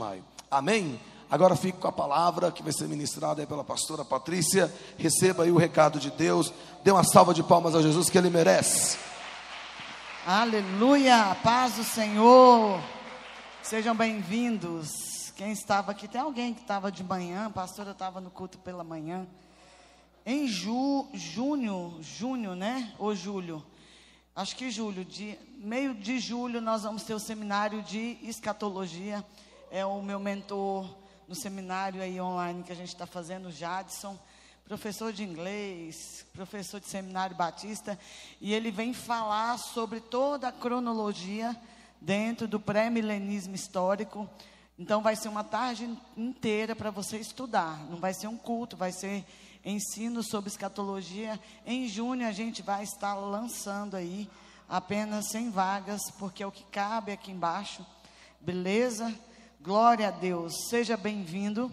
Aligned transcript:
maio. 0.00 0.24
Amém? 0.50 0.98
Agora 1.30 1.54
fico 1.54 1.78
com 1.78 1.86
a 1.86 1.92
palavra 1.92 2.50
que 2.50 2.62
vai 2.62 2.72
ser 2.72 2.88
ministrada 2.88 3.46
pela 3.46 3.62
pastora 3.62 4.02
Patrícia. 4.02 4.72
Receba 4.96 5.44
aí 5.44 5.50
o 5.50 5.58
recado 5.58 6.00
de 6.00 6.10
Deus. 6.10 6.52
Dê 6.82 6.90
uma 6.90 7.04
salva 7.04 7.34
de 7.34 7.42
palmas 7.42 7.74
a 7.74 7.82
Jesus 7.82 8.08
que 8.08 8.16
ele 8.16 8.30
merece. 8.30 8.98
Aleluia, 10.26 11.36
paz 11.42 11.74
do 11.74 11.84
Senhor. 11.84 12.80
Sejam 13.62 13.94
bem-vindos. 13.94 15.32
Quem 15.36 15.52
estava 15.52 15.92
aqui, 15.92 16.08
tem 16.08 16.20
alguém 16.20 16.54
que 16.54 16.62
estava 16.62 16.90
de 16.90 17.04
manhã, 17.04 17.46
a 17.46 17.50
pastora 17.50 17.90
estava 17.90 18.22
no 18.22 18.30
culto 18.30 18.58
pela 18.58 18.82
manhã. 18.82 19.26
Em 20.24 20.46
ju, 20.46 21.06
junho, 21.12 21.98
junho, 22.00 22.54
né? 22.54 22.92
Ou 22.98 23.14
julho? 23.14 23.62
Acho 24.34 24.56
que 24.56 24.70
julho, 24.70 25.04
de, 25.04 25.38
meio 25.58 25.94
de 25.94 26.18
julho, 26.18 26.60
nós 26.60 26.84
vamos 26.84 27.02
ter 27.02 27.12
o 27.12 27.18
seminário 27.18 27.82
de 27.82 28.16
escatologia. 28.22 29.24
É 29.72 29.86
o 29.86 30.02
meu 30.02 30.18
mentor 30.18 30.92
no 31.28 31.34
seminário 31.36 32.02
aí 32.02 32.20
online 32.20 32.64
que 32.64 32.72
a 32.72 32.74
gente 32.74 32.88
está 32.88 33.06
fazendo, 33.06 33.52
Jadson, 33.52 34.18
professor 34.64 35.12
de 35.12 35.22
inglês, 35.22 36.26
professor 36.32 36.80
de 36.80 36.88
seminário 36.88 37.36
batista, 37.36 37.96
e 38.40 38.52
ele 38.52 38.72
vem 38.72 38.92
falar 38.92 39.56
sobre 39.58 40.00
toda 40.00 40.48
a 40.48 40.52
cronologia 40.52 41.56
dentro 42.00 42.48
do 42.48 42.58
pré-milenismo 42.58 43.54
histórico. 43.54 44.28
Então 44.76 45.02
vai 45.02 45.14
ser 45.14 45.28
uma 45.28 45.44
tarde 45.44 45.88
inteira 46.16 46.74
para 46.74 46.90
você 46.90 47.18
estudar. 47.18 47.78
Não 47.88 47.98
vai 47.98 48.12
ser 48.12 48.26
um 48.26 48.36
culto, 48.36 48.76
vai 48.76 48.90
ser 48.90 49.24
ensino 49.64 50.20
sobre 50.20 50.50
escatologia. 50.50 51.38
Em 51.64 51.86
junho 51.86 52.26
a 52.26 52.32
gente 52.32 52.60
vai 52.60 52.82
estar 52.82 53.14
lançando 53.14 53.94
aí 53.94 54.28
apenas 54.68 55.28
100 55.30 55.50
vagas, 55.50 56.00
porque 56.18 56.42
é 56.42 56.46
o 56.46 56.50
que 56.50 56.64
cabe 56.64 57.12
aqui 57.12 57.30
embaixo. 57.30 57.86
Beleza? 58.40 59.16
Glória 59.62 60.08
a 60.08 60.10
Deus. 60.10 60.54
Seja 60.70 60.96
bem-vindo. 60.96 61.70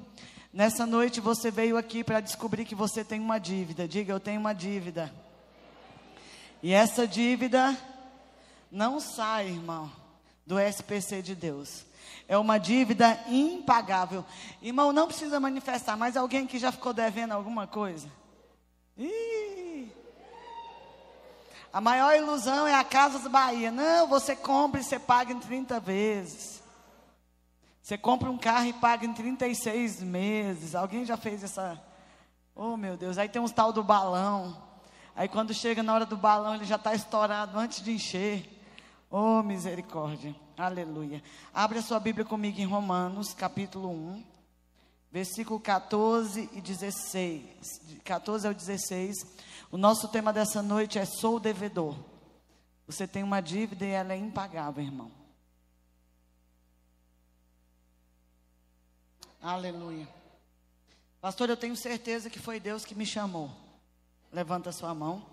Nessa 0.51 0.85
noite 0.85 1.21
você 1.21 1.49
veio 1.49 1.77
aqui 1.77 2.03
para 2.03 2.19
descobrir 2.19 2.65
que 2.65 2.75
você 2.75 3.01
tem 3.01 3.17
uma 3.17 3.39
dívida. 3.39 3.87
Diga, 3.87 4.11
eu 4.11 4.19
tenho 4.19 4.41
uma 4.41 4.51
dívida. 4.51 5.09
E 6.61 6.73
essa 6.73 7.07
dívida 7.07 7.77
não 8.69 8.99
sai, 8.99 9.47
irmão, 9.47 9.89
do 10.45 10.59
SPC 10.59 11.21
de 11.21 11.33
Deus. 11.33 11.85
É 12.27 12.37
uma 12.37 12.57
dívida 12.57 13.17
impagável. 13.29 14.25
Irmão, 14.61 14.91
não 14.91 15.07
precisa 15.07 15.39
manifestar, 15.39 15.95
mas 15.95 16.17
alguém 16.17 16.45
que 16.45 16.59
já 16.59 16.73
ficou 16.73 16.91
devendo 16.91 17.31
alguma 17.31 17.67
coisa? 17.67 18.11
Ih! 18.97 19.89
A 21.71 21.79
maior 21.79 22.13
ilusão 22.17 22.67
é 22.67 22.75
a 22.75 22.83
Casas 22.83 23.31
Bahia. 23.31 23.71
Não, 23.71 24.07
você 24.07 24.35
compra 24.35 24.81
e 24.81 24.83
você 24.83 24.99
paga 24.99 25.31
em 25.31 25.39
30 25.39 25.79
vezes. 25.79 26.56
Você 27.87 27.97
compra 27.97 28.29
um 28.29 28.37
carro 28.37 28.65
e 28.65 28.73
paga 28.73 29.05
em 29.05 29.13
36 29.13 30.03
meses. 30.03 30.75
Alguém 30.75 31.05
já 31.05 31.15
fez 31.15 31.41
essa. 31.41 31.81
Oh, 32.53 32.75
meu 32.75 32.97
Deus. 32.97 33.17
Aí 33.17 33.29
tem 33.29 33.41
uns 33.41 33.53
tal 33.53 33.71
do 33.71 33.81
balão. 33.81 34.61
Aí 35.15 35.29
quando 35.29 35.53
chega 35.53 35.81
na 35.81 35.93
hora 35.93 36.05
do 36.05 36.17
balão, 36.17 36.55
ele 36.55 36.65
já 36.65 36.75
está 36.75 36.93
estourado 36.93 37.57
antes 37.57 37.81
de 37.81 37.93
encher. 37.93 38.45
Oh, 39.09 39.41
misericórdia. 39.41 40.35
Aleluia. 40.57 41.23
Abre 41.53 41.79
a 41.79 41.81
sua 41.81 41.97
Bíblia 41.97 42.25
comigo 42.25 42.59
em 42.59 42.65
Romanos, 42.65 43.33
capítulo 43.33 43.89
1, 43.89 44.23
versículo 45.09 45.57
14 45.57 46.49
e 46.51 46.59
16. 46.59 48.01
14 48.03 48.47
ao 48.47 48.53
16. 48.53 49.15
O 49.71 49.77
nosso 49.77 50.09
tema 50.09 50.33
dessa 50.33 50.61
noite 50.61 50.99
é 50.99 51.05
Sou 51.05 51.39
devedor. 51.39 51.95
Você 52.85 53.07
tem 53.07 53.23
uma 53.23 53.39
dívida 53.39 53.85
e 53.85 53.91
ela 53.91 54.11
é 54.11 54.17
impagável, 54.17 54.83
irmão. 54.83 55.09
Aleluia. 59.47 60.05
Pastor, 61.21 61.49
eu 61.49 61.55
tenho 61.55 61.73
certeza 61.73 62.29
que 62.29 62.37
foi 62.37 62.59
Deus 62.59 62.83
que 62.83 62.93
me 62.93 63.05
chamou. 63.05 63.49
Levanta 64.29 64.73
sua 64.73 64.93
mão. 64.93 65.25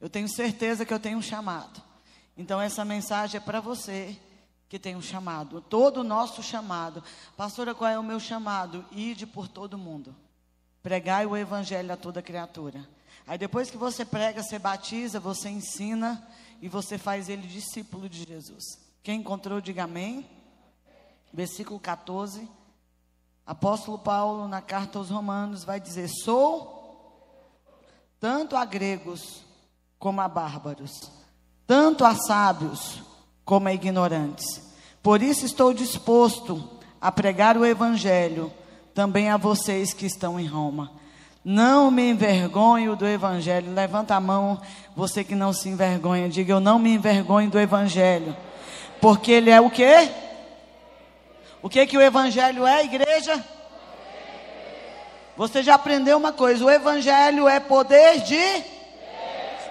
Eu 0.00 0.10
tenho 0.10 0.28
certeza 0.28 0.84
que 0.84 0.92
eu 0.92 0.98
tenho 0.98 1.18
um 1.18 1.22
chamado. 1.22 1.80
Então, 2.36 2.60
essa 2.60 2.84
mensagem 2.84 3.38
é 3.38 3.40
para 3.40 3.60
você 3.60 4.18
que 4.68 4.80
tem 4.80 4.96
um 4.96 5.00
chamado. 5.00 5.60
Todo 5.60 5.98
o 5.98 6.02
nosso 6.02 6.42
chamado. 6.42 7.04
Pastora, 7.36 7.72
qual 7.72 7.88
é 7.88 7.96
o 7.96 8.02
meu 8.02 8.18
chamado? 8.18 8.84
Ide 8.90 9.28
por 9.28 9.46
todo 9.46 9.78
mundo. 9.78 10.12
Pregai 10.82 11.26
o 11.26 11.36
evangelho 11.36 11.92
a 11.92 11.96
toda 11.96 12.20
criatura. 12.20 12.84
Aí 13.28 13.38
depois 13.38 13.70
que 13.70 13.76
você 13.76 14.04
prega, 14.04 14.42
você 14.42 14.58
batiza, 14.58 15.20
você 15.20 15.48
ensina 15.48 16.28
e 16.60 16.68
você 16.68 16.98
faz 16.98 17.28
ele 17.28 17.46
discípulo 17.46 18.08
de 18.08 18.24
Jesus. 18.24 18.64
Quem 19.04 19.20
encontrou, 19.20 19.60
diga 19.60 19.84
amém 19.84 20.39
versículo 21.32 21.78
14, 21.78 22.48
apóstolo 23.46 23.98
Paulo, 23.98 24.48
na 24.48 24.60
carta 24.60 24.98
aos 24.98 25.10
Romanos, 25.10 25.64
vai 25.64 25.80
dizer: 25.80 26.08
Sou 26.08 26.78
tanto 28.18 28.56
a 28.56 28.64
gregos 28.64 29.42
como 29.98 30.20
a 30.20 30.28
bárbaros, 30.28 31.10
tanto 31.66 32.04
a 32.04 32.14
sábios 32.14 33.02
como 33.44 33.68
a 33.68 33.72
ignorantes. 33.72 34.70
Por 35.02 35.22
isso 35.22 35.46
estou 35.46 35.72
disposto 35.72 36.68
a 37.00 37.10
pregar 37.10 37.56
o 37.56 37.64
evangelho 37.64 38.52
também 38.94 39.30
a 39.30 39.36
vocês 39.36 39.94
que 39.94 40.06
estão 40.06 40.38
em 40.38 40.46
Roma. 40.46 40.92
Não 41.42 41.90
me 41.90 42.10
envergonho 42.10 42.94
do 42.94 43.06
evangelho. 43.06 43.72
Levanta 43.72 44.14
a 44.14 44.20
mão, 44.20 44.60
você 44.94 45.24
que 45.24 45.34
não 45.34 45.52
se 45.52 45.68
envergonha, 45.68 46.28
diga: 46.28 46.52
Eu 46.52 46.60
não 46.60 46.78
me 46.78 46.94
envergonho 46.94 47.50
do 47.50 47.58
evangelho. 47.58 48.36
Porque 49.00 49.32
ele 49.32 49.48
é 49.48 49.60
o 49.60 49.70
quê? 49.70 50.10
O 51.62 51.68
que 51.68 51.86
que 51.86 51.96
o 51.96 52.00
evangelho 52.00 52.66
é, 52.66 52.84
igreja? 52.84 53.44
Você 55.36 55.62
já 55.62 55.74
aprendeu 55.74 56.16
uma 56.16 56.32
coisa: 56.32 56.64
o 56.64 56.70
evangelho 56.70 57.48
é 57.48 57.60
poder 57.60 58.20
de 58.22 58.64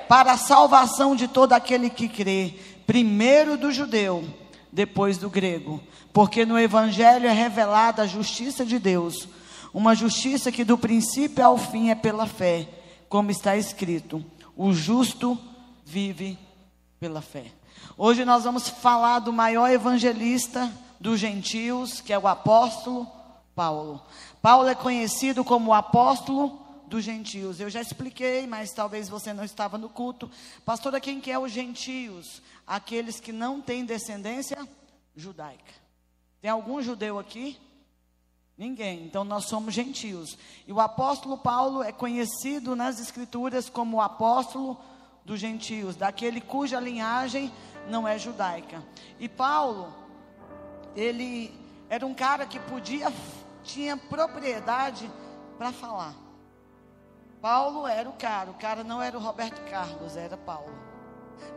para 0.07 0.33
a 0.33 0.37
salvação 0.37 1.15
de 1.15 1.27
todo 1.27 1.53
aquele 1.53 1.89
que 1.89 2.07
crê, 2.07 2.55
primeiro 2.87 3.55
do 3.55 3.71
judeu, 3.71 4.23
depois 4.71 5.17
do 5.17 5.29
grego. 5.29 5.79
Porque 6.11 6.45
no 6.45 6.57
evangelho 6.57 7.27
é 7.27 7.31
revelada 7.31 8.01
a 8.01 8.07
justiça 8.07 8.65
de 8.65 8.79
Deus, 8.79 9.27
uma 9.71 9.93
justiça 9.95 10.51
que 10.51 10.63
do 10.63 10.77
princípio 10.77 11.45
ao 11.45 11.57
fim 11.57 11.89
é 11.89 11.95
pela 11.95 12.25
fé, 12.27 12.67
como 13.07 13.31
está 13.31 13.55
escrito: 13.55 14.23
o 14.55 14.73
justo 14.73 15.37
vive 15.85 16.37
pela 16.99 17.21
fé. 17.21 17.45
Hoje 17.97 18.25
nós 18.25 18.43
vamos 18.43 18.69
falar 18.69 19.19
do 19.19 19.33
maior 19.33 19.69
evangelista 19.69 20.71
dos 20.99 21.19
gentios, 21.19 22.01
que 22.01 22.11
é 22.11 22.19
o 22.19 22.27
apóstolo 22.27 23.07
Paulo. 23.55 24.01
Paulo 24.41 24.67
é 24.67 24.75
conhecido 24.75 25.43
como 25.43 25.71
o 25.71 25.73
apóstolo 25.73 26.59
dos 26.87 27.03
gentios. 27.03 27.59
Eu 27.59 27.69
já 27.69 27.81
expliquei, 27.81 28.47
mas 28.47 28.71
talvez 28.71 29.07
você 29.07 29.31
não 29.33 29.43
estava 29.43 29.77
no 29.77 29.89
culto. 29.89 30.29
Pastora, 30.65 30.99
quem 30.99 31.21
que 31.21 31.31
é 31.31 31.37
os 31.37 31.51
gentios? 31.51 32.41
Aqueles 32.65 33.19
que 33.19 33.31
não 33.31 33.61
têm 33.61 33.85
descendência 33.85 34.67
judaica. 35.15 35.73
Tem 36.41 36.49
algum 36.49 36.81
judeu 36.81 37.19
aqui? 37.19 37.57
Ninguém. 38.57 39.05
Então 39.05 39.23
nós 39.23 39.45
somos 39.45 39.73
gentios. 39.73 40.37
E 40.67 40.73
o 40.73 40.79
apóstolo 40.79 41.37
Paulo 41.37 41.83
é 41.83 41.91
conhecido 41.91 42.75
nas 42.75 42.99
escrituras 42.99 43.69
como 43.69 43.97
o 43.97 44.01
apóstolo 44.01 44.77
dos 45.23 45.39
gentios, 45.39 45.95
daquele 45.95 46.41
cuja 46.41 46.79
linhagem 46.79 47.51
não 47.87 48.07
é 48.07 48.17
judaica. 48.17 48.83
E 49.19 49.29
Paulo, 49.29 49.93
ele 50.95 51.53
era 51.89 52.05
um 52.05 52.13
cara 52.13 52.45
que 52.45 52.59
podia, 52.59 53.11
tinha 53.63 53.97
propriedade 53.97 55.09
para 55.57 55.71
falar. 55.71 56.15
Paulo 57.41 57.87
era 57.87 58.09
o 58.09 58.13
cara, 58.13 58.51
o 58.51 58.55
cara 58.55 58.83
não 58.83 59.01
era 59.01 59.17
o 59.17 59.21
Roberto 59.21 59.61
Carlos, 59.69 60.17
era 60.17 60.35
Paulo. 60.35 60.77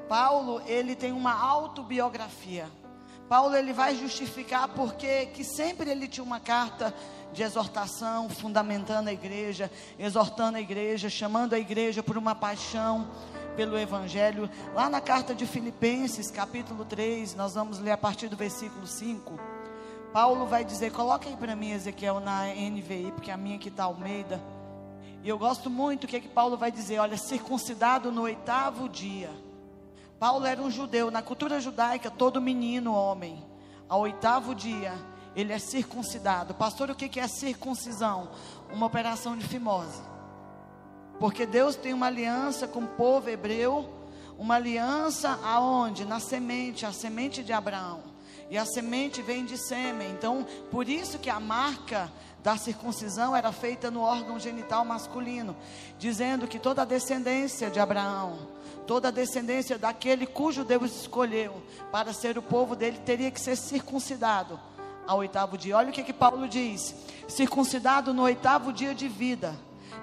Paulo, 0.08 0.62
ele 0.66 0.94
tem 0.94 1.12
uma 1.12 1.32
autobiografia. 1.32 2.70
Paulo 3.28 3.56
ele 3.56 3.72
vai 3.72 3.96
justificar 3.96 4.68
porque 4.68 5.26
que 5.26 5.42
sempre 5.42 5.90
ele 5.90 6.06
tinha 6.06 6.22
uma 6.22 6.38
carta 6.38 6.94
de 7.32 7.42
exortação, 7.42 8.28
fundamentando 8.28 9.08
a 9.08 9.12
igreja, 9.12 9.70
exortando 9.98 10.58
a 10.58 10.60
igreja, 10.60 11.08
chamando 11.08 11.54
a 11.54 11.58
igreja 11.58 12.02
por 12.02 12.18
uma 12.18 12.34
paixão 12.34 13.08
pelo 13.56 13.78
Evangelho. 13.78 14.50
Lá 14.74 14.88
na 14.88 15.00
carta 15.00 15.34
de 15.34 15.46
Filipenses, 15.46 16.30
capítulo 16.30 16.84
3, 16.84 17.34
nós 17.34 17.54
vamos 17.54 17.78
ler 17.78 17.92
a 17.92 17.96
partir 17.96 18.28
do 18.28 18.36
versículo 18.36 18.86
5. 18.86 19.38
Paulo 20.12 20.46
vai 20.46 20.64
dizer: 20.64 20.92
coloca 20.92 21.28
aí 21.28 21.36
para 21.36 21.56
mim, 21.56 21.70
Ezequiel, 21.70 22.20
na 22.20 22.46
NVI, 22.46 23.12
porque 23.12 23.30
a 23.30 23.36
minha 23.36 23.56
aqui 23.56 23.68
está 23.68 23.84
Almeida. 23.84 24.40
E 25.22 25.28
eu 25.28 25.38
gosto 25.38 25.70
muito 25.70 26.04
o 26.04 26.06
que, 26.06 26.16
é 26.16 26.20
que 26.20 26.28
Paulo 26.28 26.56
vai 26.56 26.70
dizer: 26.70 26.98
olha, 26.98 27.16
circuncidado 27.16 28.10
no 28.12 28.22
oitavo 28.22 28.88
dia. 28.88 29.30
Paulo 30.18 30.46
era 30.46 30.60
um 30.60 30.70
judeu, 30.70 31.10
na 31.10 31.20
cultura 31.20 31.60
judaica, 31.60 32.10
todo 32.10 32.40
menino, 32.40 32.94
homem, 32.94 33.44
ao 33.88 34.02
oitavo 34.02 34.54
dia, 34.54 34.94
ele 35.34 35.52
é 35.52 35.58
circuncidado. 35.58 36.54
Pastor, 36.54 36.90
o 36.90 36.94
que 36.94 37.18
é 37.18 37.26
circuncisão? 37.26 38.30
Uma 38.72 38.86
operação 38.86 39.36
de 39.36 39.44
fimose. 39.44 40.11
Porque 41.22 41.46
Deus 41.46 41.76
tem 41.76 41.94
uma 41.94 42.06
aliança 42.06 42.66
com 42.66 42.80
o 42.80 42.88
povo 42.88 43.30
hebreu, 43.30 43.88
uma 44.36 44.56
aliança 44.56 45.38
aonde? 45.44 46.04
Na 46.04 46.18
semente, 46.18 46.84
a 46.84 46.90
semente 46.90 47.44
de 47.44 47.52
Abraão. 47.52 48.00
E 48.50 48.58
a 48.58 48.66
semente 48.66 49.22
vem 49.22 49.44
de 49.44 49.56
sêmen. 49.56 50.10
Então, 50.10 50.44
por 50.68 50.88
isso 50.88 51.20
que 51.20 51.30
a 51.30 51.38
marca 51.38 52.10
da 52.42 52.56
circuncisão 52.56 53.36
era 53.36 53.52
feita 53.52 53.88
no 53.88 54.00
órgão 54.00 54.36
genital 54.36 54.84
masculino, 54.84 55.54
dizendo 55.96 56.48
que 56.48 56.58
toda 56.58 56.82
a 56.82 56.84
descendência 56.84 57.70
de 57.70 57.78
Abraão, 57.78 58.36
toda 58.84 59.06
a 59.06 59.12
descendência 59.12 59.78
daquele 59.78 60.26
cujo 60.26 60.64
Deus 60.64 61.02
escolheu 61.02 61.62
para 61.92 62.12
ser 62.12 62.36
o 62.36 62.42
povo 62.42 62.74
dele, 62.74 62.98
teria 62.98 63.30
que 63.30 63.40
ser 63.40 63.54
circuncidado 63.54 64.58
ao 65.06 65.18
oitavo 65.18 65.56
dia. 65.56 65.76
Olha 65.76 65.90
o 65.90 65.92
que, 65.92 66.02
que 66.02 66.12
Paulo 66.12 66.48
diz: 66.48 66.92
circuncidado 67.28 68.12
no 68.12 68.22
oitavo 68.22 68.72
dia 68.72 68.92
de 68.92 69.06
vida, 69.06 69.56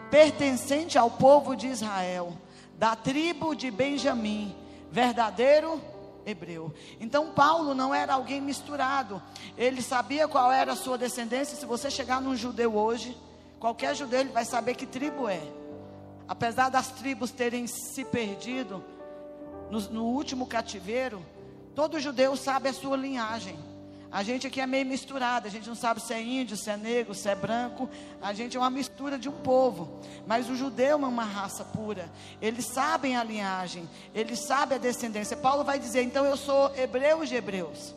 pertencente 0.09 0.97
ao 0.97 1.11
povo 1.11 1.55
de 1.55 1.67
Israel, 1.67 2.37
da 2.77 2.95
tribo 2.95 3.55
de 3.55 3.69
Benjamim, 3.69 4.55
verdadeiro 4.91 5.81
hebreu. 6.25 6.73
Então 6.99 7.31
Paulo 7.31 7.73
não 7.73 7.93
era 7.93 8.13
alguém 8.13 8.41
misturado. 8.41 9.21
Ele 9.57 9.81
sabia 9.81 10.27
qual 10.27 10.51
era 10.51 10.73
a 10.73 10.75
sua 10.75 10.97
descendência. 10.97 11.57
Se 11.57 11.65
você 11.65 11.89
chegar 11.89 12.21
num 12.21 12.35
judeu 12.35 12.75
hoje, 12.75 13.17
qualquer 13.59 13.95
judeu 13.95 14.21
ele 14.21 14.29
vai 14.29 14.45
saber 14.45 14.75
que 14.75 14.85
tribo 14.85 15.27
é. 15.27 15.41
Apesar 16.27 16.69
das 16.69 16.89
tribos 16.89 17.31
terem 17.31 17.65
se 17.65 18.05
perdido 18.05 18.83
no, 19.69 19.79
no 19.89 20.05
último 20.05 20.45
cativeiro, 20.45 21.25
todo 21.73 21.99
judeu 21.99 22.35
sabe 22.35 22.69
a 22.69 22.73
sua 22.73 22.95
linhagem. 22.95 23.57
A 24.11 24.23
gente 24.23 24.47
aqui 24.47 24.59
é 24.59 24.65
meio 24.65 24.85
misturado, 24.87 25.47
a 25.47 25.51
gente 25.51 25.67
não 25.67 25.75
sabe 25.75 26.01
se 26.01 26.11
é 26.13 26.21
índio, 26.21 26.57
se 26.57 26.69
é 26.69 26.75
negro, 26.75 27.13
se 27.13 27.29
é 27.29 27.35
branco, 27.35 27.87
a 28.19 28.33
gente 28.33 28.57
é 28.57 28.59
uma 28.59 28.69
mistura 28.69 29.19
de 29.19 29.29
um 29.29 29.31
povo. 29.31 29.99
Mas 30.25 30.49
o 30.49 30.55
judeu 30.55 31.03
é 31.03 31.07
uma 31.07 31.23
raça 31.23 31.63
pura, 31.63 32.09
eles 32.41 32.65
sabem 32.65 33.15
a 33.15 33.23
linhagem, 33.23 33.87
eles 34.13 34.39
sabem 34.39 34.77
a 34.77 34.81
descendência. 34.81 35.37
Paulo 35.37 35.63
vai 35.63 35.77
dizer: 35.77 36.01
então 36.01 36.25
eu 36.25 36.35
sou 36.35 36.75
hebreu 36.75 37.23
de 37.23 37.35
hebreus, 37.35 37.93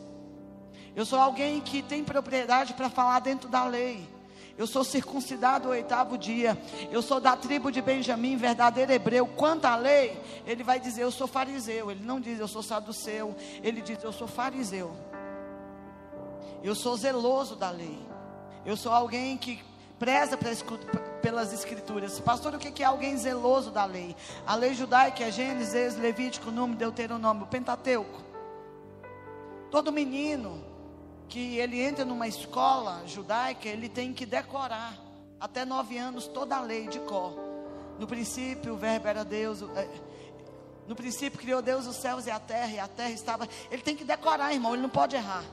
eu 0.95 1.03
sou 1.03 1.17
alguém 1.17 1.59
que 1.61 1.81
tem 1.81 2.03
propriedade 2.03 2.75
para 2.75 2.89
falar 2.89 3.19
dentro 3.19 3.49
da 3.49 3.65
lei. 3.65 4.07
Eu 4.55 4.67
sou 4.67 4.83
circuncidado 4.83 5.67
o 5.67 5.71
oitavo 5.71 6.15
dia. 6.15 6.55
Eu 6.91 7.01
sou 7.01 7.19
da 7.19 7.35
tribo 7.35 7.71
de 7.71 7.81
Benjamim, 7.81 8.37
verdadeiro 8.37 8.91
hebreu. 8.91 9.25
Quanto 9.25 9.65
à 9.65 9.75
lei, 9.75 10.15
ele 10.45 10.63
vai 10.63 10.79
dizer: 10.79 11.01
Eu 11.01 11.11
sou 11.11 11.25
fariseu. 11.25 11.89
Ele 11.89 12.05
não 12.05 12.19
diz: 12.19 12.39
Eu 12.39 12.47
sou 12.47 12.61
saduceu. 12.61 13.35
Ele 13.63 13.81
diz: 13.81 14.03
Eu 14.03 14.13
sou 14.13 14.27
fariseu. 14.27 14.95
Eu 16.63 16.73
sou 16.73 16.95
zeloso 16.95 17.57
da 17.57 17.69
lei. 17.69 17.99
Eu 18.65 18.77
sou 18.77 18.93
alguém 18.93 19.37
que 19.37 19.61
preza 19.99 20.37
pelas 21.21 21.53
escrituras. 21.53 22.19
Pastor, 22.21 22.55
o 22.55 22.57
que 22.57 22.81
é 22.81 22.85
alguém 22.85 23.17
zeloso 23.17 23.69
da 23.69 23.83
lei? 23.83 24.15
A 24.47 24.55
lei 24.55 24.73
judaica 24.73 25.25
é 25.25 25.31
Gênesis, 25.31 25.97
Levítico, 25.97 26.49
Número, 26.49 26.79
Deuteronômio, 26.79 27.45
Pentateuco. 27.47 28.21
Todo 29.69 29.91
menino 29.91 30.63
que 31.27 31.57
ele 31.57 31.81
entra 31.81 32.05
numa 32.05 32.27
escola 32.27 33.01
judaica, 33.05 33.67
ele 33.67 33.89
tem 33.89 34.13
que 34.13 34.25
decorar 34.25 34.97
até 35.39 35.65
nove 35.65 35.97
anos 35.97 36.27
toda 36.27 36.55
a 36.55 36.61
lei 36.61 36.87
de 36.87 36.99
cor. 36.99 37.33
No 37.99 38.07
princípio, 38.07 38.73
o 38.73 38.77
verbo 38.77 39.07
era 39.07 39.25
Deus. 39.25 39.61
É, 39.75 39.89
no 40.87 40.95
princípio 40.95 41.39
criou 41.39 41.61
Deus 41.61 41.87
os 41.87 41.97
céus 41.97 42.25
e 42.25 42.31
a 42.31 42.39
terra, 42.39 42.71
e 42.71 42.79
a 42.79 42.87
terra 42.87 43.11
estava. 43.11 43.49
Ele 43.69 43.81
tem 43.81 43.95
que 43.95 44.05
decorar, 44.05 44.53
irmão, 44.53 44.73
ele 44.73 44.81
não 44.81 44.89
pode 44.89 45.15
errar. 45.15 45.43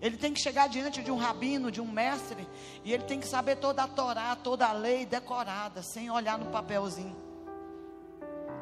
Ele 0.00 0.16
tem 0.16 0.32
que 0.32 0.40
chegar 0.40 0.68
diante 0.68 1.02
de 1.02 1.10
um 1.10 1.16
rabino, 1.16 1.70
de 1.70 1.80
um 1.80 1.86
mestre, 1.86 2.48
e 2.84 2.92
ele 2.92 3.04
tem 3.04 3.20
que 3.20 3.28
saber 3.28 3.56
toda 3.56 3.82
a 3.82 3.88
Torá, 3.88 4.34
toda 4.34 4.66
a 4.66 4.72
lei 4.72 5.04
decorada, 5.04 5.82
sem 5.82 6.10
olhar 6.10 6.38
no 6.38 6.46
papelzinho. 6.46 7.16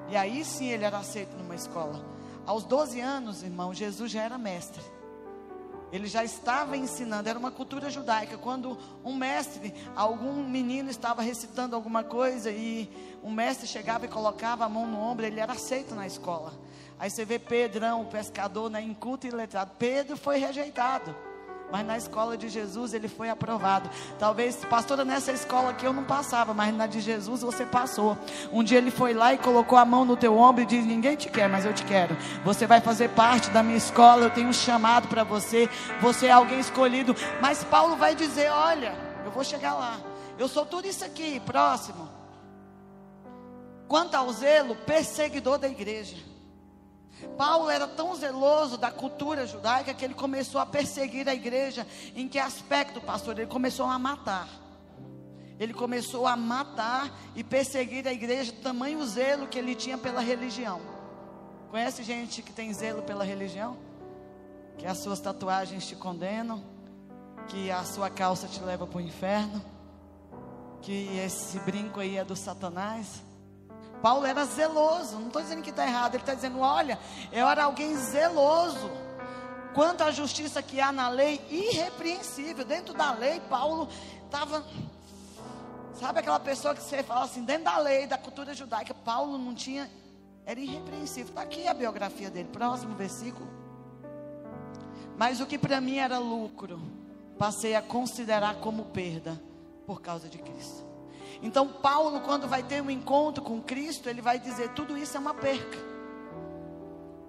E 0.09 0.17
aí 0.17 0.45
sim 0.45 0.69
ele 0.69 0.85
era 0.85 0.99
aceito 0.99 1.37
numa 1.37 1.55
escola. 1.55 2.05
Aos 2.45 2.65
12 2.65 3.01
anos, 3.01 3.43
irmão, 3.43 3.73
Jesus 3.73 4.11
já 4.11 4.23
era 4.23 4.39
mestre. 4.39 4.83
Ele 5.93 6.07
já 6.07 6.25
estava 6.25 6.77
ensinando, 6.77 7.29
era 7.29 7.39
uma 7.39 7.51
cultura 7.51 7.89
judaica. 7.89 8.37
Quando 8.37 8.77
um 9.05 9.15
mestre, 9.15 9.73
algum 9.95 10.43
menino 10.43 10.91
estava 10.91 11.23
recitando 11.23 11.77
alguma 11.77 12.03
coisa 12.03 12.51
e 12.51 12.91
um 13.23 13.31
mestre 13.31 13.67
chegava 13.67 14.05
e 14.05 14.09
colocava 14.09 14.65
a 14.65 14.69
mão 14.69 14.87
no 14.87 14.99
ombro, 14.99 15.25
ele 15.25 15.41
era 15.41 15.53
aceito 15.53 15.95
na 15.95 16.07
escola. 16.07 16.53
Aí 16.99 17.09
você 17.09 17.25
vê 17.25 17.39
Pedrão, 17.39 18.03
o 18.03 18.07
pescador, 18.07 18.71
né, 18.71 18.83
inculto 18.83 19.27
e 19.27 19.31
letrado. 19.31 19.73
Pedro 19.79 20.17
foi 20.17 20.39
rejeitado. 20.39 21.15
Mas 21.71 21.87
na 21.87 21.99
escola 21.99 22.37
de 22.37 22.49
Jesus 22.49 22.95
ele 22.95 23.09
foi 23.09 23.29
aprovado. 23.29 23.91
Talvez, 24.19 24.57
pastora, 24.65 25.05
nessa 25.05 25.33
escola 25.33 25.71
aqui 25.71 25.85
eu 25.85 25.93
não 25.93 26.05
passava, 26.05 26.55
mas 26.55 26.75
na 26.75 26.87
de 26.87 27.01
Jesus 27.01 27.43
você 27.43 27.67
passou. 27.67 28.17
Um 28.51 28.63
dia 28.63 28.79
ele 28.79 28.91
foi 28.91 29.13
lá 29.13 29.35
e 29.35 29.39
colocou 29.39 29.77
a 29.77 29.85
mão 29.85 30.05
no 30.05 30.17
teu 30.17 30.37
ombro 30.37 30.63
e 30.63 30.67
disse: 30.67 30.87
Ninguém 30.87 31.15
te 31.17 31.29
quer, 31.29 31.49
mas 31.49 31.67
eu 31.67 31.75
te 31.75 31.85
quero. 31.85 32.17
Você 32.45 32.67
vai 32.67 32.81
fazer 32.81 33.11
parte 33.11 33.51
da 33.51 33.63
minha 33.63 33.77
escola. 33.77 34.25
Eu 34.25 34.31
tenho 34.31 34.49
um 34.49 34.53
chamado 34.53 35.09
para 35.09 35.25
você. 35.25 35.69
Você 36.01 36.27
é 36.27 36.33
alguém 36.33 36.59
escolhido. 36.59 37.15
Mas 37.41 37.63
Paulo 37.65 37.97
vai 37.97 38.15
dizer: 38.15 38.51
Olha, 38.51 38.95
eu 39.25 39.31
vou 39.31 39.45
chegar 39.45 39.75
lá. 39.75 39.99
Eu 40.39 40.49
sou 40.49 40.65
tudo 40.65 40.87
isso 40.87 41.05
aqui, 41.05 41.39
próximo. 41.41 42.09
Quanto 43.87 44.15
ao 44.15 44.33
zelo, 44.33 44.75
perseguidor 44.75 45.59
da 45.59 45.69
igreja. 45.69 46.17
Paulo 47.37 47.71
era 47.71 47.87
tão 47.87 48.15
zeloso 48.15 48.77
da 48.77 48.91
cultura 48.91 49.47
judaica 49.47 49.95
que 49.95 50.05
ele 50.05 50.15
começou 50.15 50.61
a 50.61 50.67
perseguir 50.67 51.29
a 51.29 51.35
igreja. 51.35 51.87
Em 52.15 52.29
que 52.29 52.39
aspecto, 52.39 53.01
pastor? 53.01 53.39
Ele 53.39 53.49
começou 53.49 53.87
a 53.87 53.99
matar. 53.99 54.49
Ele 55.59 55.75
começou 55.75 56.27
a 56.27 56.37
matar 56.37 57.11
e 57.35 57.43
perseguir 57.43 58.07
a 58.07 58.13
igreja, 58.13 58.53
tamanho 58.63 59.05
zelo 59.05 59.49
que 59.49 59.59
ele 59.59 59.75
tinha 59.75 59.99
pela 59.99 60.21
religião. 60.21 60.81
Conhece 61.71 62.03
gente 62.03 62.43
que 62.43 62.53
tem 62.53 62.73
zelo 62.73 63.03
pela 63.03 63.25
religião? 63.25 63.77
Que 64.79 64.87
as 64.87 64.99
suas 64.99 65.19
tatuagens 65.19 65.87
te 65.87 65.97
condenam, 65.97 66.63
que 67.49 67.71
a 67.71 67.83
sua 67.83 68.09
calça 68.09 68.47
te 68.47 68.63
leva 68.63 68.87
para 68.87 68.99
o 68.99 69.01
inferno, 69.01 69.61
que 70.81 71.19
esse 71.19 71.59
brinco 71.61 71.99
aí 71.99 72.17
é 72.17 72.25
do 72.25 72.37
Satanás. 72.37 73.23
Paulo 74.03 74.27
era 74.27 74.45
zeloso, 74.45 75.19
não 75.19 75.27
estou 75.27 75.43
dizendo 75.43 75.63
que 75.63 75.71
está 75.71 75.87
errado, 75.87 76.15
ele 76.15 76.23
está 76.23 76.35
dizendo: 76.35 76.61
olha, 76.61 76.99
eu 77.33 77.47
era 77.49 77.65
alguém 77.65 77.97
zeloso. 77.97 78.91
Quanto 79.75 80.03
à 80.03 80.11
justiça 80.11 80.63
que 80.63 80.81
há 80.81 80.91
na 80.91 81.09
lei, 81.09 81.41
irrepreensível. 81.51 82.65
Dentro 82.65 82.95
da 82.95 83.13
lei, 83.13 83.41
Paulo 83.49 83.89
estava. 84.25 84.65
Sabe 86.01 86.21
aquela 86.21 86.41
pessoa 86.41 86.75
que 86.75 86.83
você 86.83 87.03
fala 87.03 87.25
assim, 87.25 87.45
dentro 87.45 87.65
da 87.65 87.79
lei, 87.79 88.07
da 88.07 88.17
cultura 88.17 88.55
judaica, 88.55 88.95
Paulo 88.95 89.37
não 89.37 89.55
tinha. 89.55 89.91
Era 90.47 90.59
irrepreensível. 90.59 91.29
Está 91.29 91.43
aqui 91.43 91.67
a 91.69 91.75
biografia 91.75 92.31
dele, 92.31 92.49
próximo 92.53 92.95
versículo. 92.95 93.49
Mas 95.17 95.41
o 95.41 95.47
que 95.47 95.59
para 95.59 95.81
mim 95.81 95.99
era 95.99 96.19
lucro, 96.19 96.81
passei 97.39 97.75
a 97.75 97.83
considerar 97.83 98.57
como 98.57 98.87
perda 98.87 99.41
por 99.87 100.01
causa 100.01 100.29
de 100.29 100.39
Cristo. 100.39 100.88
Então, 101.43 101.69
Paulo, 101.69 102.21
quando 102.21 102.49
vai 102.49 102.63
ter 102.63 102.83
um 102.83 102.91
encontro 102.91 103.43
com 103.43 103.61
Cristo, 103.61 104.09
ele 104.09 104.21
vai 104.21 104.39
dizer: 104.39 104.71
tudo 104.71 104.97
isso 104.97 105.17
é 105.17 105.21
uma 105.21 105.35
perca. 105.35 105.79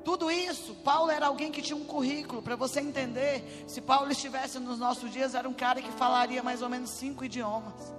Tudo 0.04 0.32
isso, 0.32 0.74
Paulo 0.76 1.12
era 1.12 1.28
alguém 1.28 1.52
que 1.52 1.62
tinha 1.62 1.76
um 1.76 1.84
currículo, 1.84 2.42
para 2.42 2.56
você 2.56 2.80
entender. 2.80 3.66
Se 3.68 3.82
Paulo 3.82 4.12
estivesse 4.12 4.58
nos 4.58 4.80
nossos 4.80 5.12
dias, 5.12 5.36
era 5.36 5.48
um 5.48 5.54
cara 5.54 5.82
que 5.82 5.92
falaria 5.92 6.42
mais 6.42 6.62
ou 6.62 6.70
menos 6.70 6.90
cinco 6.90 7.24
idiomas. 7.24 7.94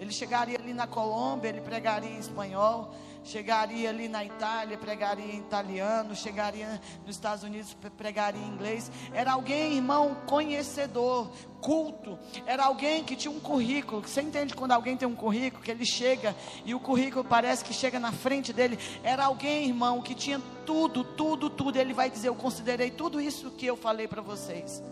Ele 0.00 0.10
chegaria 0.10 0.58
ali 0.58 0.74
na 0.74 0.86
Colômbia, 0.86 1.48
ele 1.48 1.60
pregaria 1.60 2.10
em 2.10 2.18
espanhol, 2.18 2.92
chegaria 3.26 3.90
ali 3.90 4.08
na 4.08 4.24
Itália, 4.24 4.78
pregaria 4.78 5.34
em 5.34 5.38
italiano, 5.38 6.14
chegaria 6.14 6.80
nos 7.04 7.16
Estados 7.16 7.42
Unidos, 7.42 7.76
pregaria 7.96 8.40
em 8.40 8.48
inglês. 8.48 8.90
Era 9.12 9.32
alguém, 9.32 9.74
irmão, 9.74 10.16
conhecedor, 10.26 11.30
culto. 11.60 12.18
Era 12.46 12.64
alguém 12.64 13.02
que 13.02 13.16
tinha 13.16 13.30
um 13.30 13.40
currículo. 13.40 14.02
Você 14.02 14.22
entende 14.22 14.54
quando 14.54 14.72
alguém 14.72 14.96
tem 14.96 15.08
um 15.08 15.14
currículo, 15.14 15.62
que 15.62 15.70
ele 15.70 15.84
chega 15.84 16.34
e 16.64 16.74
o 16.74 16.80
currículo 16.80 17.24
parece 17.24 17.64
que 17.64 17.74
chega 17.74 17.98
na 17.98 18.12
frente 18.12 18.52
dele? 18.52 18.78
Era 19.02 19.24
alguém, 19.24 19.66
irmão, 19.66 20.00
que 20.00 20.14
tinha 20.14 20.40
tudo, 20.64 21.02
tudo, 21.02 21.50
tudo. 21.50 21.76
Ele 21.76 21.92
vai 21.92 22.08
dizer: 22.08 22.28
Eu 22.28 22.36
considerei 22.36 22.90
tudo 22.90 23.20
isso 23.20 23.50
que 23.50 23.66
eu 23.66 23.76
falei 23.76 24.06
para 24.06 24.22
vocês. 24.22 24.82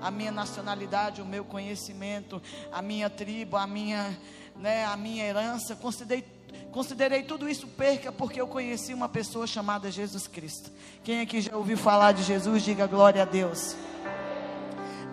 A 0.00 0.10
minha 0.10 0.32
nacionalidade, 0.32 1.22
o 1.22 1.26
meu 1.26 1.44
conhecimento, 1.44 2.42
a 2.72 2.82
minha 2.82 3.08
tribo, 3.08 3.56
a 3.56 3.66
minha, 3.66 4.18
né, 4.56 4.84
a 4.84 4.96
minha 4.96 5.24
herança, 5.24 5.76
considerei 5.76 6.24
Considerei 6.72 7.22
tudo 7.22 7.46
isso 7.46 7.68
perca 7.68 8.10
porque 8.10 8.40
eu 8.40 8.48
conheci 8.48 8.94
uma 8.94 9.06
pessoa 9.06 9.46
chamada 9.46 9.90
Jesus 9.90 10.26
Cristo. 10.26 10.70
Quem 11.04 11.20
aqui 11.20 11.42
já 11.42 11.54
ouviu 11.54 11.76
falar 11.76 12.12
de 12.12 12.22
Jesus, 12.22 12.62
diga 12.62 12.86
glória 12.86 13.20
a 13.20 13.26
Deus. 13.26 13.76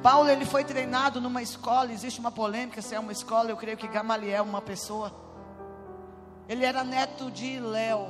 Paulo 0.02 0.30
ele 0.30 0.46
foi 0.46 0.64
treinado 0.64 1.20
numa 1.20 1.42
escola, 1.42 1.92
existe 1.92 2.22
uma 2.22 2.32
polêmica 2.32 2.82
se 2.82 2.96
é 2.96 3.00
uma 3.00 3.12
escola, 3.12 3.50
eu 3.50 3.58
creio 3.58 3.76
que 3.76 3.90
Gamaliel 3.90 4.46
uma 4.46 4.62
pessoa. 4.62 5.14
Ele 6.48 6.64
era 6.64 6.82
neto 6.82 7.30
de 7.30 7.60
Léo. 7.60 8.08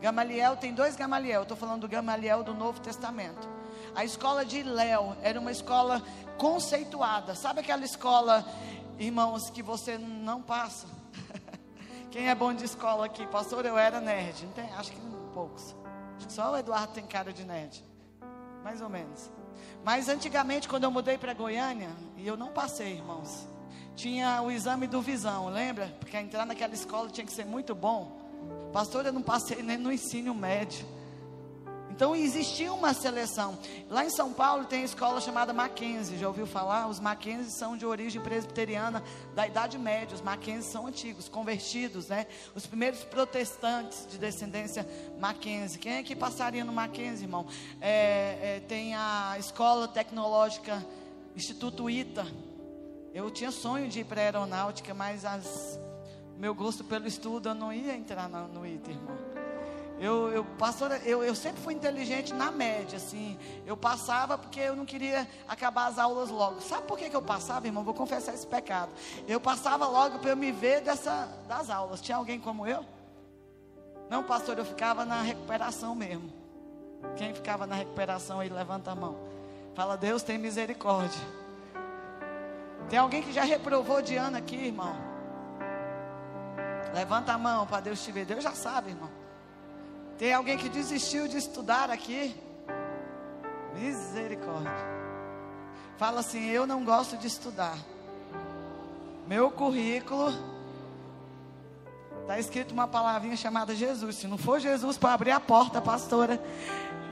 Gamaliel 0.00 0.56
tem 0.56 0.74
dois 0.74 0.96
Gamaliel, 0.96 1.42
estou 1.42 1.56
falando 1.56 1.82
do 1.82 1.88
Gamaliel 1.88 2.42
do 2.42 2.52
Novo 2.52 2.80
Testamento. 2.80 3.48
A 3.94 4.04
escola 4.04 4.44
de 4.44 4.64
Léo 4.64 5.16
era 5.22 5.38
uma 5.38 5.52
escola 5.52 6.02
conceituada. 6.36 7.36
Sabe 7.36 7.60
aquela 7.60 7.84
escola, 7.84 8.44
irmãos, 8.98 9.50
que 9.50 9.62
você 9.62 9.96
não 9.96 10.42
passa? 10.42 10.88
Quem 12.10 12.28
é 12.28 12.34
bom 12.34 12.54
de 12.54 12.64
escola 12.64 13.06
aqui? 13.06 13.26
Pastor, 13.26 13.64
eu 13.66 13.76
era 13.76 14.00
nerd. 14.00 14.44
Não 14.44 14.52
tem, 14.52 14.64
acho 14.74 14.92
que 14.92 15.00
poucos. 15.32 15.74
Acho 16.16 16.26
que 16.26 16.32
só 16.32 16.52
o 16.52 16.56
Eduardo 16.56 16.94
tem 16.94 17.04
cara 17.04 17.32
de 17.32 17.44
nerd. 17.44 17.84
Mais 18.64 18.80
ou 18.80 18.88
menos. 18.88 19.30
Mas 19.84 20.08
antigamente, 20.08 20.68
quando 20.68 20.84
eu 20.84 20.90
mudei 20.90 21.18
para 21.18 21.34
Goiânia, 21.34 21.90
e 22.16 22.26
eu 22.26 22.36
não 22.36 22.48
passei, 22.48 22.94
irmãos, 22.94 23.46
tinha 23.94 24.40
o 24.42 24.50
exame 24.50 24.86
do 24.86 25.00
visão, 25.00 25.48
lembra? 25.48 25.94
Porque 26.00 26.16
entrar 26.16 26.46
naquela 26.46 26.74
escola 26.74 27.10
tinha 27.10 27.26
que 27.26 27.32
ser 27.32 27.44
muito 27.44 27.74
bom. 27.74 28.18
Pastor, 28.72 29.06
eu 29.06 29.12
não 29.12 29.22
passei 29.22 29.62
nem 29.62 29.76
no 29.76 29.92
ensino 29.92 30.34
médio. 30.34 30.86
Então 31.96 32.14
existia 32.14 32.70
uma 32.74 32.92
seleção. 32.92 33.58
Lá 33.88 34.04
em 34.04 34.10
São 34.10 34.30
Paulo 34.30 34.66
tem 34.66 34.82
a 34.82 34.84
escola 34.84 35.18
chamada 35.18 35.54
Mackenzie. 35.54 36.18
Já 36.18 36.28
ouviu 36.28 36.46
falar? 36.46 36.88
Os 36.88 37.00
Mackenzie 37.00 37.50
são 37.50 37.74
de 37.74 37.86
origem 37.86 38.20
presbiteriana 38.20 39.02
da 39.34 39.46
Idade 39.46 39.78
Média. 39.78 40.14
Os 40.14 40.20
Mackenzie 40.20 40.70
são 40.70 40.86
antigos, 40.86 41.26
convertidos, 41.26 42.08
né? 42.08 42.26
Os 42.54 42.66
primeiros 42.66 43.02
protestantes 43.02 44.06
de 44.10 44.18
descendência 44.18 44.86
Mackenzie. 45.18 45.78
Quem 45.78 45.94
é 45.94 46.02
que 46.02 46.14
passaria 46.14 46.66
no 46.66 46.72
Mackenzie, 46.72 47.24
irmão? 47.24 47.46
É, 47.80 48.56
é, 48.58 48.60
tem 48.68 48.94
a 48.94 49.36
escola 49.38 49.88
tecnológica 49.88 50.84
Instituto 51.34 51.88
ITA. 51.88 52.26
Eu 53.14 53.30
tinha 53.30 53.50
sonho 53.50 53.88
de 53.88 54.00
ir 54.00 54.04
para 54.04 54.20
a 54.20 54.24
aeronáutica, 54.24 54.92
mas 54.92 55.24
as, 55.24 55.80
meu 56.36 56.54
gosto 56.54 56.84
pelo 56.84 57.06
estudo 57.06 57.48
eu 57.48 57.54
não 57.54 57.72
ia 57.72 57.96
entrar 57.96 58.28
no, 58.28 58.48
no 58.48 58.66
ITA, 58.66 58.90
irmão. 58.90 59.25
Eu, 59.98 60.30
eu, 60.30 60.44
pastora, 60.58 60.98
eu, 61.04 61.24
eu 61.24 61.34
sempre 61.34 61.60
fui 61.62 61.72
inteligente 61.72 62.34
na 62.34 62.50
média, 62.50 62.98
assim. 62.98 63.38
Eu 63.64 63.76
passava 63.76 64.36
porque 64.36 64.60
eu 64.60 64.76
não 64.76 64.84
queria 64.84 65.26
acabar 65.48 65.86
as 65.86 65.98
aulas 65.98 66.28
logo. 66.28 66.60
Sabe 66.60 66.86
por 66.86 66.98
que, 66.98 67.08
que 67.08 67.16
eu 67.16 67.22
passava, 67.22 67.66
irmão? 67.66 67.82
Vou 67.82 67.94
confessar 67.94 68.34
esse 68.34 68.46
pecado. 68.46 68.92
Eu 69.26 69.40
passava 69.40 69.86
logo 69.86 70.18
para 70.18 70.30
eu 70.30 70.36
me 70.36 70.52
ver 70.52 70.82
dessa, 70.82 71.28
das 71.48 71.70
aulas. 71.70 72.00
Tinha 72.00 72.18
alguém 72.18 72.38
como 72.38 72.66
eu? 72.66 72.84
Não, 74.10 74.22
pastor, 74.22 74.58
eu 74.58 74.64
ficava 74.64 75.04
na 75.04 75.22
recuperação 75.22 75.94
mesmo. 75.94 76.30
Quem 77.16 77.34
ficava 77.34 77.66
na 77.66 77.74
recuperação 77.74 78.40
aí, 78.40 78.50
levanta 78.50 78.90
a 78.90 78.94
mão. 78.94 79.16
Fala, 79.74 79.96
Deus 79.96 80.22
tem 80.22 80.36
misericórdia. 80.36 81.20
Tem 82.90 82.98
alguém 82.98 83.22
que 83.22 83.32
já 83.32 83.44
reprovou 83.44 84.02
de 84.02 84.14
ano 84.16 84.36
aqui, 84.36 84.56
irmão? 84.56 84.94
Levanta 86.94 87.32
a 87.32 87.38
mão 87.38 87.66
para 87.66 87.80
Deus 87.80 88.02
te 88.02 88.12
ver. 88.12 88.26
Deus 88.26 88.44
já 88.44 88.52
sabe, 88.52 88.90
irmão. 88.90 89.25
Tem 90.18 90.32
alguém 90.32 90.56
que 90.56 90.68
desistiu 90.68 91.28
de 91.28 91.36
estudar 91.36 91.90
aqui? 91.90 92.34
Misericórdia. 93.74 94.72
Fala 95.98 96.20
assim: 96.20 96.48
Eu 96.48 96.66
não 96.66 96.84
gosto 96.84 97.18
de 97.18 97.26
estudar. 97.26 97.76
Meu 99.26 99.50
currículo 99.50 100.32
está 102.22 102.38
escrito 102.38 102.72
uma 102.72 102.88
palavrinha 102.88 103.36
chamada 103.36 103.74
Jesus. 103.74 104.16
Se 104.16 104.26
não 104.26 104.38
for 104.38 104.58
Jesus 104.58 104.96
para 104.96 105.12
abrir 105.12 105.32
a 105.32 105.40
porta, 105.40 105.82
pastora, 105.82 106.42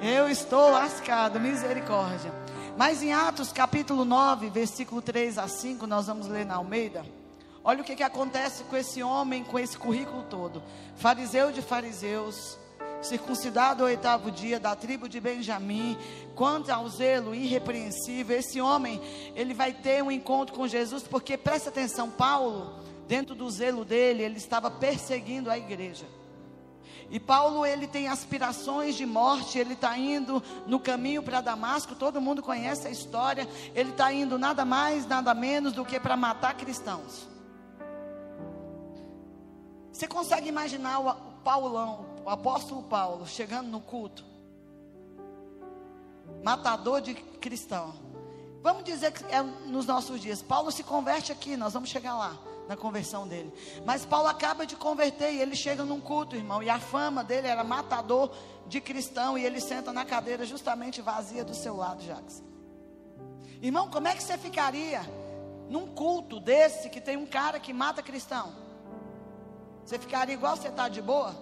eu 0.01 0.29
estou 0.31 0.71
lascado. 0.71 1.39
Misericórdia. 1.39 2.33
Mas 2.77 3.03
em 3.03 3.13
Atos 3.13 3.53
capítulo 3.53 4.07
9, 4.07 4.49
versículo 4.49 5.03
3 5.03 5.37
a 5.39 5.47
5, 5.47 5.87
nós 5.87 6.07
vamos 6.07 6.27
ler 6.27 6.47
na 6.47 6.57
Almeida. 6.57 7.05
Olha 7.63 7.83
o 7.83 7.85
que, 7.85 7.97
que 7.97 8.03
acontece 8.03 8.65
com 8.65 8.77
esse 8.77 9.03
homem, 9.03 9.45
com 9.45 9.59
esse 9.59 9.77
currículo 9.77 10.23
todo. 10.25 10.63
Fariseu 10.97 11.53
de 11.53 11.63
fariseus 11.63 12.59
circuncidado 13.05 13.83
ao 13.83 13.89
oitavo 13.89 14.31
dia, 14.31 14.59
da 14.59 14.75
tribo 14.75 15.09
de 15.09 15.21
Benjamim, 15.21 15.97
quanto 16.35 16.71
ao 16.71 16.89
zelo 16.89 17.35
irrepreensível, 17.35 18.39
esse 18.39 18.61
homem, 18.61 19.01
ele 19.35 19.55
vai 19.55 19.73
ter 19.73 20.03
um 20.03 20.11
encontro 20.11 20.55
com 20.55 20.67
Jesus, 20.67 21.03
porque 21.03 21.37
presta 21.37 21.69
atenção, 21.69 22.11
Paulo, 22.11 22.83
dentro 23.07 23.35
do 23.35 23.49
zelo 23.51 23.85
dele, 23.85 24.23
ele 24.23 24.39
estava 24.39 24.71
perseguindo 24.71 25.51
a 25.51 25.59
igreja. 25.59 26.07
E 27.11 27.21
Paulo, 27.21 27.67
ele 27.67 27.87
tem 27.87 28.09
aspirações 28.09 28.97
de 28.97 29.05
morte, 29.05 29.59
ele 29.59 29.75
está 29.75 29.97
indo 29.97 30.43
no 30.67 30.81
caminho 30.81 31.23
para 31.23 31.41
Damasco, 31.41 31.95
todo 31.95 32.21
mundo 32.21 32.43
conhece 32.43 32.89
a 32.89 32.91
história, 32.91 33.47
ele 33.75 33.91
está 33.91 34.13
indo 34.13 34.39
nada 34.39 34.65
mais, 34.65 35.07
nada 35.07 35.35
menos 35.35 35.73
do 35.73 35.85
que 35.85 36.01
para 36.01 36.17
matar 36.17 36.57
cristãos. 36.57 37.29
Você 39.93 40.09
consegue 40.09 40.49
imaginar 40.49 40.99
o 40.99 41.15
Paulão, 41.45 42.14
o 42.25 42.31
apóstolo 42.31 42.83
Paulo, 42.83 43.27
chegando 43.27 43.69
no 43.69 43.81
culto, 43.81 44.25
matador 46.43 47.01
de 47.01 47.15
cristão. 47.15 47.95
Vamos 48.63 48.85
dizer 48.85 49.13
que 49.13 49.25
é 49.27 49.43
nos 49.43 49.85
nossos 49.87 50.21
dias. 50.21 50.41
Paulo 50.41 50.73
se 50.73 50.83
converte 50.83 51.31
aqui, 51.31 51.57
nós 51.57 51.75
vamos 51.75 51.91
chegar 51.91 52.17
lá 52.17 52.39
na 52.67 52.77
conversão 52.77 53.29
dele. 53.29 53.53
Mas 53.85 54.07
Paulo 54.07 54.27
acaba 54.27 54.67
de 54.67 54.75
converter 54.75 55.33
e 55.35 55.41
ele 55.41 55.55
chega 55.55 55.85
num 55.85 56.01
culto, 56.01 56.35
irmão, 56.35 56.63
e 56.63 56.71
a 56.71 56.81
fama 56.81 57.23
dele 57.23 57.47
era 57.47 57.63
matador 57.63 58.35
de 58.67 58.81
cristão 58.81 59.37
e 59.37 59.45
ele 59.45 59.61
senta 59.61 59.93
na 59.93 60.05
cadeira 60.05 60.47
justamente 60.47 61.03
vazia 61.03 61.45
do 61.45 61.55
seu 61.55 61.77
lado, 61.77 62.03
Jacques. 62.03 62.43
Irmão, 63.61 63.91
como 63.91 64.09
é 64.09 64.15
que 64.15 64.23
você 64.23 64.39
ficaria 64.39 65.03
num 65.69 65.87
culto 65.95 66.41
desse 66.41 66.89
que 66.89 67.03
tem 67.03 67.19
um 67.19 67.27
cara 67.27 67.61
que 67.61 67.73
mata 67.73 68.03
cristão? 68.03 68.53
Você 69.85 69.99
ficaria 69.99 70.35
igual 70.35 70.57
você 70.57 70.69
está 70.69 70.89
de 70.89 71.03
boa? 71.03 71.35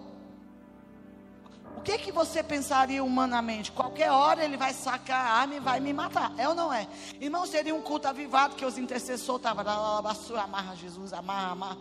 O 1.77 1.81
que 1.81 1.99
que 1.99 2.13
você 2.13 2.43
pensaria 2.43 3.03
humanamente? 3.03 3.73
Qualquer 3.73 4.11
hora 4.11 4.45
ele 4.45 4.57
vai 4.57 4.73
sacar 4.73 5.27
a 5.27 5.33
arma 5.41 5.55
e 5.55 5.61
vai 5.61 5.81
me 5.81 5.93
matar. 5.93 6.33
É 6.39 6.49
ou 6.49 6.55
não 6.55 6.73
é? 6.73 6.87
Irmão, 7.21 7.45
seria 7.47 7.75
um 7.75 7.83
culto 7.83 8.07
avivado 8.07 8.55
que 8.55 8.65
os 8.65 8.79
intercessores 8.79 9.41
estavam 9.41 9.65
lá, 9.65 10.45
amarra 10.45 10.77
Jesus, 10.77 11.13
amarra, 11.13 11.53
amarra. 11.53 11.79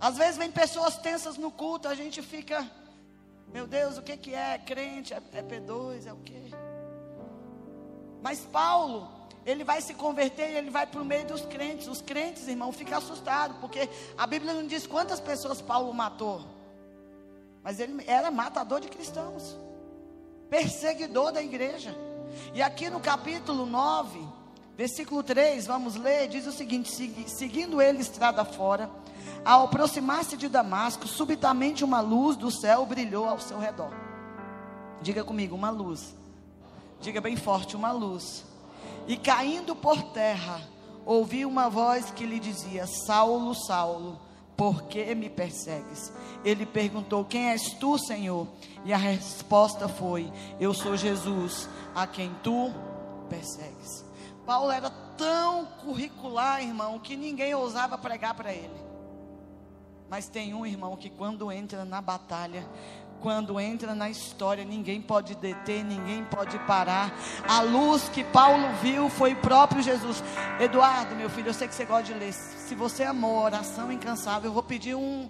Às 0.00 0.16
vezes 0.16 0.38
vem 0.38 0.50
pessoas 0.50 0.96
tensas 0.96 1.36
no 1.36 1.50
culto, 1.50 1.88
a 1.88 1.94
gente 1.94 2.22
fica, 2.22 2.66
meu 3.52 3.66
Deus, 3.66 3.98
o 3.98 4.02
que 4.02 4.16
que 4.16 4.34
é? 4.34 4.56
Crente, 4.56 5.12
é, 5.12 5.20
é 5.32 5.42
P2, 5.42 6.06
é 6.06 6.12
o 6.12 6.16
quê? 6.16 6.42
Mas 8.22 8.40
Paulo, 8.40 9.10
ele 9.44 9.64
vai 9.64 9.80
se 9.80 9.94
converter 9.94 10.50
e 10.50 10.56
ele 10.56 10.70
vai 10.70 10.86
para 10.86 11.00
o 11.00 11.04
meio 11.04 11.26
dos 11.26 11.42
crentes. 11.42 11.88
Os 11.88 12.00
crentes, 12.00 12.48
irmão, 12.48 12.72
ficam 12.72 12.98
assustados, 12.98 13.56
porque 13.58 13.88
a 14.16 14.26
Bíblia 14.26 14.52
não 14.52 14.66
diz 14.66 14.86
quantas 14.86 15.20
pessoas 15.20 15.60
Paulo 15.60 15.92
matou. 15.92 16.59
Mas 17.62 17.78
ele 17.78 18.02
era 18.06 18.30
matador 18.30 18.80
de 18.80 18.88
cristãos, 18.88 19.56
perseguidor 20.48 21.32
da 21.32 21.42
igreja. 21.42 21.94
E 22.54 22.62
aqui 22.62 22.88
no 22.88 23.00
capítulo 23.00 23.66
9, 23.66 24.20
versículo 24.76 25.22
3, 25.22 25.66
vamos 25.66 25.94
ler, 25.96 26.28
diz 26.28 26.46
o 26.46 26.52
seguinte: 26.52 26.90
seguindo 27.28 27.82
ele 27.82 28.00
estrada 28.00 28.44
fora, 28.44 28.90
ao 29.44 29.64
aproximar-se 29.64 30.36
de 30.36 30.48
Damasco, 30.48 31.06
subitamente 31.06 31.84
uma 31.84 32.00
luz 32.00 32.36
do 32.36 32.50
céu 32.50 32.86
brilhou 32.86 33.28
ao 33.28 33.38
seu 33.38 33.58
redor. 33.58 33.92
Diga 35.02 35.22
comigo, 35.22 35.54
uma 35.54 35.70
luz. 35.70 36.14
Diga 37.00 37.20
bem 37.20 37.36
forte, 37.36 37.76
uma 37.76 37.92
luz. 37.92 38.44
E 39.06 39.16
caindo 39.16 39.74
por 39.74 40.02
terra, 40.12 40.60
ouvi 41.04 41.44
uma 41.44 41.68
voz 41.68 42.10
que 42.10 42.24
lhe 42.24 42.38
dizia: 42.38 42.86
Saulo, 42.86 43.54
Saulo 43.54 44.29
por 44.60 44.82
que 44.82 45.14
me 45.14 45.30
persegues? 45.30 46.12
Ele 46.44 46.66
perguntou: 46.66 47.24
Quem 47.24 47.48
és 47.48 47.72
tu, 47.72 47.96
Senhor? 47.96 48.46
E 48.84 48.92
a 48.92 48.96
resposta 48.98 49.88
foi: 49.88 50.30
Eu 50.60 50.74
sou 50.74 50.98
Jesus, 50.98 51.66
a 51.94 52.06
quem 52.06 52.30
tu 52.42 52.70
persegues. 53.30 54.04
Paulo 54.44 54.70
era 54.70 54.90
tão 55.16 55.64
curricular, 55.64 56.62
irmão, 56.62 56.98
que 56.98 57.16
ninguém 57.16 57.54
ousava 57.54 57.96
pregar 57.96 58.34
para 58.34 58.52
ele. 58.52 58.78
Mas 60.10 60.28
tem 60.28 60.52
um 60.52 60.66
irmão 60.66 60.94
que 60.94 61.08
quando 61.08 61.50
entra 61.50 61.82
na 61.86 62.02
batalha, 62.02 62.68
quando 63.20 63.60
entra 63.60 63.94
na 63.94 64.08
história, 64.08 64.64
ninguém 64.64 65.00
pode 65.00 65.34
deter, 65.34 65.84
ninguém 65.84 66.24
pode 66.24 66.58
parar. 66.60 67.12
A 67.46 67.60
luz 67.60 68.08
que 68.08 68.24
Paulo 68.24 68.68
viu 68.82 69.08
foi 69.08 69.34
o 69.34 69.36
próprio 69.36 69.82
Jesus. 69.82 70.22
Eduardo, 70.58 71.14
meu 71.14 71.28
filho, 71.30 71.48
eu 71.48 71.54
sei 71.54 71.68
que 71.68 71.74
você 71.74 71.84
gosta 71.84 72.12
de 72.12 72.14
ler. 72.14 72.32
Se 72.32 72.74
você 72.74 73.04
amou 73.04 73.42
oração 73.42 73.92
incansável, 73.92 74.48
eu 74.48 74.54
vou 74.54 74.62
pedir 74.62 74.94
um. 74.94 75.28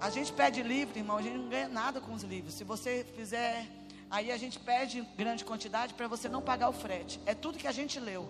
A 0.00 0.10
gente 0.10 0.32
pede 0.32 0.62
livro, 0.62 0.98
irmão, 0.98 1.16
a 1.16 1.22
gente 1.22 1.38
não 1.38 1.48
ganha 1.48 1.68
nada 1.68 2.00
com 2.00 2.12
os 2.12 2.22
livros. 2.22 2.54
Se 2.54 2.64
você 2.64 3.04
fizer, 3.16 3.66
aí 4.10 4.30
a 4.30 4.36
gente 4.36 4.58
pede 4.58 5.00
grande 5.16 5.44
quantidade 5.44 5.94
para 5.94 6.06
você 6.06 6.28
não 6.28 6.42
pagar 6.42 6.68
o 6.68 6.72
frete. 6.72 7.20
É 7.24 7.34
tudo 7.34 7.58
que 7.58 7.66
a 7.66 7.72
gente 7.72 7.98
leu. 7.98 8.28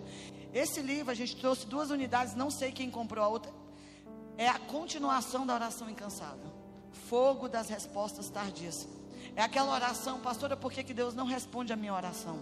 Esse 0.53 0.81
livro 0.81 1.11
a 1.11 1.15
gente 1.15 1.35
trouxe 1.35 1.67
duas 1.67 1.91
unidades, 1.91 2.35
não 2.35 2.49
sei 2.49 2.71
quem 2.71 2.89
comprou 2.89 3.23
a 3.23 3.27
outra. 3.27 3.51
É 4.37 4.47
a 4.47 4.57
continuação 4.57 5.45
da 5.45 5.55
oração 5.55 5.89
incansável 5.89 6.56
fogo 6.97 7.47
das 7.47 7.69
respostas 7.69 8.29
tardias. 8.29 8.87
É 9.35 9.41
aquela 9.41 9.73
oração, 9.73 10.19
pastora, 10.19 10.57
por 10.57 10.71
que, 10.71 10.83
que 10.83 10.93
Deus 10.93 11.13
não 11.13 11.25
responde 11.25 11.71
a 11.71 11.75
minha 11.75 11.93
oração? 11.93 12.39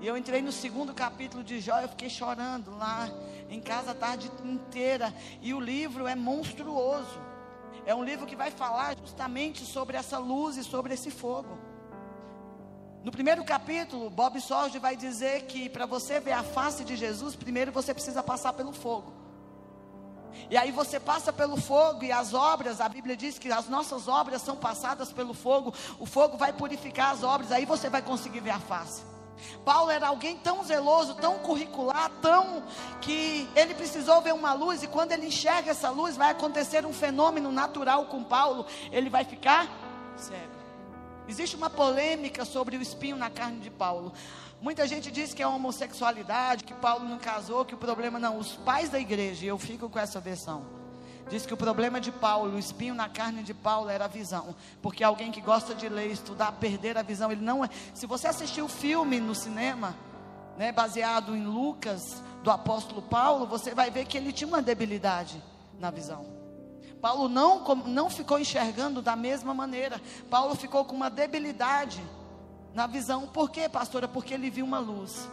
E 0.00 0.06
eu 0.06 0.16
entrei 0.16 0.42
no 0.42 0.50
segundo 0.50 0.92
capítulo 0.92 1.44
de 1.44 1.60
Jó, 1.60 1.78
eu 1.78 1.88
fiquei 1.88 2.10
chorando 2.10 2.76
lá 2.76 3.08
em 3.48 3.60
casa 3.60 3.92
a 3.92 3.94
tarde 3.94 4.28
inteira. 4.44 5.14
E 5.40 5.54
o 5.54 5.60
livro 5.60 6.08
é 6.08 6.16
monstruoso. 6.16 7.20
É 7.86 7.94
um 7.94 8.02
livro 8.02 8.26
que 8.26 8.34
vai 8.34 8.50
falar 8.50 8.96
justamente 8.98 9.64
sobre 9.64 9.96
essa 9.96 10.18
luz 10.18 10.56
e 10.56 10.64
sobre 10.64 10.94
esse 10.94 11.08
fogo. 11.08 11.56
No 13.04 13.12
primeiro 13.12 13.44
capítulo, 13.44 14.10
Bob 14.10 14.40
Sorge 14.40 14.78
vai 14.78 14.96
dizer 14.96 15.42
que 15.42 15.68
para 15.68 15.86
você 15.86 16.18
ver 16.18 16.32
a 16.32 16.42
face 16.42 16.84
de 16.84 16.96
Jesus, 16.96 17.36
primeiro 17.36 17.70
você 17.70 17.92
precisa 17.94 18.22
passar 18.24 18.52
pelo 18.54 18.72
fogo. 18.72 19.21
E 20.50 20.56
aí 20.56 20.70
você 20.70 20.98
passa 21.00 21.32
pelo 21.32 21.56
fogo 21.56 22.04
e 22.04 22.12
as 22.12 22.34
obras, 22.34 22.80
a 22.80 22.88
Bíblia 22.88 23.16
diz 23.16 23.38
que 23.38 23.50
as 23.50 23.68
nossas 23.68 24.08
obras 24.08 24.42
são 24.42 24.56
passadas 24.56 25.12
pelo 25.12 25.34
fogo, 25.34 25.72
o 25.98 26.06
fogo 26.06 26.36
vai 26.36 26.52
purificar 26.52 27.10
as 27.10 27.22
obras, 27.22 27.52
aí 27.52 27.64
você 27.64 27.88
vai 27.88 28.02
conseguir 28.02 28.40
ver 28.40 28.50
a 28.50 28.60
face. 28.60 29.02
Paulo 29.64 29.90
era 29.90 30.08
alguém 30.08 30.36
tão 30.36 30.62
zeloso, 30.62 31.14
tão 31.14 31.38
curricular, 31.38 32.10
tão 32.20 32.62
que 33.00 33.48
ele 33.56 33.74
precisou 33.74 34.20
ver 34.20 34.34
uma 34.34 34.52
luz 34.52 34.82
e 34.82 34.86
quando 34.86 35.12
ele 35.12 35.26
enxerga 35.26 35.70
essa 35.70 35.90
luz 35.90 36.16
vai 36.16 36.30
acontecer 36.30 36.86
um 36.86 36.92
fenômeno 36.92 37.50
natural 37.50 38.06
com 38.06 38.22
Paulo, 38.22 38.66
ele 38.90 39.10
vai 39.10 39.24
ficar 39.24 39.68
cego. 40.16 40.62
Existe 41.28 41.56
uma 41.56 41.70
polêmica 41.70 42.44
sobre 42.44 42.76
o 42.76 42.82
espinho 42.82 43.16
na 43.16 43.30
carne 43.30 43.60
de 43.60 43.70
Paulo. 43.70 44.12
Muita 44.62 44.86
gente 44.86 45.10
diz 45.10 45.34
que 45.34 45.42
é 45.42 45.46
homossexualidade, 45.46 46.62
que 46.62 46.72
Paulo 46.72 47.04
não 47.04 47.18
casou, 47.18 47.64
que 47.64 47.74
o 47.74 47.76
problema 47.78 48.20
não. 48.20 48.38
Os 48.38 48.52
pais 48.52 48.88
da 48.88 49.00
igreja, 49.00 49.44
eu 49.44 49.58
fico 49.58 49.88
com 49.90 49.98
essa 49.98 50.20
versão. 50.20 50.64
Diz 51.28 51.44
que 51.44 51.52
o 51.52 51.56
problema 51.56 52.00
de 52.00 52.12
Paulo, 52.12 52.54
o 52.54 52.58
espinho 52.60 52.94
na 52.94 53.08
carne 53.08 53.42
de 53.42 53.52
Paulo 53.52 53.90
era 53.90 54.04
a 54.04 54.08
visão. 54.08 54.54
Porque 54.80 55.02
alguém 55.02 55.32
que 55.32 55.40
gosta 55.40 55.74
de 55.74 55.88
ler, 55.88 56.12
estudar, 56.12 56.52
perder 56.52 56.96
a 56.96 57.02
visão, 57.02 57.32
ele 57.32 57.44
não 57.44 57.64
é. 57.64 57.68
Se 57.92 58.06
você 58.06 58.28
assistiu 58.28 58.66
o 58.66 58.68
filme 58.68 59.18
no 59.18 59.34
cinema, 59.34 59.96
né, 60.56 60.70
baseado 60.70 61.34
em 61.34 61.44
Lucas, 61.44 62.22
do 62.44 62.50
apóstolo 62.50 63.02
Paulo, 63.02 63.46
você 63.46 63.74
vai 63.74 63.90
ver 63.90 64.04
que 64.04 64.16
ele 64.16 64.32
tinha 64.32 64.46
uma 64.46 64.62
debilidade 64.62 65.42
na 65.76 65.90
visão. 65.90 66.24
Paulo 67.00 67.28
não, 67.28 67.64
não 67.84 68.08
ficou 68.08 68.38
enxergando 68.38 69.02
da 69.02 69.16
mesma 69.16 69.52
maneira. 69.52 70.00
Paulo 70.30 70.54
ficou 70.54 70.84
com 70.84 70.94
uma 70.94 71.10
debilidade 71.10 72.00
na 72.74 72.86
visão. 72.86 73.26
Por 73.26 73.50
quê, 73.50 73.68
pastora? 73.68 74.08
Porque 74.08 74.34
ele 74.34 74.50
viu 74.50 74.64
uma 74.64 74.78
luz. 74.78 75.28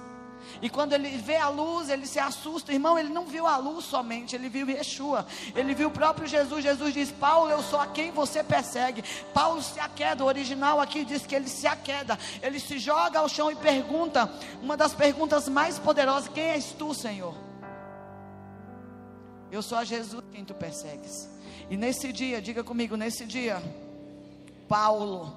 E 0.62 0.70
quando 0.70 0.94
ele 0.94 1.10
vê 1.18 1.36
a 1.36 1.50
luz, 1.50 1.90
ele 1.90 2.06
se 2.06 2.20
assusta. 2.20 2.74
Irmão, 2.74 2.98
ele 2.98 3.10
não 3.10 3.26
viu 3.26 3.46
a 3.46 3.58
luz 3.58 3.86
somente, 3.86 4.36
ele 4.36 4.50
viu 4.50 4.70
Yeshua. 4.70 5.26
Ele 5.56 5.74
viu 5.74 5.90
o 5.90 5.92
próprio 5.92 6.28
Jesus. 6.28 6.64
Jesus 6.64 6.94
diz: 6.94 7.12
Paulo, 7.12 7.50
eu 7.50 7.62
sou 7.62 7.80
a 7.80 7.88
quem 7.88 8.12
você 8.12 8.44
persegue. 8.44 9.04
Paulo 9.34 9.62
se 9.62 9.80
aqueda. 9.80 10.24
O 10.24 10.28
original 10.28 10.80
aqui 10.80 11.06
diz 11.06 11.26
que 11.26 11.36
ele 11.36 11.48
se 11.48 11.68
aqueda. 11.68 12.18
Ele 12.42 12.60
se 12.60 12.80
joga 12.80 13.20
ao 13.20 13.30
chão 13.30 13.52
e 13.52 13.56
pergunta, 13.56 14.32
uma 14.62 14.76
das 14.76 14.94
perguntas 14.94 15.48
mais 15.48 15.78
poderosas: 15.78 16.30
Quem 16.30 16.46
és 16.46 16.72
tu, 16.72 16.94
Senhor? 16.94 17.36
Eu 19.52 19.62
sou 19.62 19.78
a 19.78 19.84
Jesus 19.84 20.24
quem 20.32 20.46
tu 20.46 20.54
persegues. 20.54 21.30
E 21.70 21.78
nesse 21.78 22.12
dia, 22.12 22.42
diga 22.42 22.64
comigo, 22.64 22.96
nesse 22.96 23.26
dia, 23.26 23.62
Paulo 24.68 25.36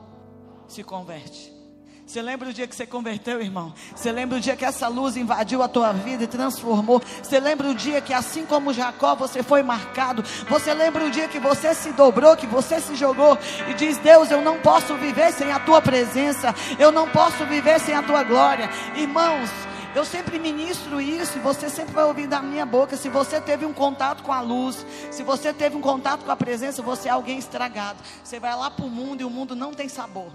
se 0.68 0.82
converte. 0.82 1.61
Você 2.04 2.20
lembra 2.20 2.48
o 2.50 2.52
dia 2.52 2.66
que 2.66 2.74
você 2.74 2.86
converteu, 2.86 3.40
irmão? 3.40 3.72
Você 3.94 4.10
lembra 4.10 4.36
o 4.36 4.40
dia 4.40 4.56
que 4.56 4.64
essa 4.64 4.88
luz 4.88 5.16
invadiu 5.16 5.62
a 5.62 5.68
tua 5.68 5.92
vida 5.92 6.24
e 6.24 6.26
transformou? 6.26 7.00
Você 7.22 7.38
lembra 7.38 7.68
o 7.68 7.74
dia 7.74 8.00
que, 8.00 8.12
assim 8.12 8.44
como 8.44 8.72
Jacó, 8.72 9.14
você 9.14 9.42
foi 9.42 9.62
marcado? 9.62 10.22
Você 10.48 10.74
lembra 10.74 11.04
o 11.04 11.10
dia 11.10 11.28
que 11.28 11.38
você 11.38 11.74
se 11.74 11.92
dobrou, 11.92 12.36
que 12.36 12.46
você 12.46 12.80
se 12.80 12.96
jogou 12.96 13.38
e 13.68 13.74
diz: 13.74 13.98
Deus, 13.98 14.30
eu 14.30 14.42
não 14.42 14.58
posso 14.58 14.94
viver 14.96 15.32
sem 15.32 15.52
a 15.52 15.60
tua 15.60 15.80
presença, 15.80 16.54
eu 16.78 16.90
não 16.90 17.08
posso 17.08 17.46
viver 17.46 17.80
sem 17.80 17.94
a 17.94 18.02
tua 18.02 18.22
glória. 18.24 18.68
Irmãos, 18.96 19.48
eu 19.94 20.04
sempre 20.04 20.38
ministro 20.38 21.00
isso 21.00 21.38
e 21.38 21.40
você 21.40 21.70
sempre 21.70 21.94
vai 21.94 22.04
ouvir 22.04 22.26
da 22.26 22.42
minha 22.42 22.66
boca. 22.66 22.96
Se 22.96 23.08
você 23.08 23.40
teve 23.40 23.64
um 23.64 23.72
contato 23.72 24.22
com 24.22 24.32
a 24.32 24.40
luz, 24.40 24.84
se 25.10 25.22
você 25.22 25.52
teve 25.52 25.76
um 25.76 25.80
contato 25.80 26.24
com 26.24 26.30
a 26.30 26.36
presença, 26.36 26.82
você 26.82 27.08
é 27.08 27.12
alguém 27.12 27.38
estragado. 27.38 28.02
Você 28.24 28.40
vai 28.40 28.54
lá 28.56 28.70
para 28.70 28.84
o 28.84 28.90
mundo 28.90 29.20
e 29.20 29.24
o 29.24 29.30
mundo 29.30 29.54
não 29.54 29.72
tem 29.72 29.88
sabor. 29.88 30.32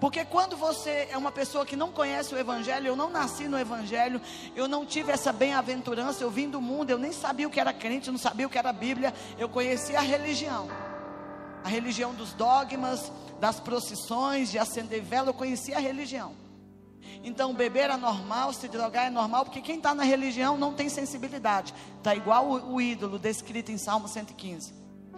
Porque 0.00 0.24
quando 0.24 0.56
você 0.56 1.08
é 1.10 1.16
uma 1.16 1.32
pessoa 1.32 1.64
que 1.64 1.74
não 1.74 1.90
conhece 1.90 2.34
o 2.34 2.38
Evangelho, 2.38 2.88
eu 2.88 2.96
não 2.96 3.08
nasci 3.08 3.48
no 3.48 3.58
Evangelho, 3.58 4.20
eu 4.54 4.68
não 4.68 4.84
tive 4.84 5.10
essa 5.10 5.32
bem-aventurança, 5.32 6.22
eu 6.22 6.30
vim 6.30 6.50
do 6.50 6.60
mundo, 6.60 6.90
eu 6.90 6.98
nem 6.98 7.12
sabia 7.12 7.46
o 7.46 7.50
que 7.50 7.58
era 7.58 7.72
crente, 7.72 8.10
não 8.10 8.18
sabia 8.18 8.46
o 8.46 8.50
que 8.50 8.58
era 8.58 8.72
Bíblia, 8.72 9.14
eu 9.38 9.48
conhecia 9.48 9.98
a 9.98 10.02
religião. 10.02 10.68
A 11.64 11.68
religião 11.68 12.14
dos 12.14 12.34
dogmas, 12.34 13.10
das 13.40 13.58
procissões, 13.58 14.50
de 14.50 14.58
acender 14.58 15.02
vela, 15.02 15.30
eu 15.30 15.34
conhecia 15.34 15.76
a 15.76 15.80
religião. 15.80 16.34
Então, 17.24 17.54
beber 17.54 17.88
é 17.90 17.96
normal, 17.96 18.52
se 18.52 18.68
drogar 18.68 19.06
é 19.06 19.10
normal, 19.10 19.44
porque 19.44 19.62
quem 19.62 19.78
está 19.78 19.94
na 19.94 20.04
religião 20.04 20.58
não 20.58 20.74
tem 20.74 20.88
sensibilidade. 20.88 21.72
Está 21.98 22.14
igual 22.14 22.46
o, 22.46 22.74
o 22.74 22.80
ídolo 22.80 23.18
descrito 23.18 23.72
em 23.72 23.78
Salmo 23.78 24.06
115: 24.08 24.74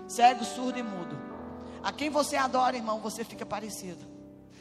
cego, 0.06 0.44
surdo 0.44 0.78
e 0.78 0.82
mudo. 0.82 1.18
A 1.82 1.92
quem 1.92 2.10
você 2.10 2.36
adora, 2.36 2.76
irmão, 2.76 3.00
você 3.00 3.24
fica 3.24 3.44
parecido. 3.44 4.17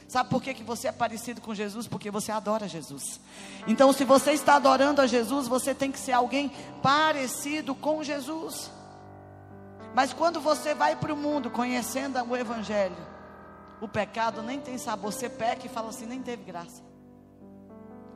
Sabe 0.07 0.29
por 0.29 0.41
que, 0.41 0.53
que 0.53 0.63
você 0.63 0.87
é 0.87 0.91
parecido 0.91 1.41
com 1.41 1.53
Jesus? 1.53 1.85
Porque 1.87 2.09
você 2.09 2.31
adora 2.31 2.67
Jesus. 2.67 3.19
Então, 3.67 3.91
se 3.91 4.05
você 4.05 4.31
está 4.31 4.55
adorando 4.55 5.01
a 5.01 5.07
Jesus, 5.07 5.47
você 5.47 5.75
tem 5.75 5.91
que 5.91 5.99
ser 5.99 6.13
alguém 6.13 6.49
parecido 6.81 7.75
com 7.75 8.01
Jesus. 8.01 8.71
Mas 9.93 10.13
quando 10.13 10.39
você 10.39 10.73
vai 10.73 10.95
para 10.95 11.13
o 11.13 11.17
mundo 11.17 11.49
conhecendo 11.49 12.23
o 12.23 12.37
Evangelho, 12.37 12.95
o 13.81 13.87
pecado 13.87 14.41
nem 14.41 14.61
tem 14.61 14.77
sabor. 14.77 15.11
Você 15.11 15.27
peca 15.27 15.65
e 15.65 15.69
fala 15.69 15.89
assim: 15.89 16.05
nem 16.05 16.21
teve 16.21 16.43
graça. 16.43 16.86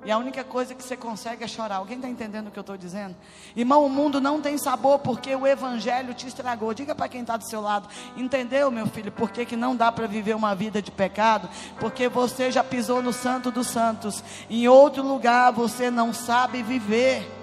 E 0.04 0.12
a 0.12 0.18
única 0.18 0.44
coisa 0.44 0.74
que 0.74 0.84
você 0.84 0.98
consegue 0.98 1.44
é 1.44 1.48
chorar. 1.48 1.76
Alguém 1.76 1.98
está 1.98 2.10
entendendo 2.10 2.48
o 2.48 2.52
que 2.52 2.58
eu 2.58 2.62
estou 2.62 2.76
dizendo? 2.76 3.16
Irmão, 3.56 3.86
o 3.86 3.90
mundo 3.90 4.20
não 4.20 4.42
tem 4.42 4.58
sabor 4.58 5.00
porque 5.00 5.36
o 5.36 5.46
Evangelho 5.46 6.14
te 6.14 6.28
estragou. 6.28 6.74
Diga 6.74 6.96
para 6.96 7.08
quem 7.08 7.22
está 7.22 7.38
do 7.38 7.44
seu 7.44 7.62
lado: 7.62 7.88
Entendeu, 8.18 8.72
meu 8.72 8.88
filho, 8.88 9.12
por 9.12 9.30
que, 9.30 9.46
que 9.46 9.56
não 9.56 9.76
dá 9.76 9.92
para 9.92 10.08
viver 10.08 10.36
uma 10.36 10.56
vida 10.56 10.82
de 10.82 10.90
pecado? 10.90 11.48
Porque 11.80 12.10
você 12.10 12.52
já 12.52 12.64
pisou 12.64 13.02
no 13.02 13.14
Santo 13.14 13.52
dos 13.52 13.68
Santos. 13.68 14.24
Em 14.50 14.68
outro 14.68 15.04
lugar 15.04 15.52
você 15.52 15.92
não 15.92 16.14
sabe 16.14 16.64
viver. 16.64 17.41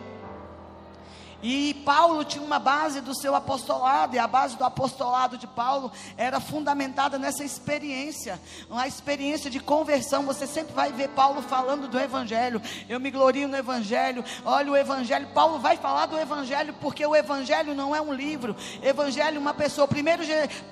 E 1.42 1.74
Paulo 1.84 2.24
tinha 2.24 2.44
uma 2.44 2.58
base 2.58 3.00
do 3.00 3.14
seu 3.14 3.34
apostolado, 3.34 4.16
e 4.16 4.18
a 4.18 4.26
base 4.26 4.56
do 4.56 4.64
apostolado 4.64 5.38
de 5.38 5.46
Paulo 5.46 5.92
era 6.16 6.40
fundamentada 6.40 7.18
nessa 7.18 7.44
experiência, 7.44 8.40
uma 8.68 8.86
experiência 8.88 9.50
de 9.50 9.60
conversão. 9.60 10.24
Você 10.26 10.46
sempre 10.46 10.74
vai 10.74 10.92
ver 10.92 11.08
Paulo 11.10 11.40
falando 11.42 11.86
do 11.88 11.98
Evangelho. 11.98 12.60
Eu 12.88 12.98
me 12.98 13.10
glorio 13.10 13.46
no 13.46 13.56
Evangelho. 13.56 14.24
Olha 14.44 14.72
o 14.72 14.76
Evangelho. 14.76 15.28
Paulo 15.28 15.58
vai 15.58 15.76
falar 15.76 16.06
do 16.06 16.18
Evangelho 16.18 16.74
porque 16.80 17.06
o 17.06 17.14
Evangelho 17.14 17.74
não 17.74 17.94
é 17.94 18.00
um 18.00 18.12
livro. 18.12 18.56
Evangelho, 18.82 19.36
é 19.36 19.40
uma 19.40 19.54
pessoa. 19.54 19.86
Primeiro, 19.86 20.22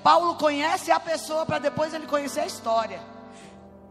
Paulo 0.03 0.35
conhece 0.35 0.91
a 0.91 0.99
pessoa 0.99 1.45
para 1.45 1.59
depois 1.59 1.93
ele 1.93 2.07
conhecer 2.07 2.41
a 2.41 2.45
história. 2.45 3.16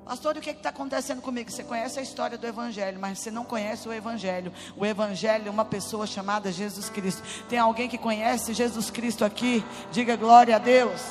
Pastor, 0.07 0.37
o 0.37 0.41
que 0.41 0.51
está 0.51 0.69
acontecendo 0.69 1.21
comigo? 1.21 1.51
Você 1.51 1.65
conhece 1.65 1.99
a 1.99 2.03
história 2.03 2.39
do 2.39 2.47
Evangelho, 2.47 2.97
mas 3.01 3.19
você 3.19 3.29
não 3.29 3.45
conhece 3.45 3.89
o 3.89 3.93
Evangelho. 3.93 4.53
O 4.77 4.87
Evangelho 4.87 5.49
é 5.49 5.51
uma 5.51 5.65
pessoa 5.65 6.07
chamada 6.07 6.53
Jesus 6.53 6.89
Cristo. 6.89 7.25
Tem 7.49 7.59
alguém 7.59 7.89
que 7.89 7.99
conhece 7.99 8.55
Jesus 8.55 8.89
Cristo 8.89 9.25
aqui? 9.25 9.65
Diga 9.91 10.15
glória 10.15 10.55
a 10.55 10.61
Deus. 10.61 11.03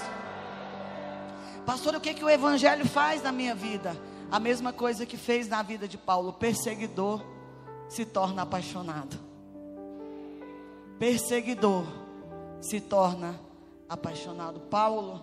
Pastor, 1.65 1.93
o 1.95 1.99
que, 1.99 2.13
que 2.13 2.23
o 2.23 2.29
Evangelho 2.29 2.88
faz 2.88 3.21
na 3.21 3.34
minha 3.34 3.53
vida? 3.53 4.01
A 4.31 4.39
mesma 4.39 4.71
coisa 4.71 5.05
que 5.05 5.17
fez 5.17 5.49
na 5.49 5.62
vida 5.62 5.89
de 5.89 5.97
Paulo: 5.97 6.31
perseguidor 6.31 7.21
se 7.89 8.05
torna 8.05 8.43
apaixonado. 8.43 9.19
Perseguidor 10.97 11.84
se 12.62 12.79
torna 12.79 13.38
apaixonado. 13.89 14.62
Paulo, 14.62 15.21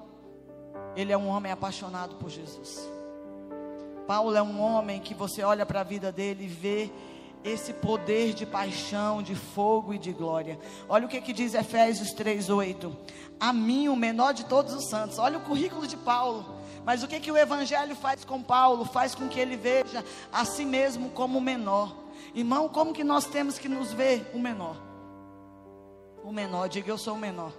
ele 0.94 1.10
é 1.10 1.16
um 1.16 1.28
homem 1.28 1.50
apaixonado 1.50 2.16
por 2.16 2.28
Jesus. 2.28 2.86
Paulo 4.06 4.36
é 4.36 4.42
um 4.42 4.60
homem 4.60 5.00
que 5.00 5.14
você 5.14 5.42
olha 5.42 5.64
para 5.64 5.80
a 5.80 5.84
vida 5.84 6.10
dele 6.10 6.44
e 6.44 6.48
vê 6.48 6.90
esse 7.44 7.72
poder 7.72 8.34
de 8.34 8.46
paixão, 8.46 9.22
de 9.22 9.34
fogo 9.34 9.92
e 9.92 9.98
de 9.98 10.12
glória. 10.12 10.58
Olha 10.88 11.06
o 11.06 11.08
que, 11.08 11.20
que 11.20 11.32
diz 11.32 11.54
Efésios 11.54 12.14
3:8. 12.14 12.92
A 13.40 13.52
mim, 13.52 13.88
o 13.88 13.96
menor 13.96 14.32
de 14.32 14.44
todos 14.44 14.72
os 14.72 14.88
santos. 14.88 15.18
Olha 15.18 15.38
o 15.38 15.42
currículo 15.42 15.86
de 15.86 15.96
Paulo. 15.96 16.44
Mas 16.84 17.02
o 17.02 17.08
que, 17.08 17.20
que 17.20 17.30
o 17.30 17.36
Evangelho 17.36 17.94
faz 17.94 18.24
com 18.24 18.42
Paulo? 18.42 18.84
Faz 18.84 19.14
com 19.14 19.28
que 19.28 19.38
ele 19.38 19.56
veja 19.56 20.04
a 20.32 20.44
si 20.44 20.64
mesmo 20.64 21.10
como 21.10 21.38
o 21.38 21.42
menor. 21.42 21.94
Irmão, 22.34 22.68
como 22.68 22.92
que 22.92 23.04
nós 23.04 23.26
temos 23.26 23.58
que 23.58 23.68
nos 23.68 23.92
ver 23.92 24.30
o 24.34 24.38
menor? 24.38 24.76
O 26.24 26.32
menor, 26.32 26.68
diga 26.68 26.90
eu 26.90 26.98
sou 26.98 27.14
o 27.14 27.18
menor. 27.18 27.52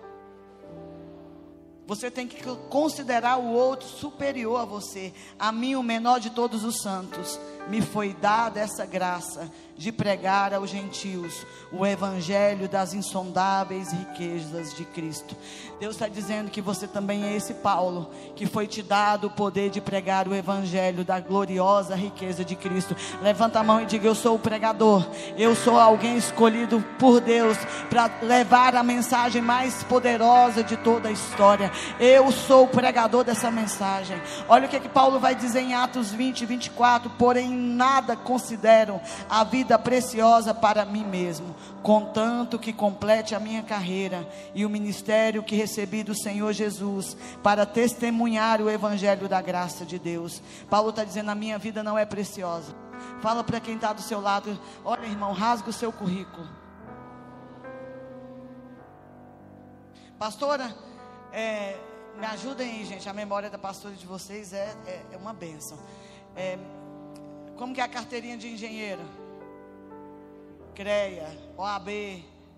Você 1.93 2.10
tem 2.10 2.27
que 2.27 2.43
considerar 2.69 3.38
o 3.38 3.53
outro 3.53 3.88
superior 3.88 4.60
a 4.60 4.65
você. 4.65 5.13
A 5.38 5.51
mim, 5.51 5.75
o 5.75 5.84
menor 5.84 6.19
de 6.19 6.32
todos 6.32 6.63
os 6.63 6.82
santos, 6.82 7.39
me 7.69 7.82
foi 7.82 8.15
dada 8.19 8.60
essa 8.60 8.86
graça 8.86 9.49
de 9.76 9.91
pregar 9.91 10.54
aos 10.54 10.69
gentios 10.69 11.45
o 11.71 11.86
evangelho 11.86 12.69
das 12.69 12.93
insondáveis 12.93 13.91
riquezas 13.91 14.73
de 14.76 14.86
Cristo. 14.86 15.36
Deus 15.80 15.95
está 15.95 16.08
dizendo 16.08 16.52
que 16.52 16.62
você 16.62 16.88
também 16.88 17.23
é 17.26 17.36
esse 17.36 17.56
Paulo, 17.56 18.10
que 18.36 18.45
foi 18.45 18.67
te 18.67 18.82
dado 18.82 19.28
o 19.28 19.32
poder 19.32 19.69
de 19.69 19.82
pregar 19.82 20.28
o 20.28 20.36
evangelho 20.36 21.04
da 21.04 21.19
gloriosa 21.19 21.95
riqueza 21.95 22.45
de 22.45 22.56
Cristo. 22.56 22.95
Levanta 23.21 23.60
a 23.60 23.63
mão 23.63 23.82
e 23.82 23.86
diga: 23.86 24.08
Eu 24.08 24.15
sou 24.15 24.36
o 24.36 24.39
pregador, 24.39 25.06
eu 25.38 25.56
sou 25.56 25.80
alguém 25.80 26.17
escolhido 26.17 26.84
por 26.99 27.19
Deus 27.19 27.58
para 27.89 28.10
levar 28.21 28.76
a 28.76 28.84
mensagem 28.84 29.41
mais 29.41 29.84
poderosa 29.84 30.63
de 30.63 30.78
toda 30.78 31.10
a 31.10 31.12
história. 31.12 31.71
Eu 31.99 32.32
sou 32.32 32.65
o 32.65 32.67
pregador 32.67 33.23
dessa 33.23 33.49
mensagem. 33.49 34.21
Olha 34.47 34.67
o 34.67 34.69
que, 34.69 34.80
que 34.80 34.89
Paulo 34.89 35.19
vai 35.19 35.34
dizer 35.34 35.62
em 35.62 35.73
Atos 35.73 36.12
20, 36.12 36.45
24. 36.45 37.10
Porém, 37.12 37.53
em 37.54 37.58
nada 37.58 38.16
considero 38.16 39.00
a 39.30 39.44
vida 39.44 39.78
preciosa 39.80 40.54
para 40.54 40.84
mim 40.86 41.06
mesmo, 41.06 41.56
contanto 41.82 42.60
que 42.60 42.74
complete 42.74 43.36
a 43.36 43.39
minha 43.39 43.63
carreira 43.63 44.28
e 44.54 44.66
o 44.66 44.70
ministério 44.70 45.44
que 45.44 45.56
recebi 45.56 46.04
do 46.04 46.16
Senhor 46.16 46.52
Jesus 46.52 47.16
para 47.42 47.66
testemunhar 47.66 48.62
o 48.62 48.70
evangelho 48.70 49.30
da 49.30 49.42
graça 49.42 49.86
de 49.86 49.98
Deus. 49.98 50.42
Paulo 50.70 50.89
está 50.89 51.04
dizendo: 51.04 51.30
a 51.30 51.36
minha 51.36 51.58
vida 51.58 51.84
não 51.84 51.98
é 51.98 52.06
preciosa. 52.06 52.76
Fala 53.22 53.44
para 53.44 53.60
quem 53.60 53.76
está 53.76 53.94
do 53.94 54.02
seu 54.02 54.20
lado: 54.20 54.60
olha, 54.84 55.06
irmão, 55.06 55.34
rasga 55.34 55.70
o 55.70 55.74
seu 55.74 55.92
currículo. 55.92 56.48
Pastora, 60.18 60.74
é, 61.32 61.78
me 62.18 62.26
ajudem 62.28 62.70
aí, 62.70 62.86
gente. 62.86 63.10
A 63.10 63.13
memória 63.13 63.50
da 63.50 63.58
pastora 63.58 63.94
de 63.94 64.06
vocês 64.06 64.54
é, 64.54 64.74
é, 64.86 65.02
é 65.12 65.18
uma 65.18 65.34
bênção. 65.34 65.78
É, 66.36 66.58
como 67.63 67.73
que 67.73 67.80
é 67.80 67.84
a 67.86 67.88
carteirinha 67.88 68.36
de 68.36 68.49
engenheiro? 68.49 68.99
CREA, 70.76 71.32
OAB. 71.58 71.88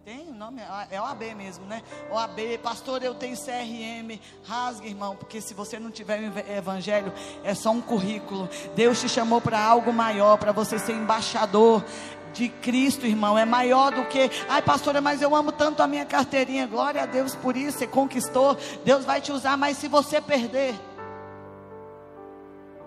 Tem 0.04 0.32
nome? 0.34 0.60
É 0.90 1.00
OAB 1.00 1.22
mesmo, 1.36 1.64
né? 1.68 1.84
OAB, 2.10 2.58
pastor, 2.64 3.04
eu 3.04 3.14
tenho 3.14 3.38
CRM. 3.38 4.20
Rasga, 4.44 4.88
irmão, 4.88 5.16
porque 5.16 5.40
se 5.42 5.54
você 5.54 5.78
não 5.78 5.92
tiver 5.92 6.24
evangelho, 6.50 7.14
é 7.44 7.54
só 7.54 7.70
um 7.70 7.82
currículo. 7.82 8.50
Deus 8.76 9.00
te 9.00 9.08
chamou 9.08 9.40
para 9.40 9.64
algo 9.64 9.94
maior, 9.94 10.40
para 10.40 10.52
você 10.52 10.80
ser 10.80 10.94
embaixador 10.94 11.86
de 12.34 12.50
Cristo, 12.50 13.06
irmão, 13.06 13.38
é 13.38 13.46
maior 13.46 13.94
do 13.94 14.06
que, 14.06 14.32
ai 14.50 14.64
pastora, 14.64 15.02
mas 15.02 15.22
eu 15.22 15.36
amo 15.36 15.52
tanto 15.52 15.84
a 15.84 15.88
minha 15.88 16.06
carteirinha. 16.08 16.66
Glória 16.66 17.04
a 17.04 17.06
Deus 17.06 17.36
por 17.36 17.56
isso, 17.56 17.78
você 17.78 17.86
conquistou. 17.86 18.58
Deus 18.84 19.06
vai 19.06 19.22
te 19.22 19.32
usar, 19.32 19.56
mas 19.56 19.78
se 19.78 19.88
você 19.88 20.20
perder, 20.20 20.74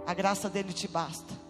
a 0.05 0.13
graça 0.13 0.49
dele 0.51 0.73
te 0.73 0.89
basta. 0.89 1.48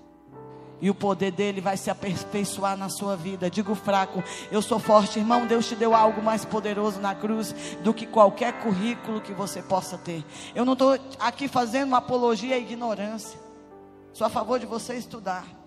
E 0.81 0.89
o 0.89 0.95
poder 0.95 1.33
dele 1.33 1.61
vai 1.61 1.77
se 1.77 1.91
aperfeiçoar 1.91 2.77
na 2.77 2.89
sua 2.89 3.17
vida. 3.17 3.51
Digo 3.51 3.75
fraco, 3.75 4.23
eu 4.51 4.63
sou 4.63 4.79
forte, 4.79 5.19
irmão. 5.19 5.47
Deus 5.47 5.67
te 5.67 5.75
deu 5.75 5.95
algo 5.95 6.23
mais 6.23 6.45
poderoso 6.45 7.01
na 7.01 7.15
cruz 7.15 7.55
do 7.83 7.93
que 7.93 8.07
qualquer 8.07 8.61
currículo 8.61 9.21
que 9.21 9.33
você 9.33 9.63
possa 9.63 9.99
ter. 9.99 10.25
Eu 10.55 10.65
não 10.65 10.75
estou 10.75 10.99
aqui 11.19 11.49
fazendo 11.49 11.89
uma 11.89 11.99
apologia 11.99 12.55
à 12.55 12.59
ignorância. 12.59 13.39
Sou 14.13 14.27
a 14.27 14.31
favor 14.31 14.59
de 14.59 14.67
você 14.67 14.95
estudar. 14.95 15.58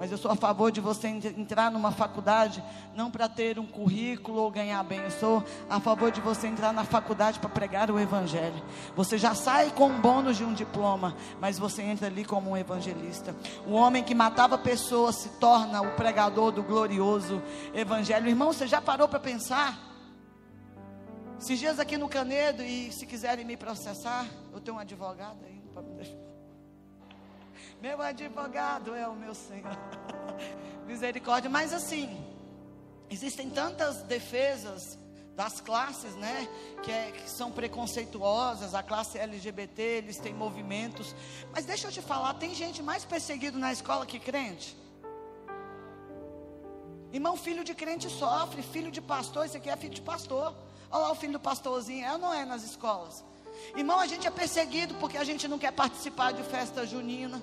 Mas 0.00 0.10
eu 0.10 0.16
sou 0.16 0.30
a 0.30 0.34
favor 0.34 0.72
de 0.72 0.80
você 0.80 1.08
entrar 1.08 1.70
numa 1.70 1.92
faculdade, 1.92 2.64
não 2.94 3.10
para 3.10 3.28
ter 3.28 3.58
um 3.58 3.66
currículo 3.66 4.40
ou 4.40 4.50
ganhar 4.50 4.82
bem. 4.82 5.00
Eu 5.00 5.10
sou 5.10 5.44
a 5.68 5.78
favor 5.78 6.10
de 6.10 6.22
você 6.22 6.46
entrar 6.46 6.72
na 6.72 6.84
faculdade 6.84 7.38
para 7.38 7.50
pregar 7.50 7.90
o 7.90 8.00
Evangelho. 8.00 8.62
Você 8.96 9.18
já 9.18 9.34
sai 9.34 9.70
com 9.70 9.88
um 9.88 10.00
bônus 10.00 10.38
de 10.38 10.44
um 10.44 10.54
diploma, 10.54 11.14
mas 11.38 11.58
você 11.58 11.82
entra 11.82 12.06
ali 12.06 12.24
como 12.24 12.52
um 12.52 12.56
evangelista. 12.56 13.36
O 13.66 13.72
homem 13.72 14.02
que 14.02 14.14
matava 14.14 14.56
pessoas 14.56 15.16
se 15.16 15.28
torna 15.38 15.82
o 15.82 15.90
pregador 15.96 16.50
do 16.50 16.62
glorioso 16.62 17.42
Evangelho. 17.74 18.26
Irmão, 18.26 18.54
você 18.54 18.66
já 18.66 18.80
parou 18.80 19.06
para 19.06 19.20
pensar? 19.20 19.78
Esses 21.38 21.58
dias 21.58 21.78
aqui 21.78 21.98
no 21.98 22.08
Canedo, 22.08 22.62
e 22.62 22.90
se 22.90 23.06
quiserem 23.06 23.44
me 23.44 23.56
processar, 23.56 24.26
eu 24.50 24.60
tenho 24.60 24.78
um 24.78 24.80
advogado 24.80 25.44
aí 25.44 25.62
para 25.74 25.82
me 25.82 25.94
deixar. 25.94 26.29
Meu 27.80 28.02
advogado 28.02 28.94
é 28.94 29.08
o 29.08 29.14
meu 29.14 29.34
Senhor. 29.34 29.74
Misericórdia. 30.86 31.48
Mas 31.48 31.72
assim, 31.72 32.22
existem 33.08 33.48
tantas 33.48 34.02
defesas 34.02 34.98
das 35.34 35.62
classes, 35.62 36.14
né, 36.16 36.46
que, 36.82 36.92
é, 36.92 37.12
que, 37.12 37.30
são 37.30 37.50
preconceituosas, 37.50 38.74
a 38.74 38.82
classe 38.82 39.18
LGBT, 39.18 39.80
eles 39.80 40.18
têm 40.18 40.34
movimentos. 40.34 41.14
Mas 41.50 41.64
deixa 41.64 41.88
eu 41.88 41.92
te 41.92 42.02
falar, 42.02 42.34
tem 42.34 42.54
gente 42.54 42.82
mais 42.82 43.06
perseguido 43.06 43.58
na 43.58 43.72
escola 43.72 44.04
que 44.04 44.18
crente. 44.18 44.76
Irmão, 47.10 47.38
filho 47.38 47.64
de 47.64 47.74
crente 47.74 48.10
sofre, 48.10 48.62
filho 48.62 48.90
de 48.90 49.00
pastor, 49.00 49.46
esse 49.46 49.56
aqui 49.56 49.70
é 49.70 49.76
filho 49.76 49.94
de 49.94 50.02
pastor. 50.02 50.54
Olha 50.90 51.04
lá 51.04 51.12
o 51.12 51.14
filho 51.14 51.32
do 51.32 51.40
pastorzinho, 51.40 52.04
é 52.04 52.12
ou 52.12 52.18
não 52.18 52.34
é 52.34 52.44
nas 52.44 52.62
escolas? 52.62 53.24
Irmão, 53.74 53.98
a 53.98 54.06
gente 54.06 54.26
é 54.26 54.30
perseguido 54.30 54.94
porque 54.96 55.16
a 55.16 55.24
gente 55.24 55.48
não 55.48 55.58
quer 55.58 55.72
participar 55.72 56.32
de 56.34 56.42
festa 56.42 56.84
junina 56.86 57.40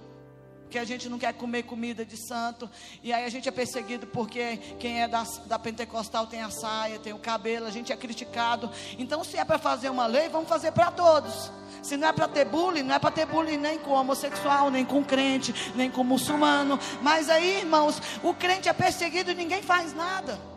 que 0.69 0.77
a 0.77 0.83
gente 0.83 1.09
não 1.09 1.17
quer 1.17 1.33
comer 1.33 1.63
comida 1.63 2.05
de 2.05 2.17
santo, 2.17 2.69
e 3.03 3.13
aí 3.13 3.25
a 3.25 3.29
gente 3.29 3.47
é 3.47 3.51
perseguido 3.51 4.07
porque 4.07 4.57
quem 4.79 5.01
é 5.01 5.07
da, 5.07 5.23
da 5.45 5.57
pentecostal 5.59 6.27
tem 6.27 6.41
a 6.41 6.49
saia, 6.49 6.99
tem 6.99 7.13
o 7.13 7.19
cabelo, 7.19 7.65
a 7.65 7.71
gente 7.71 7.91
é 7.91 7.97
criticado. 7.97 8.69
Então, 8.97 9.23
se 9.23 9.37
é 9.37 9.45
para 9.45 9.57
fazer 9.57 9.89
uma 9.89 10.05
lei, 10.05 10.29
vamos 10.29 10.49
fazer 10.49 10.71
para 10.71 10.91
todos. 10.91 11.51
Se 11.81 11.95
não 11.95 12.07
é 12.07 12.13
para 12.13 12.27
ter 12.27 12.45
bullying, 12.45 12.83
não 12.83 12.95
é 12.95 12.99
para 12.99 13.11
ter 13.11 13.25
bullying 13.25 13.57
nem 13.57 13.79
com 13.79 13.91
homossexual, 13.91 14.69
nem 14.69 14.83
com 14.83 15.03
crente, 15.03 15.53
nem 15.75 15.89
com 15.89 16.03
muçulmano. 16.03 16.79
Mas 17.01 17.29
aí, 17.29 17.59
irmãos, 17.59 18.01
o 18.23 18.33
crente 18.33 18.67
é 18.67 18.73
perseguido 18.73 19.31
e 19.31 19.35
ninguém 19.35 19.61
faz 19.61 19.93
nada 19.93 20.56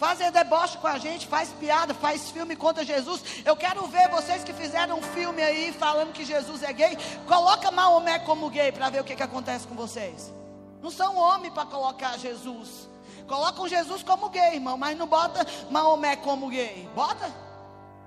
fazem 0.00 0.30
deboche 0.32 0.78
com 0.78 0.86
a 0.86 0.96
gente, 0.96 1.26
faz 1.26 1.50
piada, 1.50 1.92
faz 1.92 2.30
filme 2.30 2.56
contra 2.56 2.82
Jesus. 2.82 3.22
Eu 3.44 3.54
quero 3.54 3.86
ver 3.86 4.08
vocês 4.08 4.42
que 4.42 4.54
fizeram 4.54 4.98
um 4.98 5.02
filme 5.02 5.42
aí 5.42 5.74
falando 5.74 6.14
que 6.14 6.24
Jesus 6.24 6.62
é 6.62 6.72
gay. 6.72 6.96
Coloca 7.28 7.70
Maomé 7.70 8.18
como 8.20 8.48
gay 8.48 8.72
para 8.72 8.88
ver 8.88 9.02
o 9.02 9.04
que, 9.04 9.14
que 9.14 9.22
acontece 9.22 9.66
com 9.66 9.74
vocês. 9.74 10.32
Não 10.80 10.90
são 10.90 11.18
homem 11.18 11.50
para 11.50 11.66
colocar 11.66 12.18
Jesus. 12.18 12.88
Colocam 13.28 13.68
Jesus 13.68 14.02
como 14.02 14.30
gay, 14.30 14.54
irmão, 14.54 14.78
mas 14.78 14.96
não 14.96 15.06
bota 15.06 15.46
Maomé 15.70 16.16
como 16.16 16.48
gay. 16.48 16.88
Bota? 16.94 17.30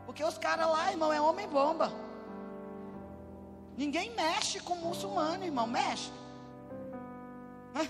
Porque 0.07 0.23
os 0.23 0.39
caras 0.39 0.67
lá, 0.67 0.89
irmão, 0.89 1.13
é 1.13 1.21
homem 1.21 1.47
bomba. 1.47 1.93
Ninguém 3.77 4.09
mexe 4.15 4.59
com 4.59 4.75
muçulmano, 4.77 5.43
irmão, 5.43 5.67
mexe. 5.67 6.11
Hã? 7.75 7.87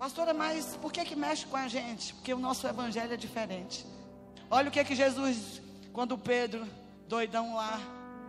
Pastora, 0.00 0.32
mas 0.32 0.78
por 0.80 0.90
que 0.90 1.04
que 1.04 1.14
mexe 1.14 1.44
com 1.44 1.58
a 1.58 1.68
gente? 1.68 2.14
Porque 2.14 2.32
o 2.32 2.38
nosso 2.38 2.66
evangelho 2.66 3.12
é 3.12 3.18
diferente. 3.18 3.84
Olha 4.50 4.68
o 4.68 4.70
que 4.70 4.82
que 4.82 4.94
Jesus, 4.94 5.60
quando 5.92 6.16
Pedro, 6.16 6.66
doidão 7.06 7.54
lá, 7.54 7.78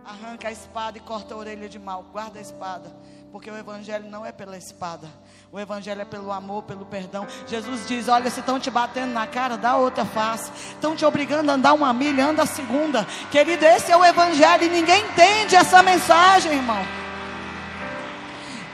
arranca 0.04 0.48
a 0.48 0.52
espada 0.52 0.98
e 0.98 1.00
corta 1.00 1.32
a 1.32 1.36
orelha 1.38 1.70
de 1.70 1.78
mal, 1.78 2.02
guarda 2.12 2.38
a 2.38 2.42
espada, 2.42 2.94
porque 3.32 3.50
o 3.50 3.56
evangelho 3.56 4.06
não 4.10 4.26
é 4.26 4.30
pela 4.30 4.58
espada. 4.58 5.08
O 5.50 5.58
evangelho 5.58 6.02
é 6.02 6.04
pelo 6.04 6.30
amor, 6.30 6.64
pelo 6.64 6.84
perdão. 6.84 7.26
Jesus 7.46 7.88
diz: 7.88 8.06
"Olha, 8.06 8.30
se 8.30 8.40
estão 8.40 8.60
te 8.60 8.70
batendo 8.70 9.14
na 9.14 9.26
cara, 9.26 9.56
dá 9.56 9.74
outra 9.74 10.04
face. 10.04 10.52
Estão 10.74 10.94
te 10.94 11.06
obrigando 11.06 11.50
a 11.50 11.54
andar 11.54 11.72
uma 11.72 11.90
milha, 11.94 12.26
anda 12.26 12.42
a 12.42 12.46
segunda. 12.46 13.06
Querido, 13.30 13.64
esse 13.64 13.90
é 13.90 13.96
o 13.96 14.04
evangelho 14.04 14.64
e 14.64 14.68
ninguém 14.68 15.06
entende 15.06 15.56
essa 15.56 15.82
mensagem, 15.82 16.52
irmão. 16.52 17.01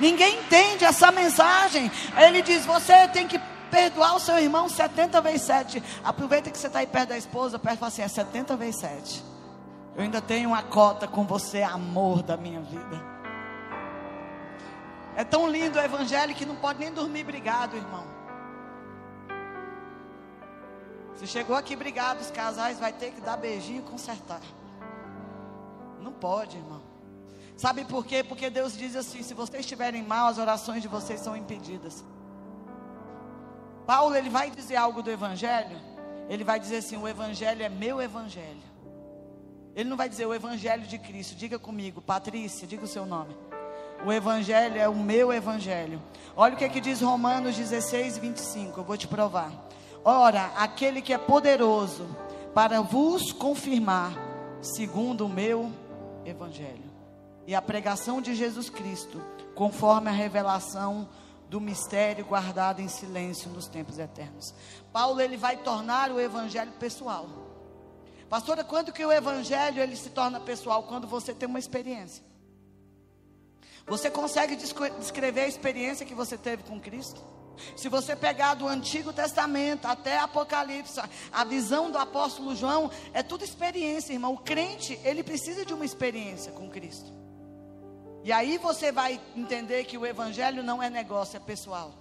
Ninguém 0.00 0.38
entende 0.38 0.84
essa 0.84 1.10
mensagem. 1.10 1.90
Ele 2.16 2.42
diz: 2.42 2.64
você 2.64 3.08
tem 3.08 3.26
que 3.26 3.38
perdoar 3.70 4.16
o 4.16 4.20
seu 4.20 4.38
irmão 4.38 4.68
70 4.68 5.20
vezes 5.20 5.42
7. 5.42 5.82
Aproveita 6.04 6.50
que 6.50 6.58
você 6.58 6.66
está 6.66 6.80
aí 6.80 6.86
perto 6.86 7.10
da 7.10 7.18
esposa, 7.18 7.58
perto 7.58 7.76
e 7.76 7.78
fala 7.78 7.88
assim: 7.88 8.02
é 8.02 8.08
70 8.08 8.56
vezes 8.56 8.80
7. 8.80 9.24
Eu 9.96 10.02
ainda 10.02 10.20
tenho 10.20 10.50
uma 10.50 10.62
cota 10.62 11.08
com 11.08 11.24
você, 11.24 11.62
amor 11.62 12.22
da 12.22 12.36
minha 12.36 12.60
vida. 12.60 13.18
É 15.16 15.24
tão 15.24 15.50
lindo 15.50 15.78
o 15.78 15.82
evangelho 15.82 16.34
que 16.34 16.46
não 16.46 16.54
pode 16.54 16.78
nem 16.78 16.92
dormir 16.92 17.24
brigado, 17.24 17.76
irmão. 17.76 18.06
Se 21.16 21.26
chegou 21.26 21.56
aqui 21.56 21.74
brigado, 21.74 22.20
os 22.20 22.30
casais 22.30 22.78
vai 22.78 22.92
ter 22.92 23.10
que 23.10 23.20
dar 23.20 23.36
beijinho 23.36 23.80
e 23.80 23.82
consertar. 23.82 24.40
Não 26.00 26.12
pode, 26.12 26.56
irmão. 26.56 26.87
Sabe 27.58 27.84
por 27.84 28.06
quê? 28.06 28.22
Porque 28.22 28.48
Deus 28.48 28.78
diz 28.78 28.94
assim: 28.94 29.20
se 29.20 29.34
vocês 29.34 29.60
estiverem 29.60 30.00
mal, 30.00 30.28
as 30.28 30.38
orações 30.38 30.80
de 30.80 30.86
vocês 30.86 31.20
são 31.20 31.36
impedidas. 31.36 32.04
Paulo 33.84 34.14
ele 34.14 34.30
vai 34.30 34.48
dizer 34.48 34.76
algo 34.76 35.02
do 35.02 35.10
Evangelho. 35.10 35.76
Ele 36.28 36.44
vai 36.44 36.60
dizer 36.60 36.76
assim: 36.76 36.96
o 36.96 37.08
Evangelho 37.08 37.64
é 37.64 37.68
meu 37.68 38.00
Evangelho. 38.00 38.62
Ele 39.74 39.90
não 39.90 39.96
vai 39.96 40.08
dizer 40.08 40.24
o 40.24 40.32
Evangelho 40.32 40.86
de 40.86 40.98
Cristo. 41.00 41.34
Diga 41.34 41.58
comigo, 41.58 42.00
Patrícia, 42.00 42.64
diga 42.64 42.84
o 42.84 42.88
seu 42.88 43.04
nome. 43.04 43.36
O 44.06 44.12
Evangelho 44.12 44.80
é 44.80 44.88
o 44.88 44.94
meu 44.94 45.32
Evangelho. 45.32 46.00
Olha 46.36 46.54
o 46.54 46.56
que, 46.56 46.64
é 46.64 46.68
que 46.68 46.80
diz 46.80 47.00
Romanos 47.00 47.56
16, 47.56 48.18
25. 48.18 48.78
Eu 48.78 48.84
vou 48.84 48.96
te 48.96 49.08
provar. 49.08 49.52
Ora, 50.04 50.52
aquele 50.54 51.02
que 51.02 51.12
é 51.12 51.18
poderoso 51.18 52.06
para 52.54 52.80
vos 52.82 53.32
confirmar, 53.32 54.12
segundo 54.62 55.26
o 55.26 55.28
meu 55.28 55.72
Evangelho 56.24 56.87
e 57.48 57.54
a 57.54 57.62
pregação 57.62 58.20
de 58.20 58.34
Jesus 58.34 58.68
Cristo, 58.68 59.24
conforme 59.54 60.10
a 60.10 60.12
revelação 60.12 61.08
do 61.48 61.58
mistério 61.58 62.26
guardado 62.26 62.82
em 62.82 62.88
silêncio 62.88 63.48
nos 63.48 63.66
tempos 63.66 63.98
eternos. 63.98 64.52
Paulo 64.92 65.18
ele 65.18 65.38
vai 65.38 65.56
tornar 65.56 66.10
o 66.10 66.20
evangelho 66.20 66.72
pessoal. 66.72 67.26
Pastora, 68.28 68.62
quando 68.62 68.92
que 68.92 69.02
o 69.02 69.10
evangelho 69.10 69.82
ele 69.82 69.96
se 69.96 70.10
torna 70.10 70.38
pessoal? 70.38 70.82
Quando 70.82 71.06
você 71.06 71.32
tem 71.32 71.48
uma 71.48 71.58
experiência. 71.58 72.22
Você 73.86 74.10
consegue 74.10 74.54
descrever 74.54 75.40
a 75.40 75.48
experiência 75.48 76.04
que 76.04 76.14
você 76.14 76.36
teve 76.36 76.64
com 76.64 76.78
Cristo? 76.78 77.24
Se 77.74 77.88
você 77.88 78.14
pegar 78.14 78.56
do 78.56 78.68
Antigo 78.68 79.10
Testamento 79.10 79.86
até 79.86 80.18
Apocalipse, 80.18 81.00
a 81.32 81.44
visão 81.44 81.90
do 81.90 81.96
apóstolo 81.96 82.54
João 82.54 82.90
é 83.14 83.22
tudo 83.22 83.42
experiência, 83.42 84.12
irmão. 84.12 84.34
O 84.34 84.38
crente, 84.38 85.00
ele 85.02 85.22
precisa 85.22 85.64
de 85.64 85.72
uma 85.72 85.86
experiência 85.86 86.52
com 86.52 86.68
Cristo. 86.68 87.16
E 88.28 88.32
aí 88.32 88.58
você 88.58 88.92
vai 88.92 89.18
entender 89.34 89.84
que 89.84 89.96
o 89.96 90.04
evangelho 90.04 90.62
não 90.62 90.82
é 90.82 90.90
negócio, 90.90 91.38
é 91.38 91.40
pessoal. 91.40 91.94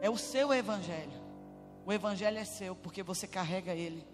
É 0.00 0.08
o 0.08 0.16
seu 0.16 0.54
evangelho. 0.54 1.10
O 1.84 1.92
evangelho 1.92 2.38
é 2.38 2.44
seu 2.44 2.76
porque 2.76 3.02
você 3.02 3.26
carrega 3.26 3.74
ele. 3.74 4.06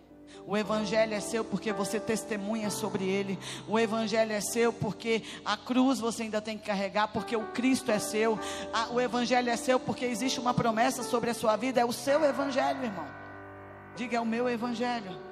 O 0.46 0.56
Evangelho 0.56 1.14
é 1.14 1.20
seu 1.20 1.42
porque 1.44 1.72
você 1.72 1.98
testemunha 1.98 2.70
sobre 2.70 3.04
ele. 3.04 3.38
O 3.66 3.78
Evangelho 3.78 4.32
é 4.32 4.40
seu 4.42 4.72
porque 4.72 5.22
a 5.42 5.56
cruz 5.56 6.00
você 6.00 6.24
ainda 6.24 6.40
tem 6.40 6.58
que 6.58 6.66
carregar, 6.66 7.08
porque 7.08 7.34
o 7.34 7.46
Cristo 7.48 7.90
é 7.90 7.98
seu. 7.98 8.38
O 8.92 9.00
Evangelho 9.00 9.48
é 9.48 9.56
seu 9.56 9.80
porque 9.80 10.04
existe 10.04 10.38
uma 10.38 10.52
promessa 10.52 11.02
sobre 11.02 11.30
a 11.30 11.34
sua 11.34 11.56
vida. 11.56 11.80
É 11.80 11.84
o 11.84 11.92
seu 11.92 12.22
Evangelho, 12.24 12.84
irmão. 12.84 13.06
Diga, 13.96 14.18
é 14.18 14.20
o 14.20 14.26
meu 14.26 14.48
Evangelho. 14.48 15.27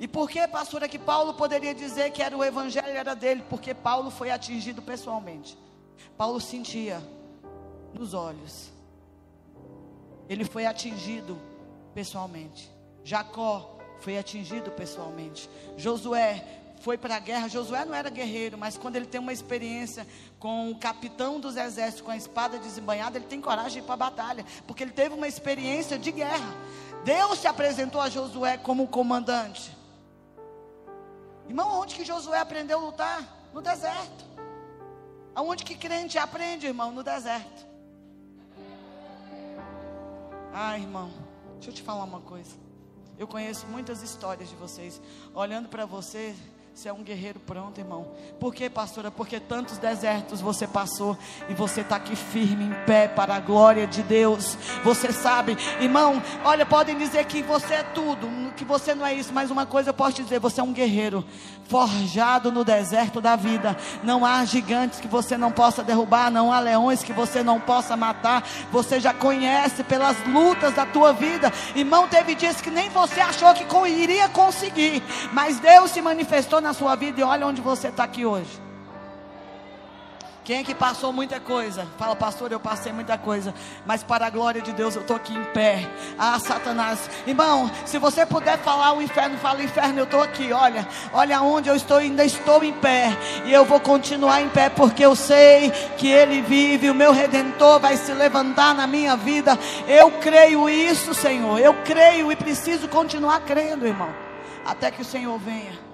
E 0.00 0.08
por 0.08 0.30
que, 0.30 0.48
pastora, 0.48 0.88
que 0.88 0.98
Paulo 0.98 1.34
poderia 1.34 1.74
dizer 1.74 2.10
que 2.10 2.22
era 2.22 2.34
o 2.34 2.42
Evangelho 2.42 2.88
era 2.88 3.14
dele? 3.14 3.44
Porque 3.50 3.74
Paulo 3.74 4.10
foi 4.10 4.30
atingido 4.30 4.80
pessoalmente. 4.80 5.58
Paulo 6.16 6.40
sentia 6.40 7.02
nos 7.92 8.14
olhos. 8.14 8.70
Ele 10.26 10.42
foi 10.46 10.64
atingido 10.64 11.38
pessoalmente. 11.94 12.70
Jacó 13.04 13.78
foi 14.00 14.16
atingido 14.16 14.70
pessoalmente. 14.70 15.50
Josué 15.76 16.46
foi 16.80 16.96
para 16.96 17.16
a 17.16 17.18
guerra. 17.18 17.48
Josué 17.48 17.84
não 17.84 17.94
era 17.94 18.08
guerreiro, 18.08 18.56
mas 18.56 18.78
quando 18.78 18.96
ele 18.96 19.04
tem 19.04 19.20
uma 19.20 19.34
experiência 19.34 20.06
com 20.38 20.70
o 20.70 20.78
capitão 20.78 21.38
dos 21.38 21.56
exércitos 21.56 22.00
com 22.00 22.10
a 22.10 22.16
espada 22.16 22.58
desembanhada, 22.58 23.18
ele 23.18 23.26
tem 23.26 23.38
coragem 23.38 23.82
para 23.82 23.92
a 23.92 23.98
batalha, 23.98 24.46
porque 24.66 24.82
ele 24.82 24.92
teve 24.92 25.14
uma 25.14 25.28
experiência 25.28 25.98
de 25.98 26.10
guerra. 26.10 26.54
Deus 27.04 27.40
se 27.40 27.46
apresentou 27.46 28.00
a 28.00 28.08
Josué 28.08 28.56
como 28.56 28.88
comandante. 28.88 29.78
Irmão, 31.50 31.80
onde 31.80 31.96
que 31.96 32.04
Josué 32.04 32.38
aprendeu 32.38 32.78
a 32.78 32.80
lutar? 32.80 33.50
No 33.52 33.60
deserto. 33.60 34.24
Aonde 35.34 35.64
que 35.64 35.74
crente 35.74 36.16
aprende, 36.16 36.68
irmão? 36.68 36.92
No 36.92 37.02
deserto. 37.02 37.66
Ah, 40.54 40.78
irmão, 40.78 41.10
deixa 41.54 41.70
eu 41.70 41.74
te 41.74 41.82
falar 41.82 42.04
uma 42.04 42.20
coisa. 42.20 42.52
Eu 43.18 43.26
conheço 43.26 43.66
muitas 43.66 44.00
histórias 44.00 44.48
de 44.48 44.54
vocês. 44.54 45.02
Olhando 45.34 45.68
para 45.68 45.84
você, 45.84 46.36
você 46.74 46.88
é 46.88 46.92
um 46.92 47.02
guerreiro 47.02 47.38
pronto, 47.40 47.78
irmão. 47.78 48.06
Por 48.38 48.54
quê, 48.54 48.70
pastora? 48.70 49.10
Porque 49.10 49.38
tantos 49.38 49.76
desertos 49.76 50.40
você 50.40 50.66
passou 50.66 51.18
e 51.48 51.54
você 51.54 51.82
está 51.82 51.96
aqui 51.96 52.16
firme, 52.16 52.64
em 52.64 52.86
pé, 52.86 53.08
para 53.08 53.34
a 53.34 53.40
glória 53.40 53.86
de 53.86 54.02
Deus. 54.02 54.56
Você 54.82 55.12
sabe, 55.12 55.58
irmão, 55.80 56.22
olha, 56.44 56.64
podem 56.64 56.96
dizer 56.96 57.24
que 57.26 57.42
você 57.42 57.74
é 57.74 57.82
tudo, 57.82 58.28
que 58.56 58.64
você 58.64 58.94
não 58.94 59.04
é 59.04 59.12
isso, 59.12 59.32
mas 59.32 59.50
uma 59.50 59.66
coisa 59.66 59.90
eu 59.90 59.94
posso 59.94 60.16
te 60.16 60.22
dizer: 60.22 60.38
você 60.38 60.60
é 60.60 60.64
um 60.64 60.72
guerreiro 60.72 61.24
forjado 61.70 62.50
no 62.50 62.64
deserto 62.64 63.20
da 63.20 63.36
vida. 63.36 63.76
Não 64.02 64.24
há 64.24 64.44
gigantes 64.44 64.98
que 64.98 65.06
você 65.06 65.36
não 65.36 65.52
possa 65.52 65.84
derrubar, 65.84 66.30
não 66.30 66.52
há 66.52 66.58
leões 66.58 67.04
que 67.04 67.12
você 67.12 67.44
não 67.44 67.60
possa 67.60 67.96
matar. 67.96 68.44
Você 68.72 68.98
já 68.98 69.14
conhece 69.14 69.84
pelas 69.84 70.16
lutas 70.26 70.74
da 70.74 70.84
tua 70.84 71.12
vida. 71.12 71.52
Irmão, 71.76 72.08
teve 72.08 72.34
dias 72.34 72.60
que 72.60 72.70
nem 72.70 72.88
você 72.90 73.20
achou 73.20 73.54
que 73.54 73.64
iria 73.88 74.28
conseguir, 74.28 75.02
mas 75.32 75.60
Deus 75.60 75.92
se 75.92 76.02
manifestou 76.02 76.59
na 76.60 76.72
sua 76.72 76.94
vida 76.96 77.20
e 77.20 77.24
olha 77.24 77.46
onde 77.46 77.60
você 77.60 77.88
está 77.88 78.04
aqui 78.04 78.24
hoje. 78.24 78.60
Quem 80.42 80.58
é 80.58 80.64
que 80.64 80.74
passou 80.74 81.12
muita 81.12 81.38
coisa? 81.38 81.86
Fala, 81.96 82.16
pastor, 82.16 82.50
eu 82.50 82.58
passei 82.58 82.92
muita 82.92 83.16
coisa. 83.18 83.54
Mas 83.86 84.02
para 84.02 84.26
a 84.26 84.30
glória 84.30 84.60
de 84.60 84.72
Deus, 84.72 84.96
eu 84.96 85.02
estou 85.02 85.14
aqui 85.14 85.32
em 85.32 85.44
pé. 85.52 85.88
Ah, 86.18 86.38
Satanás. 86.40 87.10
Irmão, 87.26 87.70
se 87.84 87.98
você 87.98 88.24
puder 88.24 88.58
falar 88.58 88.94
o 88.94 89.00
inferno, 89.00 89.38
fala 89.38 89.62
inferno, 89.62 90.00
eu 90.00 90.04
estou 90.04 90.20
aqui. 90.20 90.50
Olha, 90.52 90.88
olha 91.12 91.40
onde 91.42 91.68
eu 91.68 91.76
estou, 91.76 91.98
ainda 91.98 92.24
estou 92.24 92.64
em 92.64 92.72
pé. 92.72 93.16
E 93.44 93.52
eu 93.52 93.64
vou 93.64 93.78
continuar 93.78 94.40
em 94.40 94.48
pé, 94.48 94.70
porque 94.70 95.04
eu 95.04 95.14
sei 95.14 95.70
que 95.98 96.08
Ele 96.08 96.40
vive. 96.40 96.90
O 96.90 96.94
meu 96.94 97.12
redentor 97.12 97.78
vai 97.78 97.96
se 97.96 98.12
levantar 98.12 98.74
na 98.74 98.86
minha 98.86 99.16
vida. 99.16 99.58
Eu 99.86 100.10
creio 100.12 100.68
isso, 100.68 101.14
Senhor. 101.14 101.60
Eu 101.60 101.74
creio 101.84 102.32
e 102.32 102.34
preciso 102.34 102.88
continuar 102.88 103.40
crendo, 103.42 103.86
irmão. 103.86 104.08
Até 104.64 104.90
que 104.90 105.02
o 105.02 105.04
Senhor 105.04 105.38
venha. 105.38 105.89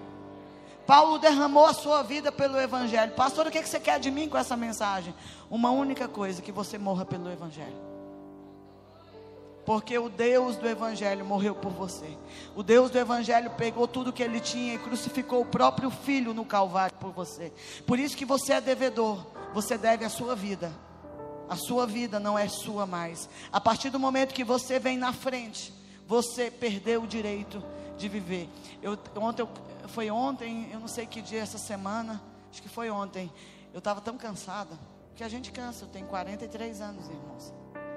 Paulo 0.87 1.19
derramou 1.19 1.67
a 1.67 1.75
sua 1.75 2.03
vida 2.03 2.31
pelo 2.31 2.59
Evangelho. 2.59 3.13
Pastor, 3.13 3.47
o 3.47 3.51
que 3.51 3.63
você 3.63 3.81
quer 3.81 3.99
de 3.99 4.11
mim 4.11 4.29
com 4.29 4.39
essa 4.39 4.57
mensagem? 4.57 5.15
Uma 5.51 5.71
única 5.71 6.07
coisa: 6.07 6.41
que 6.41 6.53
você 6.53 6.79
morra 6.79 7.05
pelo 7.05 7.31
Evangelho. 7.31 7.97
Porque 9.65 9.99
o 9.99 10.09
Deus 10.09 10.55
do 10.55 10.69
Evangelho 10.69 11.25
morreu 11.25 11.53
por 11.53 11.73
você. 11.73 12.17
O 12.55 12.63
Deus 12.63 12.89
do 12.89 12.99
Evangelho 12.99 13.51
pegou 13.51 13.89
tudo 13.89 14.13
que 14.13 14.23
ele 14.23 14.39
tinha 14.39 14.75
e 14.75 14.79
crucificou 14.79 15.41
o 15.41 15.47
próprio 15.47 15.91
Filho 15.91 16.33
no 16.33 16.45
Calvário 16.45 16.97
por 17.01 17.11
você. 17.11 17.53
Por 17.85 17.99
isso 17.99 18.17
que 18.17 18.25
você 18.25 18.53
é 18.53 18.61
devedor. 18.61 19.27
Você 19.53 19.77
deve 19.77 20.05
a 20.05 20.09
sua 20.09 20.37
vida. 20.37 20.73
A 21.49 21.57
sua 21.57 21.85
vida 21.85 22.21
não 22.21 22.39
é 22.39 22.47
sua 22.47 22.87
mais. 22.87 23.29
A 23.53 23.61
partir 23.61 23.91
do 23.91 23.99
momento 23.99 24.35
que 24.35 24.45
você 24.45 24.79
vem 24.79 24.97
na 24.97 25.13
frente, 25.13 25.75
você 26.07 26.49
perdeu 26.49 27.03
o 27.03 27.07
direito 27.07 27.61
de 27.97 28.09
viver. 28.09 28.49
Eu, 28.83 28.99
ontem 29.17 29.43
eu 29.43 29.49
foi 29.89 30.11
ontem, 30.11 30.69
eu 30.73 30.81
não 30.81 30.89
sei 30.89 31.07
que 31.07 31.23
dia 31.23 31.41
essa 31.41 31.59
semana, 31.59 32.21
acho 32.51 32.63
que 32.63 32.69
foi 32.69 32.91
ontem. 32.91 33.33
Eu 33.73 33.79
estava 33.79 34.01
tão 34.01 34.17
cansada, 34.17 34.77
que 35.17 35.25
a 35.25 35.29
gente 35.29 35.51
cansa. 35.51 35.85
Eu 35.85 35.89
tenho 35.89 36.07
43 36.07 36.81
anos, 36.81 37.09
irmãos. 37.09 37.55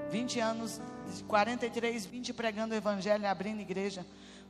20 0.09 0.39
anos, 0.39 0.81
43, 1.27 2.05
20 2.05 2.33
pregando 2.33 2.73
o 2.73 2.77
evangelho, 2.77 3.27
abrindo 3.27 3.59
igreja, 3.59 4.05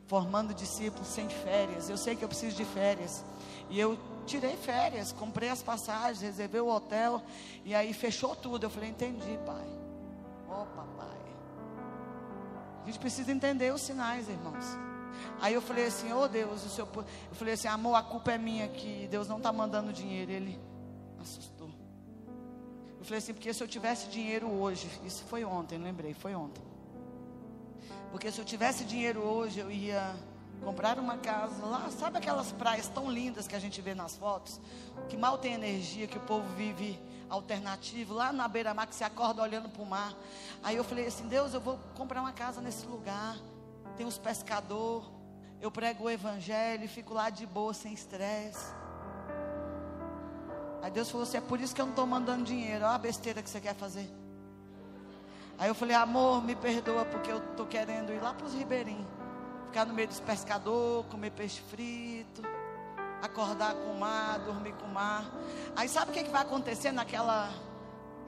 formando 0.08 0.54
discípulos 0.54 1.08
sem 1.08 1.28
férias. 1.28 1.90
Eu 1.90 1.98
sei 1.98 2.16
que 2.16 2.24
eu 2.24 2.30
preciso 2.30 2.56
de 2.56 2.64
férias. 2.64 3.26
E 3.70 3.80
eu 3.80 4.00
tirei 4.26 4.56
férias, 4.56 5.12
comprei 5.12 5.50
as 5.50 5.62
passagens, 5.62 6.22
reservei 6.22 6.62
o 6.62 6.68
hotel. 6.68 7.22
E 7.66 7.76
aí 7.76 7.94
fechou 7.94 8.36
tudo. 8.36 8.66
Eu 8.66 8.70
falei, 8.70 8.90
entendi, 8.90 9.38
pai. 9.46 9.68
Ô, 10.48 10.62
oh, 10.62 10.66
papai. 10.66 11.20
A 12.84 12.86
gente 12.86 13.00
precisa 13.00 13.32
entender 13.32 13.74
os 13.74 13.82
sinais, 13.82 14.30
irmãos. 14.30 14.89
Aí 15.40 15.54
eu 15.54 15.62
falei 15.62 15.86
assim, 15.86 16.12
oh 16.12 16.28
Deus, 16.28 16.66
o 16.66 16.70
seu... 16.70 16.88
eu 16.96 17.36
falei 17.36 17.54
assim, 17.54 17.68
amor, 17.68 17.96
a 17.96 18.04
culpa 18.04 18.32
é 18.32 18.38
minha 18.38 18.68
que 18.68 19.08
Deus 19.10 19.28
não 19.28 19.38
está 19.38 19.52
mandando 19.52 19.94
dinheiro. 19.94 20.32
Ele 20.32 20.60
assustou. 21.22 21.70
Eu 23.00 23.06
falei 23.06 23.20
assim, 23.20 23.34
porque 23.34 23.54
se 23.54 23.64
eu 23.64 23.68
tivesse 23.68 24.10
dinheiro 24.10 24.48
hoje, 24.48 24.90
isso 25.06 25.24
foi 25.24 25.46
ontem, 25.46 25.78
lembrei, 25.78 26.14
foi 26.14 26.36
ontem. 26.36 26.62
Porque 28.12 28.32
se 28.32 28.40
eu 28.40 28.46
tivesse 28.46 28.84
dinheiro 28.84 29.22
hoje, 29.22 29.60
eu 29.60 29.72
ia 29.72 30.16
comprar 30.64 31.00
uma 31.00 31.18
casa 31.18 31.66
lá, 31.66 31.90
sabe 31.92 32.18
aquelas 32.18 32.52
praias 32.52 32.88
tão 32.90 33.10
lindas 33.10 33.48
que 33.48 33.56
a 33.56 33.60
gente 33.60 33.80
vê 33.82 33.96
nas 33.96 34.18
fotos, 34.18 34.60
que 35.08 35.16
mal 35.16 35.38
tem 35.38 35.54
energia, 35.54 36.08
que 36.08 36.18
o 36.18 36.22
povo 36.22 36.48
vive 36.56 37.00
alternativo, 37.30 38.14
lá 38.14 38.34
na 38.34 38.48
beira-mar, 38.48 38.88
que 38.88 38.96
se 38.96 39.04
acorda 39.04 39.42
olhando 39.42 39.70
para 39.70 39.82
o 39.82 39.86
mar. 39.86 40.14
Aí 40.64 40.76
eu 40.76 40.84
falei 40.84 41.06
assim, 41.06 41.28
Deus, 41.28 41.54
eu 41.54 41.62
vou 41.62 41.80
comprar 41.96 42.22
uma 42.22 42.34
casa 42.34 42.60
nesse 42.60 42.86
lugar 42.86 43.38
tem 44.00 44.08
os 44.08 44.18
pescadores. 44.18 45.06
Eu 45.60 45.70
prego 45.70 46.06
o 46.06 46.10
evangelho 46.10 46.86
e 46.86 46.88
fico 46.88 47.14
lá 47.14 47.30
de 47.30 47.46
boa, 47.46 47.74
sem 47.74 47.92
estresse. 47.92 48.74
Aí 50.82 50.90
Deus 50.90 51.12
falou 51.12 51.24
assim: 51.24 51.36
é 51.36 51.42
por 51.42 51.60
isso 51.60 51.76
que 51.76 51.82
eu 51.82 51.86
não 51.86 51.92
estou 51.92 52.08
mandando 52.08 52.46
dinheiro. 52.46 52.86
Olha 52.86 52.96
a 52.96 52.98
besteira 52.98 53.44
que 53.44 53.50
você 53.50 53.60
quer 53.60 53.76
fazer. 53.76 54.10
Aí 55.58 55.68
eu 55.68 55.76
falei: 55.76 55.98
amor, 55.98 56.42
me 56.42 56.56
perdoa, 56.56 57.04
porque 57.04 57.30
eu 57.30 57.40
estou 57.40 57.66
querendo 57.66 58.14
ir 58.14 58.22
lá 58.22 58.34
para 58.34 58.48
os 58.48 58.54
ribeirinhos. 58.54 59.06
Ficar 59.66 59.86
no 59.86 59.94
meio 59.94 60.08
dos 60.08 60.22
pescadores, 60.22 61.12
comer 61.12 61.32
peixe 61.32 61.62
frito, 61.70 62.42
acordar 63.22 63.74
com 63.74 63.92
o 63.92 64.00
mar, 64.00 64.40
dormir 64.40 64.72
com 64.76 64.86
o 64.86 64.94
mar. 64.94 65.30
Aí 65.76 65.90
sabe 65.90 66.12
o 66.12 66.14
que, 66.14 66.24
que 66.24 66.32
vai 66.32 66.44
acontecer 66.44 66.94
naquela. 66.94 67.50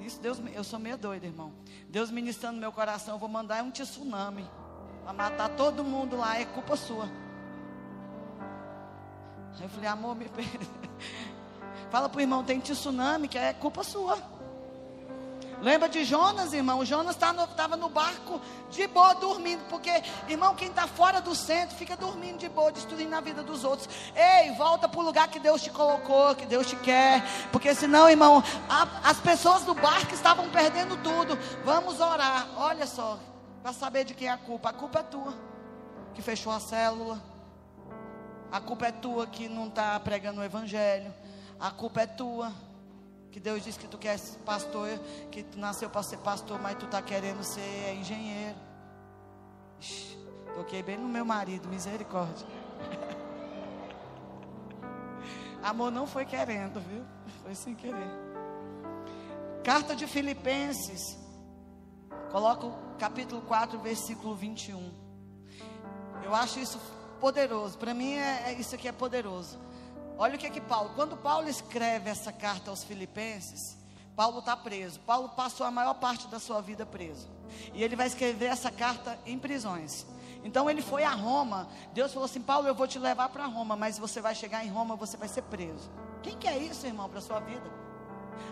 Isso, 0.01 0.19
Deus, 0.19 0.37
eu 0.53 0.65
sou 0.65 0.79
meio 0.79 0.97
doido, 0.97 1.23
irmão. 1.23 1.53
Deus 1.87 2.11
ministrando 2.11 2.59
meu 2.59 2.73
coração, 2.73 3.15
eu 3.15 3.19
vou 3.19 3.29
mandar 3.29 3.63
um 3.63 3.71
tsunami. 3.71 4.45
Para 5.03 5.13
matar 5.13 5.49
todo 5.49 5.83
mundo 5.83 6.17
lá 6.17 6.39
é 6.39 6.45
culpa 6.45 6.75
sua. 6.75 7.05
Aí 9.57 9.63
eu 9.63 9.69
falei, 9.69 9.89
amor, 9.89 10.15
me 10.15 10.29
Fala 11.91 12.07
pro 12.07 12.21
irmão, 12.21 12.43
tem 12.43 12.59
tsunami, 12.59 13.27
que 13.27 13.37
é 13.37 13.53
culpa 13.53 13.83
sua. 13.83 14.17
Lembra 15.61 15.87
de 15.87 16.03
Jonas, 16.03 16.53
irmão? 16.53 16.83
Jonas 16.83 17.15
estava 17.15 17.45
tá 17.45 17.67
no, 17.67 17.77
no, 17.77 17.89
barco 17.89 18.41
de 18.71 18.87
boa, 18.87 19.13
dormindo. 19.13 19.61
Porque, 19.69 19.91
irmão, 20.27 20.55
quem 20.55 20.69
está 20.69 20.87
fora 20.87 21.21
do 21.21 21.35
centro 21.35 21.75
fica 21.77 21.95
dormindo 21.95 22.39
de 22.39 22.49
boa, 22.49 22.71
destruindo 22.71 23.15
a 23.15 23.21
vida 23.21 23.43
dos 23.43 23.63
outros. 23.63 23.87
Ei, 24.15 24.51
volta 24.53 24.89
para 24.89 24.99
o 24.99 25.03
lugar 25.03 25.27
que 25.27 25.39
Deus 25.39 25.61
te 25.61 25.69
colocou, 25.69 26.33
que 26.33 26.47
Deus 26.47 26.65
te 26.65 26.75
quer. 26.77 27.23
Porque 27.51 27.75
senão, 27.75 28.09
irmão, 28.09 28.43
a, 28.67 28.87
as 29.09 29.19
pessoas 29.19 29.61
do 29.63 29.75
barco 29.75 30.15
estavam 30.15 30.49
perdendo 30.49 30.97
tudo. 30.97 31.37
Vamos 31.63 31.99
orar. 31.99 32.47
Olha 32.57 32.87
só, 32.87 33.19
para 33.61 33.73
saber 33.73 34.05
de 34.05 34.13
quem 34.13 34.27
é 34.27 34.31
a 34.31 34.37
culpa. 34.37 34.69
A 34.69 34.73
culpa 34.73 34.99
é 34.99 35.03
tua, 35.03 35.33
que 36.13 36.21
fechou 36.21 36.51
a 36.51 36.59
célula. 36.59 37.21
A 38.51 38.59
culpa 38.59 38.87
é 38.87 38.91
tua 38.91 39.27
que 39.27 39.47
não 39.47 39.67
está 39.67 39.99
pregando 39.99 40.41
o 40.41 40.43
evangelho. 40.43 41.13
A 41.59 41.71
culpa 41.71 42.01
é 42.01 42.07
tua. 42.07 42.51
Que 43.31 43.39
Deus 43.39 43.63
disse 43.63 43.79
que 43.79 43.87
tu 43.87 43.97
quer 43.97 44.19
ser 44.19 44.37
pastor, 44.39 44.89
que 45.31 45.41
tu 45.41 45.57
nasceu 45.57 45.89
para 45.89 46.03
ser 46.03 46.17
pastor, 46.17 46.61
mas 46.61 46.77
tu 46.77 46.85
está 46.85 47.01
querendo 47.01 47.43
ser 47.43 47.93
engenheiro. 47.93 48.57
Ixi, 49.79 50.17
toquei 50.53 50.83
bem 50.83 50.97
no 50.97 51.07
meu 51.07 51.23
marido, 51.23 51.69
misericórdia. 51.69 52.45
Amor 55.63 55.91
não 55.91 56.05
foi 56.05 56.25
querendo, 56.25 56.81
viu? 56.81 57.05
Foi 57.41 57.55
sem 57.55 57.73
querer. 57.73 58.11
Carta 59.63 59.95
de 59.95 60.07
Filipenses. 60.07 61.17
Coloca 62.31 62.67
capítulo 63.01 63.41
4, 63.41 63.79
versículo 63.79 64.35
21. 64.35 64.93
Eu 66.23 66.35
acho 66.35 66.59
isso 66.59 66.79
poderoso. 67.19 67.75
Para 67.75 67.95
mim, 67.95 68.13
é, 68.13 68.51
é, 68.51 68.53
isso 68.53 68.75
aqui 68.75 68.87
é 68.87 68.91
poderoso. 68.91 69.57
Olha 70.19 70.35
o 70.35 70.37
que 70.37 70.45
é 70.45 70.51
que 70.51 70.61
Paulo. 70.61 70.91
Quando 70.93 71.17
Paulo 71.17 71.49
escreve 71.49 72.11
essa 72.11 72.31
carta 72.31 72.69
aos 72.69 72.83
Filipenses, 72.83 73.75
Paulo 74.15 74.37
está 74.37 74.55
preso. 74.55 74.99
Paulo 74.99 75.29
passou 75.29 75.65
a 75.65 75.71
maior 75.71 75.95
parte 75.95 76.27
da 76.27 76.39
sua 76.39 76.61
vida 76.61 76.85
preso. 76.85 77.27
E 77.73 77.81
ele 77.83 77.95
vai 77.95 78.05
escrever 78.05 78.45
essa 78.45 78.69
carta 78.69 79.17
em 79.25 79.39
prisões. 79.39 80.05
Então 80.43 80.69
ele 80.69 80.83
foi 80.83 81.03
a 81.03 81.09
Roma. 81.09 81.69
Deus 81.95 82.13
falou 82.13 82.25
assim: 82.25 82.39
Paulo, 82.39 82.67
eu 82.67 82.75
vou 82.75 82.87
te 82.87 82.99
levar 82.99 83.29
para 83.29 83.47
Roma, 83.47 83.75
mas 83.75 83.97
você 83.97 84.21
vai 84.21 84.35
chegar 84.35 84.63
em 84.63 84.69
Roma, 84.69 84.95
você 84.95 85.17
vai 85.17 85.27
ser 85.27 85.41
preso. 85.41 85.89
Quem 86.21 86.37
que 86.37 86.47
é 86.47 86.55
isso, 86.55 86.85
irmão, 86.85 87.09
para 87.09 87.17
a 87.17 87.23
sua 87.23 87.39
vida? 87.39 87.67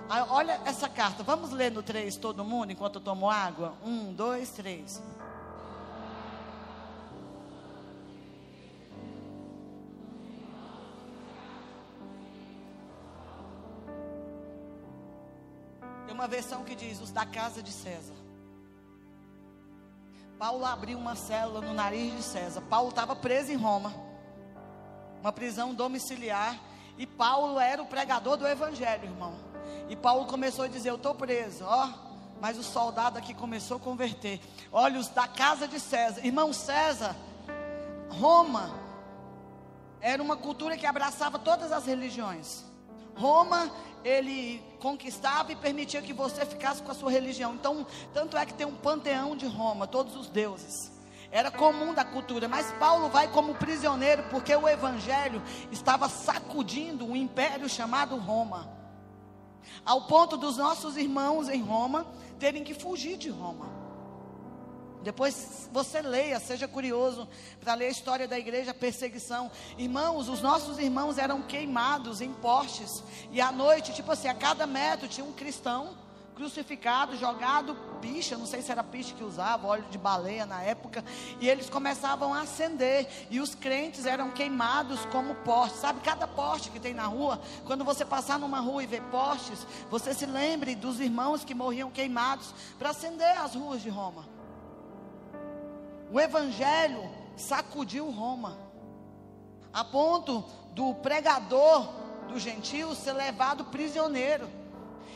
Aí, 0.09 0.23
olha 0.29 0.59
essa 0.65 0.89
carta. 0.89 1.21
Vamos 1.21 1.51
ler 1.51 1.71
no 1.71 1.83
3 1.83 2.15
todo 2.17 2.43
mundo 2.43 2.71
enquanto 2.71 2.95
eu 2.95 3.01
tomo 3.01 3.29
água? 3.29 3.73
Um, 3.83 4.11
dois, 4.11 4.49
três. 4.49 5.01
Tem 16.07 16.13
uma 16.15 16.27
versão 16.27 16.63
que 16.63 16.73
diz: 16.73 16.99
os 16.99 17.11
da 17.11 17.25
casa 17.25 17.61
de 17.61 17.71
César. 17.71 18.15
Paulo 20.39 20.65
abriu 20.65 20.97
uma 20.97 21.15
célula 21.15 21.61
no 21.61 21.73
nariz 21.73 22.15
de 22.15 22.23
César. 22.23 22.61
Paulo 22.61 22.89
estava 22.89 23.15
preso 23.15 23.51
em 23.51 23.57
Roma, 23.57 23.93
uma 25.19 25.31
prisão 25.31 25.73
domiciliar. 25.73 26.57
E 26.97 27.05
Paulo 27.05 27.59
era 27.59 27.81
o 27.81 27.85
pregador 27.85 28.37
do 28.37 28.47
evangelho, 28.47 29.05
irmão. 29.05 29.48
E 29.89 29.95
Paulo 29.95 30.25
começou 30.25 30.65
a 30.65 30.67
dizer: 30.67 30.89
Eu 30.91 30.95
estou 30.95 31.15
preso, 31.15 31.65
ó. 31.65 31.89
Mas 32.39 32.57
o 32.57 32.63
soldado 32.63 33.17
aqui 33.17 33.33
começou 33.33 33.77
a 33.77 33.79
converter. 33.81 34.39
Olha, 34.71 34.97
os 34.97 35.09
da 35.09 35.27
casa 35.27 35.67
de 35.67 35.77
César. 35.77 36.25
Irmão 36.25 36.53
César, 36.53 37.13
Roma 38.09 38.73
era 39.99 40.23
uma 40.23 40.37
cultura 40.37 40.77
que 40.77 40.85
abraçava 40.85 41.37
todas 41.37 41.71
as 41.71 41.85
religiões. 41.85 42.63
Roma, 43.15 43.69
ele 44.05 44.63
conquistava 44.79 45.51
e 45.51 45.55
permitia 45.55 46.01
que 46.01 46.13
você 46.13 46.45
ficasse 46.45 46.81
com 46.81 46.91
a 46.91 46.95
sua 46.95 47.11
religião. 47.11 47.53
Então, 47.55 47.85
tanto 48.13 48.37
é 48.37 48.45
que 48.45 48.53
tem 48.53 48.65
um 48.65 48.75
panteão 48.75 49.35
de 49.35 49.45
Roma, 49.45 49.85
todos 49.85 50.15
os 50.15 50.29
deuses. 50.29 50.93
Era 51.31 51.51
comum 51.51 51.93
da 51.93 52.05
cultura, 52.05 52.47
mas 52.47 52.71
Paulo 52.79 53.09
vai 53.09 53.27
como 53.27 53.53
prisioneiro 53.55 54.23
porque 54.31 54.55
o 54.55 54.67
evangelho 54.67 55.43
estava 55.71 56.07
sacudindo 56.07 57.05
o 57.05 57.15
império 57.15 57.67
chamado 57.67 58.15
Roma. 58.15 58.78
Ao 59.85 60.03
ponto 60.03 60.37
dos 60.37 60.57
nossos 60.57 60.97
irmãos 60.97 61.49
em 61.49 61.61
Roma 61.61 62.05
terem 62.39 62.63
que 62.63 62.73
fugir 62.73 63.17
de 63.17 63.29
Roma. 63.29 63.79
Depois 65.01 65.69
você 65.71 66.01
leia, 66.01 66.39
seja 66.39 66.67
curioso 66.67 67.27
para 67.61 67.73
ler 67.73 67.87
a 67.87 67.91
história 67.91 68.27
da 68.27 68.37
igreja, 68.37 68.73
perseguição. 68.73 69.49
Irmãos, 69.77 70.27
os 70.27 70.41
nossos 70.41 70.77
irmãos 70.77 71.17
eram 71.17 71.41
queimados 71.41 72.19
em 72.19 72.33
postes. 72.33 73.01
E 73.31 73.39
à 73.39 73.51
noite, 73.51 73.93
tipo 73.93 74.11
assim, 74.11 74.27
a 74.27 74.33
cada 74.33 74.67
metro 74.67 75.07
tinha 75.07 75.25
um 75.25 75.31
cristão 75.31 75.97
crucificado, 76.35 77.15
jogado 77.17 77.75
picha, 78.01 78.37
não 78.37 78.45
sei 78.45 78.61
se 78.61 78.71
era 78.71 78.83
picha 78.83 79.13
que 79.13 79.23
usava, 79.23 79.67
óleo 79.67 79.85
de 79.89 79.97
baleia 79.97 80.45
na 80.45 80.61
época, 80.61 81.03
e 81.39 81.47
eles 81.47 81.69
começavam 81.69 82.33
a 82.33 82.41
acender, 82.41 83.07
e 83.29 83.39
os 83.39 83.55
crentes 83.55 84.05
eram 84.05 84.31
queimados 84.31 85.05
como 85.05 85.35
postes, 85.35 85.81
sabe, 85.81 85.99
cada 86.01 86.27
poste 86.27 86.69
que 86.69 86.79
tem 86.79 86.93
na 86.93 87.05
rua, 87.05 87.41
quando 87.65 87.83
você 87.83 88.03
passar 88.03 88.39
numa 88.39 88.59
rua 88.59 88.83
e 88.83 88.87
ver 88.87 89.01
postes, 89.03 89.65
você 89.89 90.13
se 90.13 90.25
lembre 90.25 90.75
dos 90.75 90.99
irmãos 90.99 91.43
que 91.43 91.53
morriam 91.53 91.89
queimados 91.89 92.53
para 92.77 92.89
acender 92.89 93.37
as 93.37 93.55
ruas 93.55 93.81
de 93.81 93.89
Roma. 93.89 94.25
O 96.11 96.19
evangelho 96.19 97.09
sacudiu 97.35 98.09
Roma, 98.09 98.57
a 99.71 99.83
ponto 99.83 100.43
do 100.73 100.95
pregador 100.95 101.87
do 102.27 102.39
gentio 102.39 102.95
ser 102.95 103.13
levado 103.13 103.65
prisioneiro. 103.65 104.58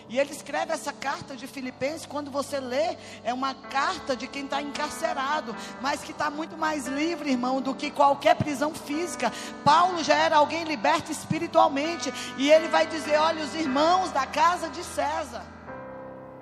E 0.10 0.20
ele 0.20 0.32
escreve 0.32 0.74
essa 0.74 0.92
carta 0.92 1.36
de 1.36 1.48
Filipenses, 1.48 2.06
quando 2.06 2.30
você 2.30 2.60
lê, 2.60 2.98
é 3.24 3.34
uma 3.34 3.54
carta 3.54 4.16
de 4.16 4.28
quem 4.28 4.46
está 4.46 4.62
encarcerado, 4.62 5.56
mas 5.82 6.02
que 6.02 6.12
está 6.12 6.30
muito 6.30 6.58
mais 6.58 6.86
livre, 6.88 7.32
irmão, 7.32 7.62
do 7.62 7.74
que 7.74 7.90
qualquer 7.90 8.36
prisão 8.36 8.74
física. 8.74 9.32
Paulo 9.64 10.04
já 10.04 10.16
era 10.16 10.38
alguém 10.38 10.64
liberto 10.64 11.12
espiritualmente, 11.12 12.14
e 12.38 12.52
ele 12.52 12.68
vai 12.68 12.86
dizer: 12.86 13.18
olha, 13.18 13.44
os 13.44 13.56
irmãos 13.56 14.12
da 14.12 14.26
casa 14.26 14.70
de 14.70 14.84
César 14.84 15.44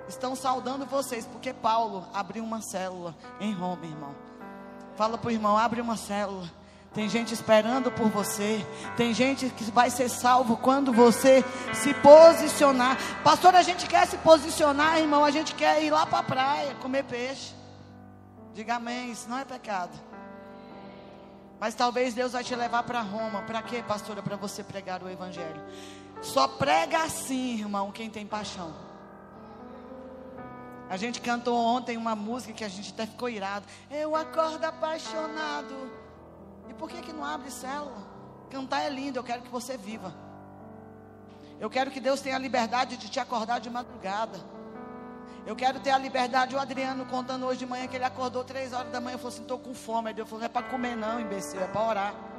estão 0.08 0.36
saudando 0.36 0.86
vocês, 0.86 1.26
porque 1.26 1.54
Paulo 1.54 2.06
abriu 2.14 2.44
uma 2.44 2.62
célula 2.62 3.16
em 3.40 3.54
Roma, 3.54 3.86
irmão. 3.86 4.16
Fala 4.96 5.18
para 5.18 5.30
o 5.30 5.32
irmão, 5.32 5.58
abre 5.58 5.82
uma 5.82 5.96
célula. 5.96 6.61
Tem 6.94 7.08
gente 7.08 7.34
esperando 7.34 7.90
por 7.90 8.10
você. 8.10 8.66
Tem 8.98 9.14
gente 9.14 9.50
que 9.50 9.64
vai 9.72 9.90
ser 9.90 10.10
salvo 10.10 10.58
quando 10.58 10.92
você 10.92 11.44
se 11.74 11.94
posicionar. 11.94 12.98
Pastor, 13.24 13.56
a 13.56 13.62
gente 13.62 13.88
quer 13.88 14.06
se 14.08 14.18
posicionar, 14.18 15.00
irmão. 15.00 15.24
A 15.24 15.32
gente 15.32 15.56
quer 15.56 15.82
ir 15.82 15.90
lá 15.90 16.06
para 16.06 16.20
a 16.20 16.24
praia, 16.24 16.76
comer 16.76 17.04
peixe. 17.06 17.54
Diga 18.54 18.76
amém. 18.76 19.12
Isso 19.12 19.30
não 19.30 19.38
é 19.38 19.46
pecado. 19.46 19.98
Mas 21.62 21.76
talvez 21.76 22.14
Deus 22.14 22.34
vai 22.34 22.44
te 22.44 22.56
levar 22.56 22.84
para 22.84 23.00
Roma. 23.00 23.42
Para 23.44 23.62
quê, 23.62 23.82
pastora? 23.88 24.22
Para 24.22 24.36
você 24.36 24.62
pregar 24.62 25.02
o 25.02 25.10
Evangelho. 25.10 25.64
Só 26.22 26.46
prega 26.46 27.04
assim, 27.04 27.60
irmão, 27.60 27.90
quem 27.90 28.10
tem 28.10 28.28
paixão. 28.28 28.74
A 30.90 30.98
gente 30.98 31.22
cantou 31.22 31.58
ontem 31.58 31.96
uma 31.96 32.18
música 32.18 32.52
que 32.52 32.66
a 32.66 32.68
gente 32.68 32.92
até 32.92 33.06
ficou 33.06 33.30
irado. 33.30 33.66
Eu 33.90 34.14
acordo 34.14 34.66
apaixonado. 34.66 36.01
E 36.70 36.74
por 36.74 36.90
que 36.90 37.02
que 37.02 37.14
não 37.14 37.24
abre 37.24 37.52
célula? 37.52 37.98
Cantar 38.50 38.82
é 38.82 38.90
lindo, 38.90 39.18
eu 39.18 39.24
quero 39.24 39.42
que 39.42 39.50
você 39.50 39.78
viva. 39.78 40.14
Eu 41.60 41.70
quero 41.70 41.92
que 41.92 42.00
Deus 42.00 42.22
tenha 42.22 42.36
a 42.36 42.40
liberdade 42.40 42.98
de 42.98 43.10
te 43.10 43.20
acordar 43.20 43.60
de 43.60 43.70
madrugada. 43.70 44.40
Eu 45.46 45.56
quero 45.56 45.80
ter 45.80 45.92
a 45.92 45.98
liberdade. 45.98 46.56
O 46.56 46.60
Adriano 46.60 47.06
contando 47.06 47.46
hoje 47.46 47.60
de 47.60 47.66
manhã 47.66 47.88
que 47.88 47.96
ele 47.96 48.04
acordou 48.04 48.44
três 48.44 48.74
horas 48.74 48.92
da 48.92 49.00
manhã. 49.00 49.16
Eu 49.16 49.20
falei 49.20 49.34
assim: 49.34 49.44
estou 49.44 49.60
com 49.60 49.74
fome. 49.74 50.10
Aí 50.10 50.14
Deus 50.14 50.28
falou: 50.28 50.40
não 50.40 50.46
é 50.46 50.50
para 50.50 50.68
comer, 50.68 50.96
não, 50.96 51.20
imbecil, 51.20 51.62
é 51.62 51.68
para 51.68 51.82
orar. 51.82 52.32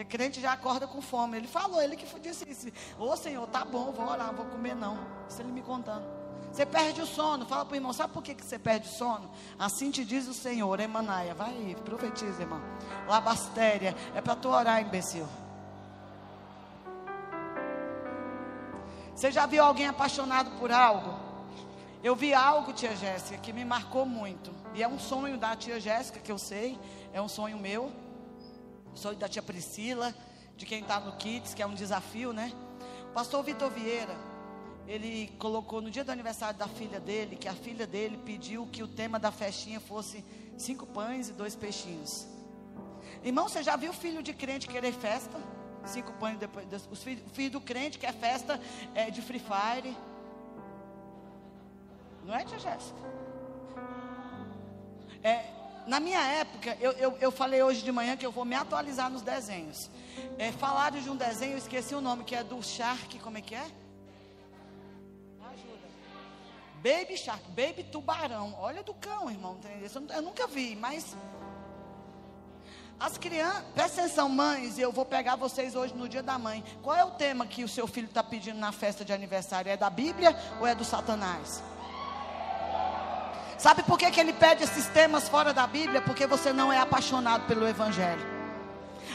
Porque 0.00 0.16
crente 0.16 0.40
já 0.40 0.52
acorda 0.52 0.86
com 0.86 1.02
fome. 1.02 1.36
Ele 1.36 1.46
falou, 1.46 1.82
ele 1.82 1.96
que 1.96 2.06
disse 2.20 2.48
isso. 2.48 2.68
Ô 2.98 3.14
Senhor, 3.16 3.46
tá 3.48 3.64
bom, 3.64 3.92
vou 3.92 4.08
orar, 4.08 4.32
vou 4.32 4.46
comer 4.46 4.74
não. 4.74 4.98
Isso 5.28 5.42
ele 5.42 5.52
me 5.52 5.60
contando. 5.60 6.04
Você 6.52 6.66
perde 6.66 7.00
o 7.00 7.06
sono. 7.06 7.46
Fala 7.46 7.64
para 7.64 7.74
o 7.74 7.76
irmão, 7.76 7.92
sabe 7.92 8.12
por 8.12 8.22
que, 8.22 8.34
que 8.34 8.44
você 8.44 8.58
perde 8.58 8.88
o 8.88 8.92
sono? 8.92 9.30
Assim 9.58 9.90
te 9.90 10.04
diz 10.04 10.26
o 10.26 10.34
Senhor, 10.34 10.78
Emanaia. 10.80 11.34
Vai 11.34 11.50
aí, 11.50 11.76
profetiza, 11.84 12.42
irmão. 12.42 12.60
Labastéria. 13.06 13.94
É 14.14 14.20
para 14.20 14.36
tu 14.36 14.48
orar, 14.48 14.80
imbecil. 14.82 15.26
Você 19.14 19.30
já 19.30 19.46
viu 19.46 19.62
alguém 19.62 19.86
apaixonado 19.86 20.50
por 20.58 20.72
algo? 20.72 21.14
Eu 22.02 22.16
vi 22.16 22.32
algo, 22.32 22.72
tia 22.72 22.96
Jéssica, 22.96 23.38
que 23.38 23.52
me 23.52 23.64
marcou 23.64 24.06
muito. 24.06 24.50
E 24.74 24.82
é 24.82 24.88
um 24.88 24.98
sonho 24.98 25.36
da 25.36 25.54
tia 25.54 25.78
Jéssica, 25.78 26.18
que 26.18 26.32
eu 26.32 26.38
sei. 26.38 26.78
É 27.12 27.20
um 27.20 27.28
sonho 27.28 27.58
meu. 27.58 27.92
Sou 28.94 29.14
da 29.14 29.28
tia 29.28 29.42
Priscila, 29.42 30.14
de 30.56 30.64
quem 30.66 30.80
está 30.80 30.98
no 30.98 31.12
Kids, 31.12 31.54
que 31.54 31.62
é 31.62 31.66
um 31.66 31.74
desafio, 31.74 32.32
né? 32.32 32.52
Pastor 33.14 33.42
Vitor 33.42 33.70
Vieira, 33.70 34.16
ele 34.90 35.32
colocou 35.38 35.80
no 35.80 35.88
dia 35.88 36.02
do 36.02 36.10
aniversário 36.10 36.58
da 36.58 36.66
filha 36.66 36.98
dele, 36.98 37.36
que 37.36 37.46
a 37.46 37.54
filha 37.54 37.86
dele 37.86 38.16
pediu 38.16 38.66
que 38.66 38.82
o 38.82 38.88
tema 38.88 39.20
da 39.20 39.30
festinha 39.30 39.78
fosse 39.78 40.24
cinco 40.58 40.84
pães 40.84 41.28
e 41.28 41.32
dois 41.32 41.54
peixinhos. 41.54 42.26
Irmão, 43.22 43.48
você 43.48 43.62
já 43.62 43.76
viu 43.76 43.92
filho 43.92 44.20
de 44.20 44.32
crente 44.32 44.66
querer 44.66 44.92
festa? 44.92 45.38
Cinco 45.84 46.12
pães 46.14 46.38
depois. 46.38 46.66
Os 46.90 47.04
filhos, 47.04 47.24
o 47.24 47.30
filho 47.30 47.52
do 47.52 47.60
crente 47.60 48.00
quer 48.00 48.12
festa 48.12 48.60
é, 48.92 49.12
de 49.12 49.22
Free 49.22 49.38
Fire. 49.38 49.96
Não 52.24 52.34
é, 52.34 52.44
tia 52.44 52.58
Jéssica? 52.58 52.98
É, 55.22 55.44
na 55.86 56.00
minha 56.00 56.20
época, 56.20 56.76
eu, 56.80 56.90
eu, 56.92 57.16
eu, 57.20 57.30
falei 57.30 57.62
hoje 57.62 57.84
de 57.84 57.92
manhã 57.92 58.16
que 58.16 58.26
eu 58.26 58.32
vou 58.32 58.44
me 58.44 58.56
atualizar 58.56 59.08
nos 59.08 59.22
desenhos. 59.22 59.88
É, 60.36 60.50
falaram 60.50 61.00
de 61.00 61.08
um 61.08 61.14
desenho, 61.14 61.52
eu 61.52 61.58
esqueci 61.58 61.94
o 61.94 62.00
nome, 62.00 62.24
que 62.24 62.34
é 62.34 62.42
do 62.42 62.60
Shark, 62.60 63.20
como 63.20 63.38
é 63.38 63.40
que 63.40 63.54
é? 63.54 63.79
Baby 66.82 67.16
Shark, 67.16 67.42
Baby 67.50 67.84
Tubarão. 67.84 68.56
Olha 68.58 68.82
do 68.82 68.94
cão, 68.94 69.30
irmão. 69.30 69.58
Eu, 70.14 70.22
nunca 70.22 70.46
vi, 70.46 70.74
mas. 70.74 71.14
As 72.98 73.16
crianças, 73.16 73.64
presta 73.74 74.02
atenção, 74.02 74.28
mães, 74.28 74.78
eu 74.78 74.92
vou 74.92 75.06
pegar 75.06 75.36
vocês 75.36 75.74
hoje 75.74 75.94
no 75.94 76.08
dia 76.08 76.22
da 76.22 76.38
mãe. 76.38 76.62
Qual 76.82 76.94
é 76.94 77.04
o 77.04 77.12
tema 77.12 77.46
que 77.46 77.64
o 77.64 77.68
seu 77.68 77.86
filho 77.86 78.06
está 78.06 78.22
pedindo 78.22 78.58
na 78.58 78.72
festa 78.72 79.04
de 79.04 79.12
aniversário? 79.12 79.70
É 79.70 79.76
da 79.76 79.88
Bíblia 79.88 80.36
ou 80.58 80.66
é 80.66 80.74
do 80.74 80.84
Satanás? 80.84 81.62
Sabe 83.58 83.82
por 83.82 83.98
que, 83.98 84.10
que 84.10 84.20
ele 84.20 84.32
pede 84.32 84.64
esses 84.64 84.86
temas 84.86 85.28
fora 85.28 85.52
da 85.52 85.66
Bíblia? 85.66 86.00
Porque 86.00 86.26
você 86.26 86.52
não 86.52 86.72
é 86.72 86.78
apaixonado 86.78 87.46
pelo 87.46 87.68
Evangelho. 87.68 88.26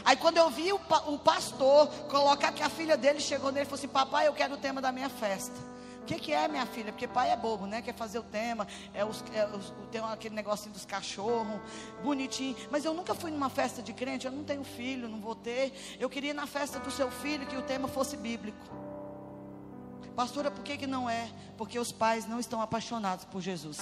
Aí 0.04 0.16
quando 0.16 0.38
eu 0.38 0.50
vi 0.52 0.72
o, 0.72 0.80
o 1.08 1.20
pastor 1.20 1.88
colocar 2.10 2.52
que 2.52 2.62
a 2.62 2.70
filha 2.70 2.96
dele 2.96 3.20
chegou 3.20 3.52
nele 3.52 3.64
e 3.64 3.66
falou 3.66 3.80
assim: 3.80 3.88
Papai, 3.88 4.28
eu 4.28 4.34
quero 4.34 4.54
o 4.54 4.58
tema 4.58 4.82
da 4.82 4.92
minha 4.92 5.10
festa. 5.10 5.75
O 6.06 6.08
que, 6.08 6.20
que 6.20 6.32
é, 6.32 6.48
minha 6.48 6.68
filha? 6.68 6.92
Porque 6.92 7.08
pai 7.08 7.32
é 7.32 7.36
bobo, 7.36 7.66
né? 7.66 7.82
Quer 7.82 7.96
fazer 7.96 8.20
o 8.20 8.24
tema, 8.24 8.68
é, 8.94 9.04
os, 9.04 9.24
é 9.34 9.44
os, 9.48 9.74
tem 9.92 10.00
aquele 10.02 10.36
negocinho 10.36 10.72
dos 10.72 10.86
cachorros, 10.86 11.60
bonitinho. 12.04 12.56
Mas 12.70 12.86
eu 12.86 12.94
nunca 12.94 13.16
fui 13.16 13.32
numa 13.32 13.50
festa 13.50 13.82
de 13.82 13.92
crente, 13.92 14.28
eu 14.28 14.32
não 14.32 14.44
tenho 14.44 14.64
filho, 14.64 15.10
não 15.10 15.20
vou 15.20 15.34
ter. 15.34 15.74
Eu 16.00 16.08
queria 16.08 16.30
ir 16.30 16.34
na 16.36 16.46
festa 16.46 16.78
do 16.80 16.92
seu 16.92 17.10
filho 17.10 17.48
que 17.48 17.58
o 17.58 17.64
tema 17.64 17.88
fosse 17.88 18.16
bíblico. 18.16 18.64
Pastora, 20.16 20.52
por 20.52 20.64
que, 20.64 20.78
que 20.78 20.86
não 20.86 21.10
é? 21.10 21.28
Porque 21.58 21.80
os 21.80 21.92
pais 21.92 22.28
não 22.28 22.40
estão 22.40 22.62
apaixonados 22.62 23.26
por 23.26 23.42
Jesus. 23.42 23.80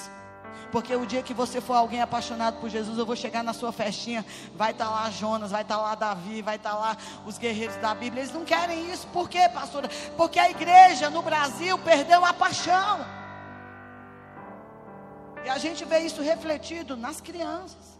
Porque 0.72 0.95
o 0.95 1.06
dia 1.06 1.22
que 1.22 1.34
você 1.34 1.62
for 1.62 1.74
alguém 1.74 2.01
apaixonado 2.01 2.60
por 2.60 2.70
Jesus, 2.70 2.97
eu 2.97 3.06
vou 3.06 3.16
chegar 3.16 3.43
na 3.43 3.54
sua 3.54 3.72
festinha, 3.72 4.26
vai 4.56 4.72
estar 4.72 4.86
tá 4.86 4.91
lá 4.91 5.10
Jonas, 5.10 5.51
vai 5.51 5.62
estar 5.62 5.76
tá 5.76 5.82
lá 5.82 5.95
Davi, 5.95 6.41
vai 6.41 6.56
estar 6.56 6.72
tá 6.72 6.76
lá 6.78 6.97
os 7.26 7.38
guerreiros 7.38 7.76
da 7.78 7.93
Bíblia. 7.93 8.24
Eles 8.24 8.34
não 8.34 8.43
querem 8.43 8.91
isso, 8.91 9.08
por 9.08 9.30
quê, 9.30 9.47
pastora? 9.49 9.89
Porque 10.18 10.39
a 10.39 10.49
igreja 10.49 11.10
no 11.10 11.22
Brasil 11.22 11.78
perdeu 11.80 12.26
a 12.26 12.34
paixão. 12.34 13.06
E 15.45 15.49
a 15.49 15.58
gente 15.58 15.84
vê 15.86 15.99
isso 15.99 16.22
refletido 16.22 16.95
nas 16.95 17.20
crianças. 17.20 17.99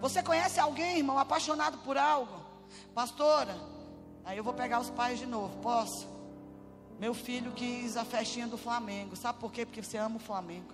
Você 0.00 0.22
conhece 0.22 0.60
alguém, 0.60 0.98
irmão, 0.98 1.18
apaixonado 1.18 1.78
por 1.78 1.96
algo? 1.96 2.40
Pastora, 2.94 3.56
aí 4.24 4.36
eu 4.36 4.44
vou 4.44 4.52
pegar 4.52 4.80
os 4.80 4.90
pais 4.90 5.18
de 5.18 5.26
novo, 5.26 5.56
posso? 5.58 6.17
Meu 6.98 7.14
filho 7.14 7.52
quis 7.52 7.96
a 7.96 8.04
festinha 8.04 8.46
do 8.46 8.58
Flamengo. 8.58 9.14
Sabe 9.16 9.38
por 9.38 9.52
quê? 9.52 9.64
Porque 9.64 9.82
você 9.82 9.96
ama 9.98 10.16
o 10.16 10.20
Flamengo. 10.20 10.72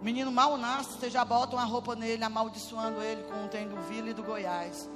O 0.00 0.04
menino 0.04 0.30
mal 0.30 0.56
nasce, 0.58 0.98
você 0.98 1.08
já 1.08 1.24
bota 1.24 1.56
uma 1.56 1.64
roupa 1.64 1.94
nele, 1.94 2.24
amaldiçoando 2.24 3.00
ele 3.00 3.22
com 3.22 3.46
o 3.46 3.48
tem 3.48 3.68
do 3.68 3.80
Vila 3.82 4.10
e 4.10 4.14
do 4.14 4.22
Goiás 4.22 4.88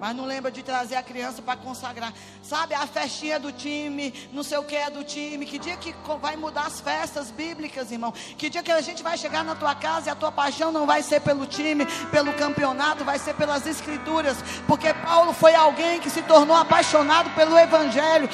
mas 0.00 0.14
não 0.14 0.24
lembra 0.24 0.50
de 0.50 0.62
trazer 0.62 0.96
a 0.96 1.02
criança 1.02 1.40
para 1.40 1.56
consagrar. 1.58 2.12
Sabe, 2.42 2.74
a 2.74 2.86
festinha 2.86 3.40
do 3.40 3.50
time, 3.50 4.12
não 4.32 4.42
sei 4.42 4.58
o 4.58 4.64
que 4.64 4.76
é 4.76 4.90
do 4.90 5.02
time. 5.02 5.46
Que 5.46 5.58
dia 5.58 5.76
que 5.76 5.94
vai 6.20 6.36
mudar 6.36 6.66
as 6.66 6.80
festas 6.80 7.30
bíblicas, 7.30 7.90
irmão? 7.90 8.12
Que 8.36 8.50
dia 8.50 8.62
que 8.62 8.70
a 8.70 8.80
gente 8.80 9.02
vai 9.02 9.16
chegar 9.16 9.42
na 9.42 9.54
tua 9.54 9.74
casa 9.74 10.08
e 10.08 10.10
a 10.10 10.14
tua 10.14 10.30
paixão 10.30 10.70
não 10.70 10.86
vai 10.86 11.02
ser 11.02 11.20
pelo 11.20 11.46
time, 11.46 11.86
pelo 12.10 12.32
campeonato, 12.34 13.04
vai 13.04 13.18
ser 13.18 13.34
pelas 13.34 13.66
escrituras. 13.66 14.36
Porque 14.66 14.92
Paulo 14.92 15.32
foi 15.32 15.54
alguém 15.54 15.98
que 15.98 16.10
se 16.10 16.22
tornou 16.22 16.56
apaixonado 16.56 17.30
pelo 17.30 17.58
evangelho. 17.58 18.28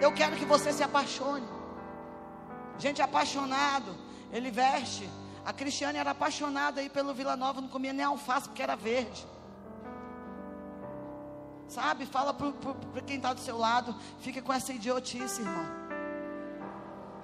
Eu 0.00 0.12
quero 0.12 0.36
que 0.36 0.44
você 0.44 0.72
se 0.72 0.82
apaixone. 0.82 1.46
Gente 2.78 3.02
apaixonado, 3.02 3.94
ele 4.32 4.50
veste. 4.50 5.08
A 5.44 5.52
Cristiane 5.52 5.98
era 5.98 6.10
apaixonada 6.10 6.80
aí 6.80 6.88
pelo 6.88 7.14
Vila 7.14 7.36
Nova, 7.36 7.60
não 7.60 7.68
comia 7.68 7.92
nem 7.92 8.04
alface 8.04 8.48
porque 8.48 8.62
era 8.62 8.74
verde. 8.74 9.24
Sabe? 11.68 12.06
Fala 12.06 12.32
para 12.32 13.02
quem 13.02 13.16
está 13.16 13.32
do 13.32 13.40
seu 13.40 13.58
lado. 13.58 13.94
Fica 14.20 14.40
com 14.40 14.52
essa 14.52 14.72
idiotice, 14.72 15.42
irmão. 15.42 15.66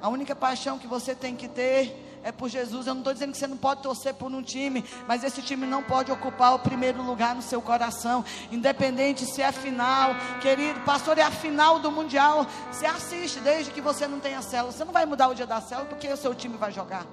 A 0.01 0.09
única 0.09 0.35
paixão 0.35 0.79
que 0.79 0.87
você 0.87 1.15
tem 1.15 1.37
que 1.37 1.47
ter 1.47 2.21
é 2.25 2.33
por 2.33 2.49
Jesus. 2.49 2.87
Eu 2.87 2.95
não 2.95 3.03
estou 3.03 3.13
dizendo 3.13 3.33
que 3.33 3.39
você 3.39 3.47
não 3.47 3.57
pode 3.57 3.83
torcer 3.83 4.15
por 4.15 4.33
um 4.33 4.43
time, 4.43 4.85
mas 5.07 5.23
esse 5.23 5.41
time 5.43 5.65
não 5.65 5.83
pode 5.83 6.11
ocupar 6.11 6.55
o 6.55 6.59
primeiro 6.59 7.03
lugar 7.03 7.35
no 7.35 7.43
seu 7.43 7.63
coração, 7.63 8.25
independente 8.51 9.25
se 9.25 9.43
é 9.43 9.53
final, 9.53 10.11
querido. 10.41 10.81
Pastor, 10.81 11.19
é 11.19 11.23
a 11.23 11.31
final 11.31 11.79
do 11.79 11.91
Mundial. 11.91 12.47
Você 12.71 12.85
assiste 12.85 13.39
desde 13.41 13.71
que 13.71 13.81
você 13.81 14.09
não 14.09 14.19
tenha 14.19 14.43
célula. 14.43 14.73
Você 14.73 14.85
não 14.85 14.93
vai 14.93 15.07
mudar 15.07 15.29
o 15.29 15.35
dia 15.35 15.47
da 15.47 15.61
célula 15.61 15.89
porque 15.89 16.09
o 16.09 16.17
seu 16.17 16.35
time 16.35 16.57
vai 16.57 16.73
jogar. 16.73 17.07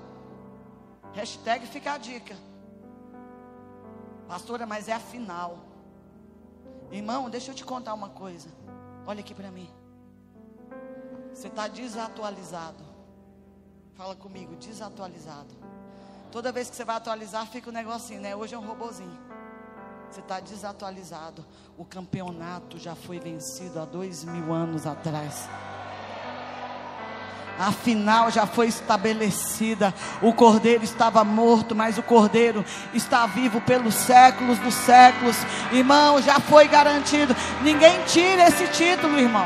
Hashtag 1.13 1.67
fica 1.67 1.93
a 1.93 1.97
dica. 1.97 2.35
Pastora, 4.27 4.65
mas 4.65 4.87
é 4.87 4.93
a 4.93 4.99
final. 4.99 5.68
Irmão, 6.91 7.29
deixa 7.29 7.51
eu 7.51 7.55
te 7.55 7.63
contar 7.63 7.93
uma 7.93 8.09
coisa. 8.09 8.49
Olha 9.05 9.19
aqui 9.19 9.33
para 9.33 9.51
mim. 9.51 9.69
Você 11.33 11.47
está 11.47 11.67
desatualizado. 11.67 12.83
Fala 13.93 14.15
comigo, 14.15 14.55
desatualizado. 14.55 15.55
Toda 16.31 16.51
vez 16.51 16.69
que 16.69 16.75
você 16.75 16.85
vai 16.85 16.95
atualizar, 16.95 17.45
fica 17.47 17.69
um 17.69 17.73
negocinho, 17.73 18.21
né? 18.21 18.35
Hoje 18.35 18.55
é 18.55 18.57
um 18.57 18.65
robozinho. 18.65 19.17
Você 20.09 20.19
está 20.21 20.39
desatualizado. 20.39 21.45
O 21.77 21.85
campeonato 21.85 22.77
já 22.77 22.95
foi 22.95 23.19
vencido 23.19 23.79
há 23.79 23.85
dois 23.85 24.23
mil 24.23 24.51
anos 24.51 24.85
atrás. 24.85 25.47
A 27.59 27.73
final 27.73 28.31
já 28.31 28.47
foi 28.47 28.67
estabelecida. 28.69 29.93
O 30.21 30.31
cordeiro 30.31 30.81
estava 30.81 31.25
morto, 31.25 31.75
mas 31.75 31.97
o 31.97 32.01
cordeiro 32.01 32.63
está 32.93 33.27
vivo 33.27 33.59
pelos 33.59 33.95
séculos 33.95 34.57
dos 34.59 34.73
séculos. 34.73 35.35
Irmão, 35.69 36.21
já 36.21 36.39
foi 36.39 36.69
garantido. 36.69 37.35
Ninguém 37.61 38.01
tira 38.05 38.47
esse 38.47 38.65
título, 38.69 39.19
irmão. 39.19 39.45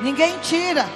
Ninguém 0.00 0.38
tira. 0.38 0.88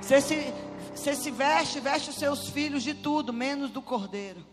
Você 0.00 0.20
se, 0.20 0.52
você 0.92 1.14
se 1.14 1.30
veste, 1.30 1.78
veste 1.78 2.10
os 2.10 2.16
seus 2.16 2.48
filhos 2.48 2.82
de 2.82 2.94
tudo, 2.94 3.32
menos 3.32 3.70
do 3.70 3.80
cordeiro. 3.80 4.44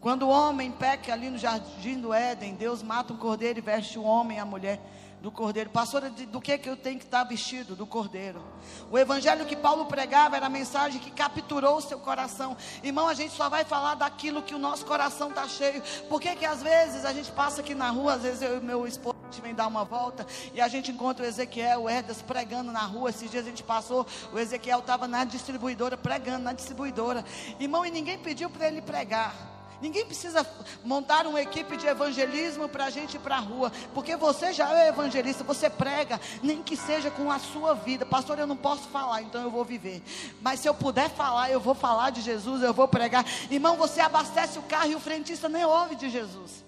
Quando 0.00 0.22
o 0.22 0.30
homem 0.30 0.70
peca 0.70 1.12
ali 1.12 1.28
no 1.28 1.36
jardim 1.36 2.00
do 2.00 2.14
Éden, 2.14 2.54
Deus 2.54 2.82
mata 2.82 3.12
o 3.12 3.18
cordeiro 3.18 3.58
e 3.58 3.62
veste 3.62 3.98
o 3.98 4.02
homem 4.02 4.38
e 4.38 4.40
a 4.40 4.44
mulher 4.46 4.80
do 5.24 5.32
cordeiro. 5.32 5.70
Pastora, 5.70 6.10
do 6.10 6.38
que, 6.38 6.58
que 6.58 6.68
eu 6.68 6.76
tenho 6.76 6.98
que 6.98 7.06
estar 7.06 7.24
vestido? 7.24 7.74
Do 7.74 7.86
cordeiro. 7.86 8.44
O 8.90 8.98
evangelho 8.98 9.46
que 9.46 9.56
Paulo 9.56 9.86
pregava 9.86 10.36
era 10.36 10.46
a 10.46 10.50
mensagem 10.50 11.00
que 11.00 11.10
capturou 11.10 11.78
o 11.78 11.80
seu 11.80 11.98
coração. 11.98 12.54
Irmão, 12.82 13.08
a 13.08 13.14
gente 13.14 13.32
só 13.32 13.48
vai 13.48 13.64
falar 13.64 13.94
daquilo 13.94 14.42
que 14.42 14.54
o 14.54 14.58
nosso 14.58 14.84
coração 14.84 15.30
está 15.30 15.48
cheio. 15.48 15.82
Por 16.10 16.20
que, 16.20 16.36
que 16.36 16.44
às 16.44 16.62
vezes 16.62 17.06
a 17.06 17.12
gente 17.14 17.32
passa 17.32 17.62
aqui 17.62 17.74
na 17.74 17.88
rua, 17.88 18.12
às 18.12 18.22
vezes 18.22 18.42
eu 18.42 18.58
e 18.58 18.60
meu 18.60 18.86
esposo 18.86 19.14
vem 19.42 19.54
dar 19.54 19.66
uma 19.66 19.84
volta 19.84 20.26
e 20.54 20.60
a 20.60 20.68
gente 20.68 20.92
encontra 20.92 21.24
o 21.24 21.28
Ezequiel, 21.28 21.84
o 21.84 21.88
Herdas 21.88 22.20
pregando 22.20 22.70
na 22.70 22.82
rua. 22.82 23.08
Esses 23.08 23.30
dias 23.30 23.46
a 23.46 23.48
gente 23.48 23.62
passou, 23.62 24.06
o 24.30 24.38
Ezequiel 24.38 24.80
estava 24.80 25.08
na 25.08 25.24
distribuidora, 25.24 25.96
pregando 25.96 26.44
na 26.44 26.52
distribuidora. 26.52 27.24
Irmão, 27.58 27.86
e 27.86 27.90
ninguém 27.90 28.18
pediu 28.18 28.50
para 28.50 28.68
ele 28.68 28.82
pregar. 28.82 29.53
Ninguém 29.84 30.06
precisa 30.06 30.46
montar 30.82 31.26
uma 31.26 31.42
equipe 31.42 31.76
de 31.76 31.86
evangelismo 31.86 32.66
para 32.70 32.86
a 32.86 32.90
gente 32.90 33.16
ir 33.16 33.20
para 33.20 33.36
a 33.36 33.38
rua, 33.38 33.70
porque 33.92 34.16
você 34.16 34.50
já 34.50 34.74
é 34.80 34.88
evangelista, 34.88 35.44
você 35.44 35.68
prega, 35.68 36.18
nem 36.42 36.62
que 36.62 36.74
seja 36.74 37.10
com 37.10 37.30
a 37.30 37.38
sua 37.38 37.74
vida. 37.74 38.06
Pastor, 38.06 38.38
eu 38.38 38.46
não 38.46 38.56
posso 38.56 38.88
falar, 38.88 39.20
então 39.20 39.42
eu 39.42 39.50
vou 39.50 39.62
viver. 39.62 40.02
Mas 40.40 40.60
se 40.60 40.66
eu 40.66 40.74
puder 40.74 41.10
falar, 41.10 41.50
eu 41.50 41.60
vou 41.60 41.74
falar 41.74 42.08
de 42.08 42.22
Jesus, 42.22 42.62
eu 42.62 42.72
vou 42.72 42.88
pregar. 42.88 43.26
Irmão, 43.50 43.76
você 43.76 44.00
abastece 44.00 44.58
o 44.58 44.62
carro 44.62 44.90
e 44.90 44.94
o 44.94 45.00
frentista 45.00 45.50
nem 45.50 45.66
ouve 45.66 45.96
de 45.96 46.08
Jesus. 46.08 46.64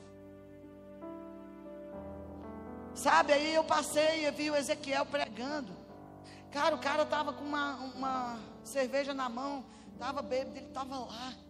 Sabe, 2.94 3.32
aí 3.32 3.54
eu 3.54 3.64
passei 3.64 4.26
e 4.26 4.30
vi 4.30 4.50
o 4.50 4.56
Ezequiel 4.56 5.06
pregando. 5.06 5.72
Cara, 6.52 6.74
o 6.74 6.78
cara 6.78 7.04
estava 7.04 7.32
com 7.32 7.44
uma, 7.44 7.76
uma 7.94 8.38
cerveja 8.62 9.14
na 9.14 9.30
mão, 9.30 9.64
estava 9.94 10.20
bêbado, 10.20 10.58
ele 10.58 10.66
estava 10.66 10.98
lá. 10.98 11.45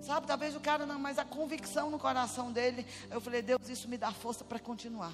Sabe, 0.00 0.26
talvez 0.26 0.54
o 0.54 0.60
cara 0.60 0.86
não, 0.86 0.98
mas 0.98 1.18
a 1.18 1.24
convicção 1.24 1.90
no 1.90 1.98
coração 1.98 2.52
dele, 2.52 2.86
eu 3.10 3.20
falei, 3.20 3.42
Deus, 3.42 3.68
isso 3.68 3.88
me 3.88 3.98
dá 3.98 4.12
força 4.12 4.44
para 4.44 4.58
continuar. 4.58 5.12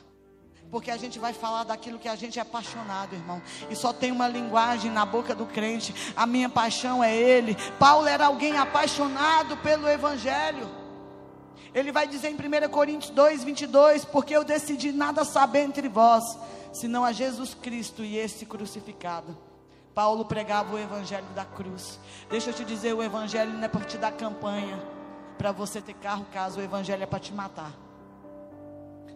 Porque 0.70 0.90
a 0.90 0.96
gente 0.96 1.18
vai 1.18 1.32
falar 1.32 1.64
daquilo 1.64 1.98
que 1.98 2.08
a 2.08 2.16
gente 2.16 2.38
é 2.38 2.42
apaixonado, 2.42 3.14
irmão. 3.14 3.40
E 3.70 3.76
só 3.76 3.92
tem 3.92 4.10
uma 4.10 4.26
linguagem 4.26 4.90
na 4.90 5.04
boca 5.04 5.34
do 5.34 5.46
crente. 5.46 5.94
A 6.16 6.26
minha 6.26 6.48
paixão 6.48 7.02
é 7.02 7.14
Ele. 7.14 7.56
Paulo 7.78 8.06
era 8.06 8.26
alguém 8.26 8.56
apaixonado 8.56 9.56
pelo 9.58 9.88
Evangelho. 9.88 10.68
Ele 11.74 11.90
vai 11.90 12.06
dizer 12.06 12.28
em 12.28 12.34
1 12.34 12.68
Coríntios 12.70 13.10
2, 13.10 13.44
22: 13.44 14.04
Porque 14.04 14.34
eu 14.34 14.44
decidi 14.44 14.92
nada 14.92 15.24
saber 15.24 15.60
entre 15.60 15.88
vós, 15.88 16.38
senão 16.72 17.04
a 17.04 17.12
Jesus 17.12 17.54
Cristo 17.54 18.04
e 18.04 18.16
esse 18.16 18.46
crucificado. 18.46 19.36
Paulo 19.94 20.24
pregava 20.24 20.74
o 20.74 20.78
evangelho 20.78 21.26
da 21.34 21.44
cruz. 21.44 22.00
Deixa 22.28 22.50
eu 22.50 22.54
te 22.54 22.64
dizer, 22.64 22.92
o 22.92 23.02
evangelho 23.02 23.52
não 23.52 23.64
é 23.64 23.68
para 23.68 23.84
te 23.84 23.96
dar 23.96 24.12
campanha, 24.12 24.76
para 25.38 25.52
você 25.52 25.80
ter 25.80 25.94
carro, 25.94 26.26
casa, 26.32 26.60
o 26.60 26.62
evangelho 26.62 27.02
é 27.02 27.06
para 27.06 27.20
te 27.20 27.32
matar. 27.32 27.72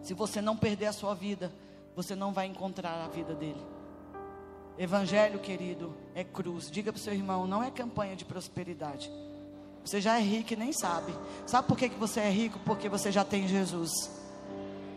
Se 0.01 0.13
você 0.13 0.41
não 0.41 0.55
perder 0.55 0.87
a 0.87 0.93
sua 0.93 1.13
vida, 1.13 1.51
você 1.95 2.15
não 2.15 2.31
vai 2.31 2.45
encontrar 2.45 3.03
a 3.03 3.07
vida 3.07 3.33
dele. 3.33 3.61
Evangelho, 4.77 5.39
querido, 5.39 5.93
é 6.15 6.23
cruz. 6.23 6.71
Diga 6.71 6.93
para 6.93 6.99
o 6.99 7.01
seu 7.01 7.13
irmão, 7.13 7.45
não 7.45 7.61
é 7.61 7.69
campanha 7.69 8.15
de 8.15 8.23
prosperidade. 8.23 9.11
Você 9.83 9.99
já 9.99 10.17
é 10.17 10.21
rico 10.21 10.53
e 10.53 10.55
nem 10.55 10.71
sabe. 10.71 11.13
Sabe 11.45 11.67
por 11.67 11.77
que, 11.77 11.89
que 11.89 11.99
você 11.99 12.21
é 12.21 12.29
rico? 12.29 12.59
Porque 12.59 12.87
você 12.87 13.11
já 13.11 13.25
tem 13.25 13.47
Jesus. 13.47 13.91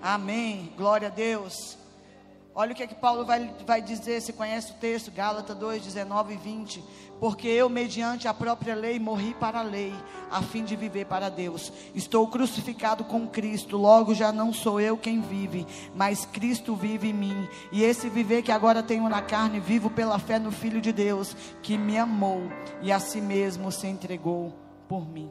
Amém. 0.00 0.72
Glória 0.76 1.08
a 1.08 1.10
Deus. 1.10 1.81
Olha 2.54 2.72
o 2.72 2.74
que, 2.74 2.82
é 2.82 2.86
que 2.86 2.94
Paulo 2.94 3.24
vai, 3.24 3.50
vai 3.66 3.80
dizer, 3.80 4.20
você 4.20 4.30
conhece 4.30 4.72
o 4.72 4.74
texto, 4.74 5.10
Gálatas 5.10 5.56
2, 5.56 5.82
19 5.82 6.34
e 6.34 6.36
20. 6.36 6.84
Porque 7.18 7.48
eu, 7.48 7.70
mediante 7.70 8.28
a 8.28 8.34
própria 8.34 8.74
lei, 8.74 8.98
morri 8.98 9.32
para 9.32 9.60
a 9.60 9.62
lei, 9.62 9.94
a 10.30 10.42
fim 10.42 10.62
de 10.62 10.76
viver 10.76 11.06
para 11.06 11.30
Deus. 11.30 11.72
Estou 11.94 12.28
crucificado 12.28 13.04
com 13.04 13.26
Cristo, 13.26 13.78
logo 13.78 14.14
já 14.14 14.30
não 14.30 14.52
sou 14.52 14.80
eu 14.80 14.98
quem 14.98 15.20
vive, 15.20 15.66
mas 15.94 16.26
Cristo 16.26 16.74
vive 16.76 17.08
em 17.08 17.14
mim. 17.14 17.48
E 17.70 17.82
esse 17.82 18.10
viver 18.10 18.42
que 18.42 18.52
agora 18.52 18.82
tenho 18.82 19.08
na 19.08 19.22
carne, 19.22 19.58
vivo 19.58 19.88
pela 19.88 20.18
fé 20.18 20.38
no 20.38 20.52
Filho 20.52 20.80
de 20.80 20.92
Deus, 20.92 21.34
que 21.62 21.78
me 21.78 21.96
amou 21.96 22.42
e 22.82 22.92
a 22.92 22.98
si 22.98 23.20
mesmo 23.20 23.72
se 23.72 23.86
entregou 23.86 24.52
por 24.88 25.08
mim. 25.08 25.30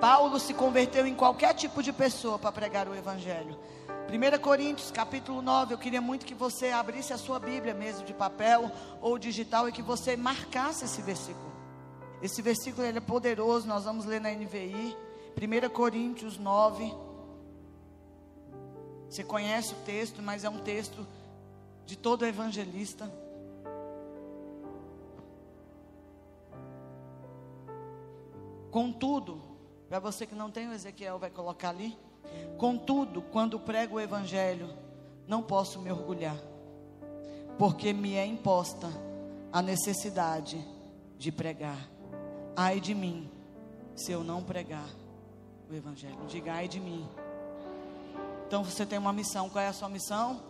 Paulo 0.00 0.40
se 0.40 0.54
converteu 0.54 1.06
em 1.06 1.14
qualquer 1.14 1.54
tipo 1.54 1.82
de 1.82 1.92
pessoa 1.92 2.38
para 2.38 2.50
pregar 2.50 2.88
o 2.88 2.94
Evangelho. 2.94 3.56
1 4.12 4.38
Coríntios 4.42 4.90
capítulo 4.90 5.40
9, 5.40 5.72
eu 5.72 5.78
queria 5.78 6.00
muito 6.02 6.26
que 6.26 6.34
você 6.34 6.68
abrisse 6.68 7.14
a 7.14 7.16
sua 7.16 7.38
Bíblia 7.38 7.72
mesmo 7.72 8.04
de 8.04 8.12
papel 8.12 8.70
ou 9.00 9.18
digital 9.18 9.66
e 9.66 9.72
que 9.72 9.80
você 9.80 10.18
marcasse 10.18 10.84
esse 10.84 11.00
versículo. 11.00 11.50
Esse 12.20 12.42
versículo 12.42 12.86
ele 12.86 12.98
é 12.98 13.00
poderoso, 13.00 13.66
nós 13.66 13.84
vamos 13.84 14.04
ler 14.04 14.20
na 14.20 14.30
NVI, 14.30 14.94
1 15.34 15.68
Coríntios 15.70 16.36
9. 16.36 16.94
Você 19.08 19.24
conhece 19.24 19.72
o 19.72 19.78
texto, 19.78 20.20
mas 20.20 20.44
é 20.44 20.50
um 20.50 20.58
texto 20.58 21.06
de 21.86 21.96
todo 21.96 22.26
evangelista. 22.26 23.10
Contudo, 28.70 29.40
para 29.88 29.98
você 29.98 30.26
que 30.26 30.34
não 30.34 30.50
tem 30.50 30.68
o 30.68 30.74
Ezequiel, 30.74 31.18
vai 31.18 31.30
colocar 31.30 31.70
ali. 31.70 31.96
Contudo, 32.58 33.22
quando 33.22 33.58
prego 33.58 33.96
o 33.96 34.00
Evangelho, 34.00 34.68
não 35.26 35.42
posso 35.42 35.80
me 35.80 35.90
orgulhar, 35.90 36.36
porque 37.58 37.92
me 37.92 38.14
é 38.14 38.26
imposta 38.26 38.88
a 39.52 39.60
necessidade 39.60 40.64
de 41.18 41.32
pregar. 41.32 41.88
Ai 42.56 42.80
de 42.80 42.94
mim, 42.94 43.30
se 43.94 44.12
eu 44.12 44.22
não 44.22 44.42
pregar 44.42 44.88
o 45.70 45.74
Evangelho. 45.74 46.18
Diga 46.28 46.52
ai 46.52 46.68
de 46.68 46.80
mim. 46.80 47.06
Então 48.46 48.62
você 48.62 48.84
tem 48.84 48.98
uma 48.98 49.12
missão. 49.12 49.48
Qual 49.48 49.64
é 49.64 49.68
a 49.68 49.72
sua 49.72 49.88
missão? 49.88 50.40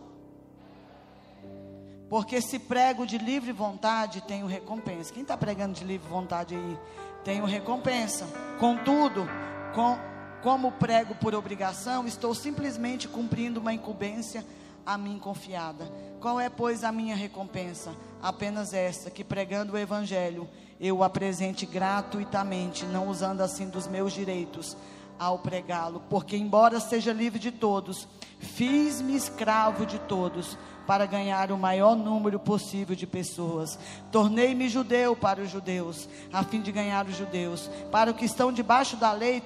Porque 2.09 2.41
se 2.41 2.59
prego 2.59 3.07
de 3.07 3.16
livre 3.16 3.53
vontade, 3.53 4.20
tenho 4.23 4.47
recompensa. 4.47 5.12
Quem 5.12 5.23
está 5.23 5.37
pregando 5.37 5.75
de 5.75 5.85
livre 5.85 6.09
vontade 6.09 6.55
aí? 6.55 6.79
Tenho 7.25 7.45
recompensa. 7.45 8.27
Contudo, 8.59 9.27
com 9.75 9.97
como 10.43 10.72
prego 10.72 11.14
por 11.14 11.34
obrigação, 11.34 12.07
estou 12.07 12.34
simplesmente 12.34 13.07
cumprindo 13.07 13.61
uma 13.61 13.72
incumbência 13.72 14.45
a 14.84 14.99
mim 14.99 15.18
confiada. 15.18 15.88
Qual 16.20 16.40
é, 16.40 16.49
pois, 16.49 16.82
a 16.82 16.90
minha 16.90 17.14
recompensa? 17.14 17.93
Apenas 18.20 18.74
esta: 18.74 19.11
que 19.11 19.22
pregando 19.22 19.74
o 19.74 19.78
Evangelho, 19.78 20.49
eu 20.80 20.99
o 20.99 21.05
apresente 21.05 21.64
gratuitamente, 21.64 22.84
não 22.84 23.09
usando 23.09 23.40
assim 23.40 23.68
dos 23.68 23.86
meus 23.86 24.12
direitos 24.12 24.76
ao 25.18 25.38
pregá-lo, 25.38 26.03
porque, 26.11 26.36
embora 26.36 26.80
seja 26.80 27.12
livre 27.12 27.38
de 27.38 27.53
todos, 27.53 28.09
fiz-me 28.40 29.14
escravo 29.14 29.86
de 29.86 30.01
todos 30.01 30.59
para 30.87 31.07
ganhar 31.07 31.53
o 31.53 31.59
maior 31.59 31.97
número 31.97 32.39
possível 32.39 32.95
de 32.97 33.07
pessoas. 33.07 33.78
Tornei-me 34.11 34.68
judeu 34.68 35.14
para 35.14 35.41
os 35.41 35.51
judeus, 35.51 36.09
a 36.33 36.43
fim 36.43 36.61
de 36.61 36.72
ganhar 36.72 37.07
os 37.07 37.16
judeus. 37.16 37.70
Para 37.91 38.11
os 38.11 38.16
que 38.16 38.24
estão 38.24 38.53
debaixo 38.53 38.97
da 38.97 39.12
lei, 39.12 39.43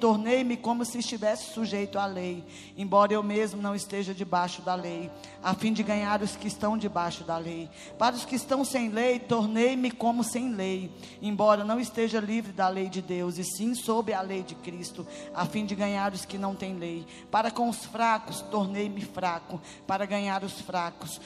tornei-me 0.00 0.56
como 0.56 0.84
se 0.84 0.98
estivesse 0.98 1.52
sujeito 1.52 1.98
à 1.98 2.06
lei, 2.06 2.44
embora 2.76 3.12
eu 3.12 3.22
mesmo 3.22 3.60
não 3.60 3.74
esteja 3.74 4.14
debaixo 4.14 4.62
da 4.62 4.74
lei, 4.74 5.10
a 5.42 5.54
fim 5.54 5.72
de 5.72 5.82
ganhar 5.82 6.22
os 6.22 6.36
que 6.36 6.48
estão 6.48 6.76
debaixo 6.76 7.24
da 7.24 7.36
lei. 7.36 7.68
Para 7.98 8.14
os 8.14 8.24
que 8.24 8.36
estão 8.36 8.64
sem 8.64 8.88
lei, 8.88 9.18
tornei-me 9.18 9.90
como 9.90 10.22
sem 10.22 10.52
lei, 10.54 10.90
embora 11.20 11.64
não 11.64 11.80
esteja 11.80 12.20
livre 12.20 12.52
da 12.52 12.68
lei 12.68 12.88
de 12.88 13.02
Deus, 13.02 13.38
e 13.38 13.44
sim 13.44 13.74
sob 13.74 14.12
a 14.12 14.20
lei 14.20 14.42
de 14.42 14.54
Cristo, 14.54 15.06
a 15.34 15.44
fim 15.46 15.64
de 15.64 15.74
ganhar 15.74 16.12
os 16.12 16.24
que 16.24 16.38
não 16.38 16.54
têm 16.54 16.76
lei. 16.76 17.06
Para 17.30 17.50
com 17.50 17.68
os 17.68 17.84
fracos, 17.84 18.40
tornei-me 18.42 19.00
fraco, 19.00 19.60
para 19.86 20.06
ganhar 20.06 20.44
os 20.44 20.59
fracos. 20.60 21.20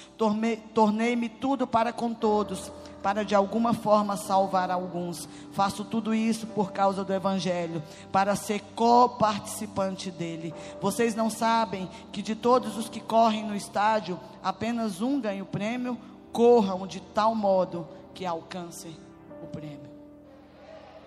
Tornei-me 0.72 1.28
tudo 1.28 1.66
para 1.66 1.92
com 1.92 2.14
todos, 2.14 2.72
para 3.02 3.24
de 3.24 3.34
alguma 3.34 3.74
forma 3.74 4.16
salvar 4.16 4.70
alguns. 4.70 5.28
Faço 5.52 5.84
tudo 5.84 6.14
isso 6.14 6.46
por 6.46 6.72
causa 6.72 7.04
do 7.04 7.12
Evangelho, 7.12 7.82
para 8.10 8.34
ser 8.36 8.60
co-participante 8.74 10.10
dele. 10.10 10.54
Vocês 10.80 11.14
não 11.14 11.28
sabem 11.28 11.88
que 12.12 12.22
de 12.22 12.34
todos 12.34 12.76
os 12.76 12.88
que 12.88 13.00
correm 13.00 13.44
no 13.44 13.54
estádio, 13.54 14.18
apenas 14.42 15.00
um 15.02 15.20
ganha 15.20 15.42
o 15.42 15.46
prêmio? 15.46 15.98
Corram 16.32 16.86
de 16.86 17.00
tal 17.00 17.34
modo 17.34 17.86
que 18.14 18.24
alcancem 18.24 18.96
o 19.42 19.46
prêmio. 19.46 19.92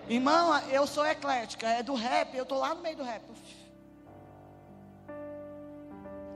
Irmão, 0.08 0.58
eu 0.70 0.86
sou 0.86 1.04
eclética, 1.04 1.68
é 1.68 1.82
do 1.82 1.94
rap, 1.94 2.34
eu 2.34 2.44
estou 2.44 2.58
lá 2.58 2.74
no 2.74 2.80
meio 2.80 2.96
do 2.96 3.02
rap. 3.02 3.22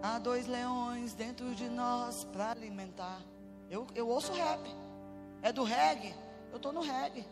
Há 0.03 0.19
dois 0.19 0.49
leões 0.49 1.15
dentro 1.15 1.55
de 1.55 1.69
nós 1.69 2.25
para 2.25 2.51
alimentar. 2.51 3.21
Eu, 3.71 3.87
eu 3.95 4.09
ouço 4.09 4.33
rap. 4.33 4.61
É 5.41 5.53
do 5.53 5.63
reggae? 5.63 6.13
Eu 6.51 6.57
estou 6.57 6.73
no 6.73 6.81
reggae. 6.81 7.25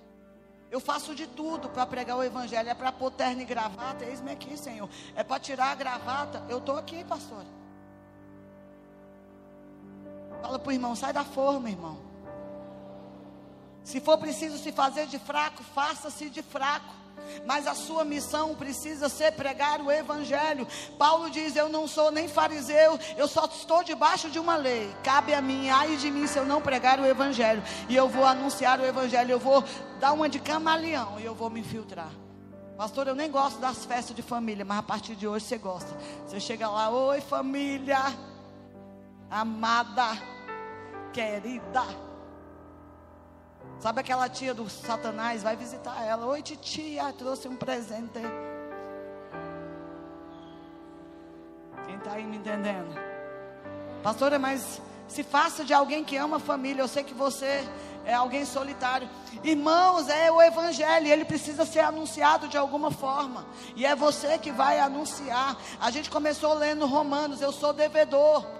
Eu 0.70 0.78
faço 0.78 1.12
de 1.12 1.26
tudo 1.26 1.68
para 1.68 1.84
pregar 1.84 2.16
o 2.16 2.22
evangelho. 2.22 2.68
É 2.68 2.74
para 2.74 2.92
pôr 2.92 3.10
terno 3.10 3.42
e 3.42 3.44
gravata. 3.44 4.04
Eis-me 4.04 4.30
aqui, 4.30 4.56
Senhor. 4.56 4.88
É 5.16 5.24
para 5.24 5.40
tirar 5.40 5.72
a 5.72 5.74
gravata. 5.74 6.44
Eu 6.48 6.58
estou 6.58 6.76
aqui, 6.76 7.02
pastor. 7.02 7.44
Fala 10.40 10.56
para 10.56 10.68
o 10.68 10.72
irmão, 10.72 10.94
sai 10.94 11.12
da 11.12 11.24
forma, 11.24 11.68
irmão. 11.68 11.98
Se 13.82 14.00
for 14.00 14.16
preciso 14.16 14.56
se 14.58 14.70
fazer 14.70 15.06
de 15.08 15.18
fraco, 15.18 15.64
faça-se 15.64 16.30
de 16.30 16.40
fraco 16.40 16.99
mas 17.46 17.66
a 17.66 17.74
sua 17.74 18.04
missão 18.04 18.54
precisa 18.54 19.08
ser 19.08 19.32
pregar 19.32 19.80
o 19.80 19.90
evangelho. 19.90 20.66
Paulo 20.98 21.30
diz: 21.30 21.56
Eu 21.56 21.68
não 21.68 21.86
sou 21.86 22.10
nem 22.10 22.28
fariseu, 22.28 22.98
eu 23.16 23.28
só 23.28 23.46
estou 23.46 23.82
debaixo 23.82 24.30
de 24.30 24.38
uma 24.38 24.56
lei. 24.56 24.94
Cabe 25.02 25.34
a 25.34 25.40
mim, 25.40 25.68
ai 25.68 25.96
de 25.96 26.10
mim 26.10 26.26
se 26.26 26.38
eu 26.38 26.44
não 26.44 26.60
pregar 26.60 27.00
o 27.00 27.06
evangelho. 27.06 27.62
E 27.88 27.96
eu 27.96 28.08
vou 28.08 28.24
anunciar 28.24 28.80
o 28.80 28.86
evangelho, 28.86 29.32
eu 29.32 29.38
vou 29.38 29.64
dar 29.98 30.12
uma 30.12 30.28
de 30.28 30.38
camaleão 30.38 31.18
e 31.20 31.24
eu 31.24 31.34
vou 31.34 31.50
me 31.50 31.60
infiltrar. 31.60 32.10
Pastor, 32.76 33.08
eu 33.08 33.14
nem 33.14 33.30
gosto 33.30 33.60
das 33.60 33.84
festas 33.84 34.16
de 34.16 34.22
família, 34.22 34.64
mas 34.64 34.78
a 34.78 34.82
partir 34.82 35.14
de 35.14 35.28
hoje 35.28 35.44
você 35.44 35.58
gosta. 35.58 35.94
Você 36.26 36.40
chega 36.40 36.66
lá, 36.68 36.88
oi 36.88 37.20
família, 37.20 37.98
amada, 39.30 40.16
querida. 41.12 42.09
Sabe 43.80 44.00
aquela 44.00 44.28
tia 44.28 44.52
do 44.52 44.68
Satanás? 44.68 45.42
Vai 45.42 45.56
visitar 45.56 46.04
ela. 46.04 46.26
Oi, 46.26 46.42
titia, 46.42 47.10
trouxe 47.14 47.48
um 47.48 47.56
presente. 47.56 48.20
Quem 51.86 51.96
está 51.96 52.12
aí 52.12 52.24
me 52.24 52.36
entendendo? 52.36 52.94
Pastora, 54.02 54.38
mas 54.38 54.82
se 55.08 55.22
faça 55.22 55.64
de 55.64 55.72
alguém 55.72 56.04
que 56.04 56.14
ama 56.18 56.36
a 56.36 56.40
família. 56.40 56.82
Eu 56.82 56.88
sei 56.88 57.02
que 57.02 57.14
você 57.14 57.66
é 58.04 58.12
alguém 58.12 58.44
solitário. 58.44 59.08
Irmãos, 59.42 60.10
é 60.10 60.30
o 60.30 60.42
evangelho, 60.42 61.06
ele 61.06 61.24
precisa 61.24 61.64
ser 61.64 61.80
anunciado 61.80 62.48
de 62.48 62.58
alguma 62.58 62.90
forma. 62.90 63.46
E 63.74 63.86
é 63.86 63.96
você 63.96 64.36
que 64.36 64.52
vai 64.52 64.78
anunciar. 64.78 65.56
A 65.80 65.90
gente 65.90 66.10
começou 66.10 66.52
lendo 66.52 66.84
Romanos, 66.84 67.40
eu 67.40 67.50
sou 67.50 67.72
devedor. 67.72 68.59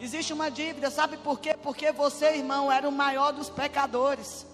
Existe 0.00 0.32
uma 0.32 0.50
dívida, 0.50 0.90
sabe 0.90 1.16
por 1.18 1.40
quê? 1.40 1.56
Porque 1.60 1.92
você, 1.92 2.36
irmão, 2.36 2.70
era 2.70 2.88
o 2.88 2.92
maior 2.92 3.32
dos 3.32 3.48
pecadores. 3.48 4.46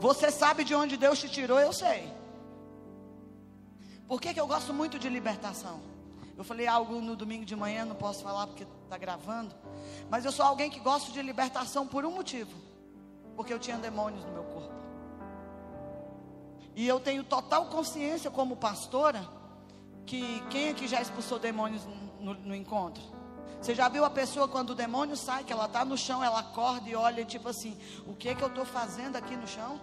Você 0.00 0.30
sabe 0.30 0.64
de 0.64 0.74
onde 0.74 0.96
Deus 0.96 1.18
te 1.18 1.28
tirou, 1.28 1.58
eu 1.58 1.72
sei. 1.72 2.12
Por 4.06 4.20
que, 4.20 4.34
que 4.34 4.40
eu 4.40 4.46
gosto 4.46 4.72
muito 4.72 4.98
de 4.98 5.08
libertação? 5.08 5.80
Eu 6.36 6.44
falei 6.44 6.66
algo 6.66 7.00
no 7.00 7.14
domingo 7.14 7.44
de 7.44 7.54
manhã, 7.54 7.84
não 7.84 7.94
posso 7.94 8.22
falar 8.22 8.46
porque 8.46 8.66
está 8.84 8.96
gravando. 8.96 9.54
Mas 10.08 10.24
eu 10.24 10.32
sou 10.32 10.44
alguém 10.44 10.70
que 10.70 10.80
gosta 10.80 11.12
de 11.12 11.20
libertação 11.20 11.86
por 11.86 12.04
um 12.04 12.10
motivo: 12.10 12.50
porque 13.36 13.52
eu 13.52 13.58
tinha 13.58 13.76
demônios 13.76 14.24
no 14.24 14.32
meu 14.32 14.44
corpo. 14.44 14.74
E 16.74 16.88
eu 16.88 16.98
tenho 16.98 17.22
total 17.22 17.66
consciência, 17.66 18.30
como 18.30 18.56
pastora, 18.56 19.28
que 20.06 20.40
quem 20.48 20.70
aqui 20.70 20.88
já 20.88 21.00
expulsou 21.00 21.38
demônios 21.38 21.82
no, 22.18 22.34
no 22.34 22.54
encontro? 22.54 23.02
Você 23.60 23.74
já 23.74 23.88
viu 23.88 24.04
a 24.04 24.10
pessoa 24.10 24.48
quando 24.48 24.70
o 24.70 24.74
demônio 24.74 25.16
sai, 25.16 25.44
que 25.44 25.52
ela 25.52 25.66
está 25.66 25.84
no 25.84 25.96
chão, 25.96 26.24
ela 26.24 26.40
acorda 26.40 26.88
e 26.88 26.94
olha, 26.94 27.24
tipo 27.24 27.48
assim: 27.48 27.76
o 28.06 28.14
que, 28.14 28.34
que 28.34 28.42
eu 28.42 28.48
estou 28.48 28.64
fazendo 28.64 29.16
aqui 29.16 29.36
no 29.36 29.46
chão? 29.46 29.78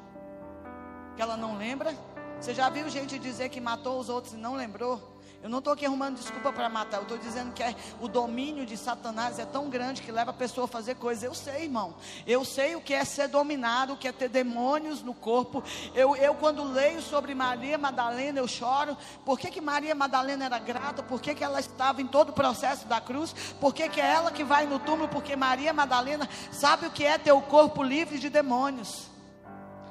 Que 1.15 1.21
ela 1.21 1.37
não 1.37 1.57
lembra? 1.57 1.95
Você 2.39 2.53
já 2.53 2.69
viu 2.69 2.89
gente 2.89 3.19
dizer 3.19 3.49
que 3.49 3.61
matou 3.61 3.99
os 3.99 4.09
outros 4.09 4.33
e 4.33 4.37
não 4.37 4.55
lembrou? 4.55 5.16
Eu 5.43 5.49
não 5.49 5.59
estou 5.59 5.73
aqui 5.73 5.85
arrumando 5.85 6.17
desculpa 6.17 6.51
para 6.51 6.67
matar. 6.67 6.97
Eu 6.97 7.03
estou 7.03 7.17
dizendo 7.17 7.53
que 7.53 7.61
é, 7.61 7.75
o 8.01 8.07
domínio 8.07 8.65
de 8.65 8.75
Satanás 8.75 9.37
é 9.37 9.45
tão 9.45 9.69
grande 9.69 10.01
que 10.01 10.11
leva 10.11 10.31
a 10.31 10.33
pessoa 10.33 10.65
a 10.65 10.67
fazer 10.67 10.95
coisas. 10.95 11.23
Eu 11.23 11.33
sei, 11.33 11.65
irmão. 11.65 11.95
Eu 12.25 12.43
sei 12.43 12.75
o 12.75 12.81
que 12.81 12.93
é 12.93 13.05
ser 13.05 13.27
dominado, 13.27 13.93
o 13.93 13.97
que 13.97 14.07
é 14.07 14.11
ter 14.11 14.29
demônios 14.29 15.03
no 15.03 15.13
corpo. 15.13 15.63
Eu, 15.93 16.15
eu 16.15 16.33
quando 16.35 16.63
leio 16.63 17.01
sobre 17.01 17.35
Maria 17.35 17.77
Madalena, 17.77 18.39
eu 18.39 18.47
choro. 18.47 18.97
Por 19.23 19.39
que, 19.39 19.51
que 19.51 19.61
Maria 19.61 19.93
Madalena 19.93 20.45
era 20.45 20.59
grata? 20.59 21.03
Por 21.03 21.21
que, 21.21 21.35
que 21.35 21.43
ela 21.43 21.59
estava 21.59 22.01
em 22.01 22.07
todo 22.07 22.29
o 22.29 22.33
processo 22.33 22.87
da 22.87 22.99
cruz? 22.99 23.33
Por 23.61 23.73
que, 23.73 23.87
que 23.89 24.01
é 24.01 24.05
ela 24.05 24.31
que 24.31 24.43
vai 24.43 24.65
no 24.65 24.79
túmulo? 24.79 25.07
Porque 25.07 25.35
Maria 25.35 25.71
Madalena 25.71 26.27
sabe 26.51 26.87
o 26.87 26.91
que 26.91 27.05
é 27.05 27.17
ter 27.17 27.31
o 27.31 27.41
corpo 27.41 27.83
livre 27.83 28.17
de 28.17 28.29
demônios. 28.29 29.05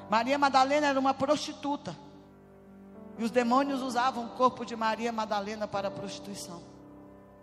Maria 0.09 0.37
Madalena 0.37 0.87
era 0.87 0.99
uma 0.99 1.13
prostituta. 1.13 2.06
E 3.17 3.23
os 3.23 3.31
demônios 3.31 3.81
usavam 3.81 4.25
o 4.25 4.29
corpo 4.29 4.65
de 4.65 4.75
Maria 4.75 5.11
Madalena 5.11 5.67
para 5.67 5.87
a 5.87 5.91
prostituição. 5.91 6.61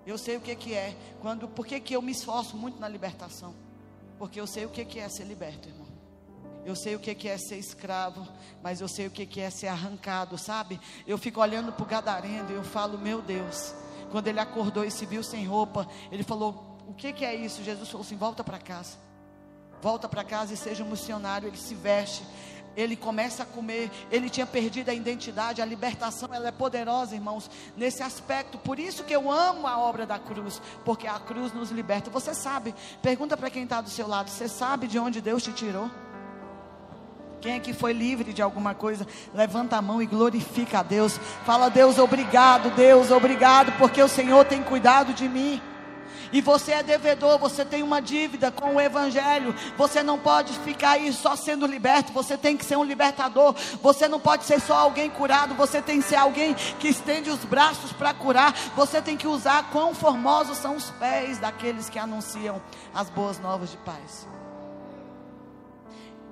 Eu 0.06 0.18
sei 0.18 0.36
o 0.36 0.40
que, 0.40 0.54
que 0.54 0.74
é. 0.74 0.96
Quando, 1.20 1.48
por 1.48 1.66
que, 1.66 1.80
que 1.80 1.94
eu 1.94 2.02
me 2.02 2.12
esforço 2.12 2.56
muito 2.56 2.78
na 2.78 2.88
libertação? 2.88 3.54
Porque 4.18 4.40
eu 4.40 4.46
sei 4.46 4.66
o 4.66 4.68
que, 4.68 4.84
que 4.84 5.00
é 5.00 5.08
ser 5.08 5.24
liberto, 5.24 5.68
irmão. 5.68 5.88
Eu 6.64 6.74
sei 6.74 6.94
o 6.94 6.98
que, 6.98 7.28
é 7.28 7.36
ser 7.36 7.56
escravo, 7.56 8.26
mas 8.62 8.80
eu 8.80 8.88
sei 8.88 9.06
o 9.06 9.10
que, 9.10 9.40
é 9.40 9.50
ser 9.50 9.66
arrancado, 9.66 10.38
sabe? 10.38 10.80
Eu 11.06 11.18
fico 11.18 11.40
olhando 11.40 11.72
para 11.72 11.82
o 11.82 11.86
gadareno 11.86 12.50
e 12.50 12.54
eu 12.54 12.64
falo, 12.64 12.96
meu 12.96 13.20
Deus. 13.20 13.74
Quando 14.14 14.28
ele 14.28 14.38
acordou 14.38 14.84
e 14.84 14.92
se 14.92 15.04
viu 15.04 15.24
sem 15.24 15.44
roupa, 15.44 15.88
ele 16.12 16.22
falou: 16.22 16.78
O 16.86 16.94
que 16.94 17.24
é 17.24 17.34
isso? 17.34 17.64
Jesus 17.64 17.88
falou 17.88 18.06
assim: 18.06 18.16
Volta 18.16 18.44
para 18.44 18.60
casa. 18.60 18.96
Volta 19.82 20.08
para 20.08 20.22
casa 20.22 20.54
e 20.54 20.56
seja 20.56 20.84
um 20.84 20.88
missionário. 20.88 21.48
Ele 21.48 21.56
se 21.56 21.74
veste, 21.74 22.24
ele 22.76 22.96
começa 22.96 23.42
a 23.42 23.46
comer, 23.46 23.90
ele 24.10 24.28
tinha 24.28 24.46
perdido 24.46 24.88
a 24.88 24.94
identidade, 24.94 25.62
a 25.62 25.64
libertação, 25.64 26.28
ela 26.32 26.48
é 26.48 26.52
poderosa, 26.52 27.14
irmãos, 27.14 27.50
nesse 27.76 28.02
aspecto. 28.02 28.58
Por 28.58 28.78
isso 28.78 29.04
que 29.04 29.14
eu 29.14 29.30
amo 29.30 29.66
a 29.66 29.78
obra 29.78 30.06
da 30.06 30.18
cruz, 30.18 30.60
porque 30.84 31.06
a 31.06 31.18
cruz 31.18 31.52
nos 31.52 31.70
liberta. 31.70 32.10
Você 32.10 32.34
sabe, 32.34 32.74
pergunta 33.02 33.36
para 33.36 33.50
quem 33.50 33.64
está 33.64 33.80
do 33.80 33.90
seu 33.90 34.06
lado, 34.06 34.30
você 34.30 34.48
sabe 34.48 34.86
de 34.86 34.98
onde 34.98 35.20
Deus 35.20 35.42
te 35.42 35.52
tirou? 35.52 35.90
Quem 37.40 37.56
aqui 37.56 37.74
foi 37.74 37.92
livre 37.92 38.32
de 38.32 38.40
alguma 38.40 38.74
coisa, 38.74 39.06
levanta 39.34 39.76
a 39.76 39.82
mão 39.82 40.00
e 40.00 40.06
glorifica 40.06 40.78
a 40.78 40.82
Deus. 40.82 41.20
Fala, 41.44 41.68
Deus, 41.68 41.98
obrigado, 41.98 42.70
Deus, 42.70 43.10
obrigado, 43.10 43.70
porque 43.72 44.02
o 44.02 44.08
Senhor 44.08 44.46
tem 44.46 44.62
cuidado 44.62 45.12
de 45.12 45.28
mim 45.28 45.60
e 46.34 46.40
você 46.40 46.72
é 46.72 46.82
devedor, 46.82 47.38
você 47.38 47.64
tem 47.64 47.80
uma 47.80 48.02
dívida 48.02 48.50
com 48.50 48.74
o 48.74 48.80
Evangelho, 48.80 49.54
você 49.78 50.02
não 50.02 50.18
pode 50.18 50.52
ficar 50.58 50.90
aí 50.90 51.12
só 51.12 51.36
sendo 51.36 51.64
liberto, 51.64 52.12
você 52.12 52.36
tem 52.36 52.56
que 52.56 52.64
ser 52.64 52.76
um 52.76 52.82
libertador, 52.82 53.54
você 53.80 54.08
não 54.08 54.18
pode 54.18 54.42
ser 54.42 54.60
só 54.60 54.74
alguém 54.74 55.08
curado, 55.08 55.54
você 55.54 55.80
tem 55.80 56.02
que 56.02 56.08
ser 56.08 56.16
alguém 56.16 56.52
que 56.80 56.88
estende 56.88 57.30
os 57.30 57.44
braços 57.44 57.92
para 57.92 58.12
curar, 58.12 58.52
você 58.74 59.00
tem 59.00 59.16
que 59.16 59.28
usar 59.28 59.70
quão 59.70 59.94
formosos 59.94 60.58
são 60.58 60.74
os 60.74 60.90
pés 60.90 61.38
daqueles 61.38 61.88
que 61.88 62.00
anunciam 62.00 62.60
as 62.92 63.08
boas 63.08 63.38
novas 63.38 63.70
de 63.70 63.76
paz. 63.76 64.26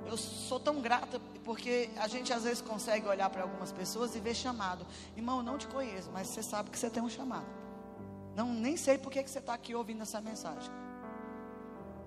Eu 0.05 0.17
sou 0.17 0.59
tão 0.59 0.81
grata 0.81 1.21
porque 1.45 1.91
a 1.97 2.09
gente 2.09 2.33
às 2.33 2.43
vezes 2.43 2.61
consegue 2.61 3.07
olhar 3.07 3.31
para 3.31 3.43
algumas 3.43 3.71
pessoas 3.71 4.17
e 4.17 4.19
ver 4.19 4.35
chamado. 4.35 4.85
Irmão, 5.17 5.37
eu 5.39 5.45
não 5.45 5.57
te 5.57 5.69
conheço, 5.69 6.11
mas 6.13 6.27
você 6.27 6.43
sabe 6.43 6.71
que 6.71 6.79
você 6.79 6.91
tem 6.91 7.01
um 7.01 7.09
chamado. 7.09 7.62
Não, 8.35 8.53
nem 8.53 8.77
sei 8.77 8.99
por 8.99 9.13
que 9.13 9.23
você 9.27 9.39
está 9.39 9.55
aqui 9.55 9.75
ouvindo 9.75 10.03
essa 10.03 10.21
mensagem. 10.21 10.71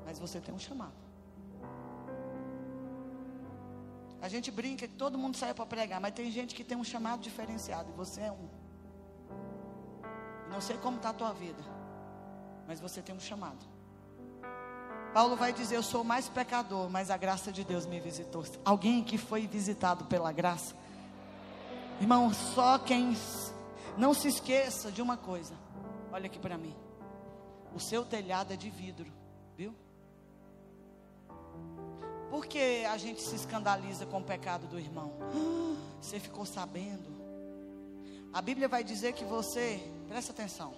Mas 0.06 0.20
você 0.20 0.40
tem 0.40 0.54
um 0.54 0.60
chamado. 0.60 0.94
A 4.22 4.28
gente 4.28 4.50
brinca 4.50 4.88
que 4.88 4.94
todo 4.94 5.18
mundo 5.18 5.38
sai 5.38 5.54
para 5.54 5.66
pregar, 5.66 6.02
mas 6.02 6.14
tem 6.14 6.32
gente 6.32 6.56
que 6.56 6.64
tem 6.64 6.78
um 6.78 6.84
chamado 6.84 7.22
diferenciado. 7.22 7.92
E 7.92 7.94
você 7.94 8.22
é 8.22 8.32
um. 8.32 8.50
Não 10.50 10.60
sei 10.60 10.78
como 10.78 10.98
está 10.98 11.10
a 11.10 11.14
tua 11.14 11.32
vida, 11.32 11.64
mas 12.68 12.80
você 12.80 13.02
tem 13.02 13.14
um 13.14 13.20
chamado. 13.20 13.64
Paulo 15.14 15.36
vai 15.36 15.54
dizer: 15.54 15.76
Eu 15.76 15.84
sou 15.84 16.04
mais 16.04 16.28
pecador, 16.28 16.90
mas 16.90 17.12
a 17.12 17.18
graça 17.18 17.52
de 17.52 17.64
Deus 17.64 17.86
me 17.86 18.00
visitou. 18.00 18.44
Alguém 18.64 19.04
que 19.04 19.18
foi 19.18 19.46
visitado 19.48 20.06
pela 20.06 20.32
graça. 20.32 20.76
Irmão, 22.02 22.34
só 22.34 22.80
quem. 22.80 23.16
Não 23.98 24.14
se 24.14 24.28
esqueça 24.28 24.92
de 24.92 25.02
uma 25.02 25.18
coisa: 25.18 25.54
Olha 26.16 26.28
aqui 26.28 26.40
para 26.40 26.58
mim. 26.58 26.74
O 27.76 27.80
seu 27.80 28.06
telhado 28.06 28.54
é 28.54 28.56
de 28.56 28.70
vidro, 28.70 29.12
viu? 29.58 29.76
Por 32.30 32.46
que 32.46 32.86
a 32.86 32.96
gente 32.98 33.22
se 33.22 33.36
escandaliza 33.36 34.06
com 34.06 34.20
o 34.20 34.24
pecado 34.24 34.66
do 34.66 34.80
irmão? 34.80 35.12
Você 36.00 36.18
ficou 36.18 36.46
sabendo? 36.46 37.14
A 38.32 38.42
Bíblia 38.42 38.70
vai 38.70 38.82
dizer 38.82 39.12
que 39.12 39.26
você, 39.26 39.82
presta 40.08 40.32
atenção, 40.32 40.74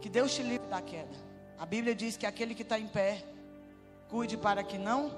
que 0.00 0.10
Deus 0.10 0.34
te 0.34 0.42
livre 0.42 0.66
da 0.66 0.82
queda. 0.82 1.16
A 1.58 1.64
Bíblia 1.64 1.94
diz 1.94 2.18
que 2.18 2.26
aquele 2.26 2.54
que 2.54 2.62
está 2.62 2.78
em 2.78 2.88
pé, 2.88 3.24
cuide 4.10 4.36
para 4.36 4.62
que 4.62 4.76
não. 4.76 5.10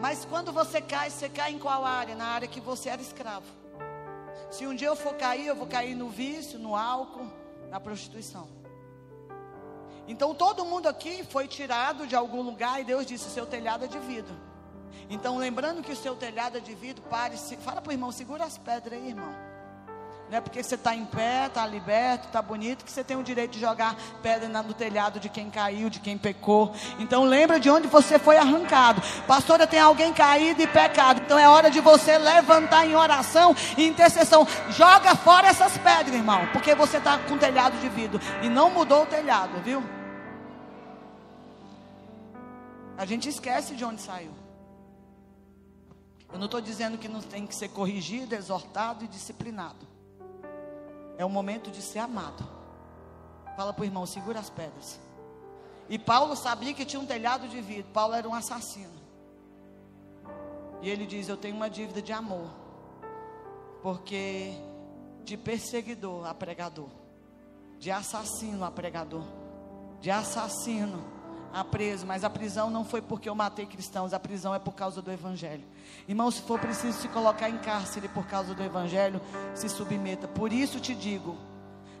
Mas 0.00 0.24
quando 0.24 0.50
você 0.50 0.80
cai, 0.80 1.10
você 1.10 1.28
cai 1.28 1.52
em 1.52 1.58
qual 1.58 1.84
área? 1.84 2.14
Na 2.14 2.26
área 2.26 2.48
que 2.48 2.60
você 2.60 2.88
era 2.88 3.02
escravo. 3.02 3.57
Se 4.50 4.66
um 4.66 4.74
dia 4.74 4.88
eu 4.88 4.96
for 4.96 5.14
cair, 5.14 5.46
eu 5.46 5.56
vou 5.56 5.66
cair 5.66 5.94
no 5.94 6.08
vício, 6.08 6.58
no 6.58 6.74
álcool, 6.74 7.30
na 7.70 7.78
prostituição. 7.78 8.48
Então 10.06 10.34
todo 10.34 10.64
mundo 10.64 10.88
aqui 10.88 11.22
foi 11.24 11.46
tirado 11.46 12.06
de 12.06 12.16
algum 12.16 12.40
lugar 12.40 12.80
e 12.80 12.84
Deus 12.84 13.04
disse: 13.04 13.28
seu 13.28 13.46
telhado 13.46 13.84
é 13.84 13.88
de 13.88 13.98
vidro. 13.98 14.34
Então 15.10 15.36
lembrando 15.36 15.82
que 15.82 15.92
o 15.92 15.96
seu 15.96 16.16
telhado 16.16 16.56
é 16.56 16.60
de 16.60 16.74
vidro, 16.74 17.02
pare, 17.04 17.36
fala 17.58 17.80
para 17.80 17.90
o 17.90 17.92
irmão, 17.92 18.10
segura 18.10 18.44
as 18.44 18.56
pedras 18.56 18.98
aí, 18.98 19.08
irmão. 19.08 19.47
Não 20.30 20.36
é 20.36 20.40
porque 20.42 20.62
você 20.62 20.74
está 20.74 20.94
em 20.94 21.06
pé, 21.06 21.46
está 21.46 21.66
liberto, 21.66 22.26
está 22.26 22.42
bonito, 22.42 22.84
que 22.84 22.92
você 22.92 23.02
tem 23.02 23.16
o 23.16 23.22
direito 23.22 23.52
de 23.52 23.60
jogar 23.60 23.96
pedra 24.22 24.46
no 24.62 24.74
telhado 24.74 25.18
de 25.18 25.30
quem 25.30 25.48
caiu, 25.48 25.88
de 25.88 26.00
quem 26.00 26.18
pecou. 26.18 26.74
Então 26.98 27.24
lembra 27.24 27.58
de 27.58 27.70
onde 27.70 27.88
você 27.88 28.18
foi 28.18 28.36
arrancado. 28.36 29.00
Pastora, 29.26 29.66
tem 29.66 29.80
alguém 29.80 30.12
caído 30.12 30.60
e 30.60 30.66
pecado. 30.66 31.22
Então 31.24 31.38
é 31.38 31.48
hora 31.48 31.70
de 31.70 31.80
você 31.80 32.18
levantar 32.18 32.86
em 32.86 32.94
oração 32.94 33.56
e 33.78 33.86
intercessão. 33.86 34.46
Joga 34.68 35.16
fora 35.16 35.48
essas 35.48 35.78
pedras, 35.78 36.14
irmão. 36.14 36.46
Porque 36.52 36.74
você 36.74 36.98
está 36.98 37.16
com 37.18 37.38
telhado 37.38 37.78
de 37.78 37.88
vidro. 37.88 38.20
E 38.42 38.50
não 38.50 38.68
mudou 38.68 39.04
o 39.04 39.06
telhado, 39.06 39.62
viu? 39.62 39.82
A 42.98 43.06
gente 43.06 43.30
esquece 43.30 43.74
de 43.74 43.82
onde 43.82 44.02
saiu. 44.02 44.32
Eu 46.30 46.38
não 46.38 46.44
estou 46.44 46.60
dizendo 46.60 46.98
que 46.98 47.08
não 47.08 47.22
tem 47.22 47.46
que 47.46 47.56
ser 47.56 47.68
corrigido, 47.70 48.34
exortado 48.34 49.06
e 49.06 49.08
disciplinado. 49.08 49.87
É 51.18 51.24
o 51.24 51.28
momento 51.28 51.70
de 51.70 51.82
ser 51.82 51.98
amado. 51.98 52.42
Fala 53.56 53.72
para 53.72 53.82
o 53.82 53.84
irmão, 53.84 54.06
segura 54.06 54.38
as 54.38 54.48
pedras. 54.48 54.98
E 55.88 55.98
Paulo 55.98 56.36
sabia 56.36 56.72
que 56.72 56.84
tinha 56.84 57.00
um 57.00 57.06
telhado 57.06 57.48
de 57.48 57.60
vidro. 57.60 57.90
Paulo 57.92 58.14
era 58.14 58.26
um 58.26 58.34
assassino. 58.34 58.98
E 60.80 60.88
ele 60.88 61.04
diz: 61.04 61.28
Eu 61.28 61.36
tenho 61.36 61.56
uma 61.56 61.68
dívida 61.68 62.00
de 62.00 62.12
amor. 62.12 62.48
Porque 63.82 64.54
de 65.24 65.36
perseguidor 65.36 66.26
a 66.26 66.32
pregador, 66.32 66.88
de 67.78 67.90
assassino 67.90 68.64
a 68.64 68.70
pregador, 68.70 69.24
de 70.00 70.10
assassino 70.10 71.17
a 71.52 71.64
preso, 71.64 72.06
mas 72.06 72.24
a 72.24 72.30
prisão 72.30 72.70
não 72.70 72.84
foi 72.84 73.00
porque 73.00 73.28
eu 73.28 73.34
matei 73.34 73.66
cristãos, 73.66 74.12
a 74.12 74.20
prisão 74.20 74.54
é 74.54 74.58
por 74.58 74.72
causa 74.72 75.00
do 75.00 75.10
Evangelho. 75.10 75.64
Irmão, 76.06 76.30
se 76.30 76.42
for 76.42 76.58
preciso 76.58 77.00
se 77.00 77.08
colocar 77.08 77.48
em 77.48 77.58
cárcere 77.58 78.08
por 78.08 78.26
causa 78.26 78.54
do 78.54 78.62
Evangelho, 78.62 79.20
se 79.54 79.68
submeta. 79.68 80.28
Por 80.28 80.52
isso 80.52 80.80
te 80.80 80.94
digo, 80.94 81.36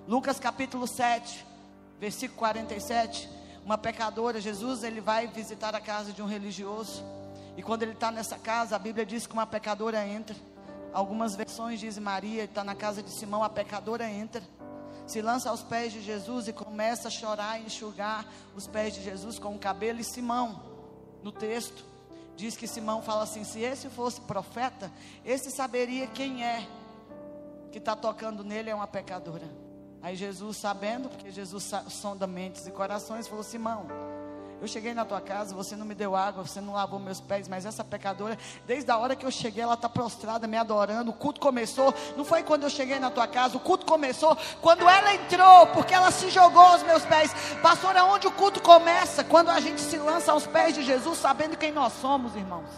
Lucas 0.06 0.38
capítulo 0.38 0.86
7, 0.86 1.46
versículo 1.98 2.38
47, 2.38 3.28
uma 3.64 3.76
pecadora, 3.76 4.40
Jesus, 4.40 4.82
ele 4.82 5.00
vai 5.00 5.26
visitar 5.26 5.74
a 5.74 5.80
casa 5.80 6.12
de 6.12 6.22
um 6.22 6.26
religioso, 6.26 7.04
e 7.56 7.62
quando 7.62 7.82
ele 7.82 7.92
está 7.92 8.10
nessa 8.10 8.38
casa, 8.38 8.76
a 8.76 8.78
Bíblia 8.78 9.04
diz 9.04 9.26
que 9.26 9.32
uma 9.32 9.46
pecadora 9.46 10.06
entra. 10.06 10.36
Algumas 10.92 11.34
versões 11.34 11.80
dizem 11.80 12.02
Maria, 12.02 12.44
está 12.44 12.62
na 12.62 12.74
casa 12.74 13.02
de 13.02 13.10
Simão, 13.10 13.42
a 13.42 13.48
pecadora 13.50 14.08
entra 14.08 14.42
se 15.08 15.22
lança 15.22 15.50
aos 15.50 15.62
pés 15.62 15.92
de 15.92 16.02
Jesus 16.02 16.48
e 16.48 16.52
começa 16.52 17.08
a 17.08 17.10
chorar 17.10 17.60
e 17.60 17.64
enxugar 17.64 18.26
os 18.54 18.66
pés 18.66 18.94
de 18.94 19.02
Jesus 19.02 19.38
com 19.38 19.54
o 19.54 19.58
cabelo. 19.58 20.00
E 20.00 20.04
Simão, 20.04 20.62
no 21.22 21.32
texto, 21.32 21.84
diz 22.36 22.56
que 22.56 22.66
Simão 22.66 23.02
fala 23.02 23.22
assim: 23.22 23.42
se 23.42 23.60
esse 23.60 23.88
fosse 23.88 24.20
profeta, 24.20 24.92
esse 25.24 25.50
saberia 25.50 26.06
quem 26.06 26.44
é 26.44 26.68
que 27.72 27.78
está 27.78 27.96
tocando 27.96 28.44
nele 28.44 28.70
é 28.70 28.74
uma 28.74 28.86
pecadora. 28.86 29.48
Aí 30.00 30.14
Jesus, 30.14 30.58
sabendo, 30.58 31.08
porque 31.08 31.30
Jesus 31.30 31.70
sonda 31.88 32.26
mentes 32.26 32.66
e 32.66 32.70
corações, 32.70 33.26
falou: 33.26 33.42
Simão 33.42 33.86
eu 34.60 34.66
cheguei 34.66 34.92
na 34.92 35.04
tua 35.04 35.20
casa, 35.20 35.54
você 35.54 35.76
não 35.76 35.86
me 35.86 35.94
deu 35.94 36.16
água, 36.16 36.44
você 36.44 36.60
não 36.60 36.72
lavou 36.72 36.98
meus 36.98 37.20
pés, 37.20 37.46
mas 37.46 37.64
essa 37.64 37.84
pecadora, 37.84 38.36
desde 38.66 38.90
a 38.90 38.98
hora 38.98 39.14
que 39.14 39.24
eu 39.24 39.30
cheguei, 39.30 39.62
ela 39.62 39.74
está 39.74 39.88
prostrada, 39.88 40.48
me 40.48 40.56
adorando. 40.56 41.10
O 41.10 41.14
culto 41.14 41.40
começou, 41.40 41.94
não 42.16 42.24
foi 42.24 42.42
quando 42.42 42.64
eu 42.64 42.70
cheguei 42.70 42.98
na 42.98 43.10
tua 43.10 43.28
casa, 43.28 43.56
o 43.56 43.60
culto 43.60 43.86
começou 43.86 44.36
quando 44.60 44.88
ela 44.88 45.14
entrou, 45.14 45.68
porque 45.68 45.94
ela 45.94 46.10
se 46.10 46.28
jogou 46.30 46.62
aos 46.62 46.82
meus 46.82 47.04
pés. 47.04 47.32
Pastor, 47.62 47.96
aonde 47.96 48.26
o 48.26 48.32
culto 48.32 48.60
começa? 48.60 49.22
Quando 49.22 49.50
a 49.50 49.60
gente 49.60 49.80
se 49.80 49.96
lança 49.96 50.32
aos 50.32 50.46
pés 50.46 50.74
de 50.74 50.82
Jesus, 50.82 51.18
sabendo 51.18 51.56
quem 51.56 51.70
nós 51.70 51.92
somos, 51.92 52.34
irmãos. 52.34 52.68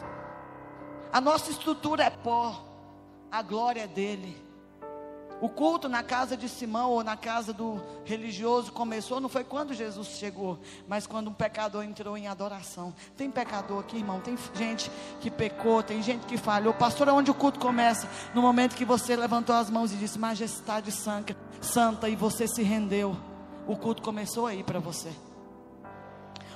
A 1.13 1.21
nossa 1.21 1.51
estrutura 1.51 2.05
é 2.05 2.11
pó, 2.11 2.63
a 3.33 3.41
glória 3.41 3.83
é 3.83 3.87
dele. 3.87 4.50
O 5.41 5.49
culto 5.49 5.89
na 5.89 6.03
casa 6.03 6.37
de 6.37 6.49
Simão 6.51 6.91
ou 6.91 7.03
na 7.03 7.17
casa 7.17 7.53
do 7.53 7.81
religioso 8.05 8.71
começou 8.73 9.21
não 9.21 9.29
foi 9.29 9.43
quando 9.43 9.73
Jesus 9.73 10.09
chegou, 10.09 10.59
mas 10.87 11.07
quando 11.07 11.29
um 11.29 11.33
pecador 11.33 11.83
entrou 11.83 12.17
em 12.17 12.29
adoração. 12.29 12.95
Tem 13.17 13.31
pecador 13.31 13.81
aqui, 13.81 13.97
irmão, 13.97 14.21
tem 14.21 14.37
gente 14.55 14.91
que 15.19 15.31
pecou, 15.31 15.83
tem 15.83 16.03
gente 16.03 16.27
que 16.27 16.37
falhou. 16.37 16.75
Pastor, 16.75 17.09
onde 17.09 17.31
o 17.31 17.35
culto 17.35 17.59
começa? 17.59 18.07
No 18.35 18.43
momento 18.43 18.77
que 18.77 18.85
você 18.85 19.17
levantou 19.17 19.55
as 19.55 19.71
mãos 19.71 19.93
e 19.93 19.97
disse: 19.97 20.19
Majestade 20.19 20.93
Santa, 20.93 21.35
Santa, 21.61 22.09
e 22.09 22.15
você 22.15 22.47
se 22.47 22.63
rendeu. 22.63 23.17
O 23.67 23.77
culto 23.77 24.03
começou 24.03 24.47
aí 24.47 24.63
para 24.63 24.79
você. 24.79 25.11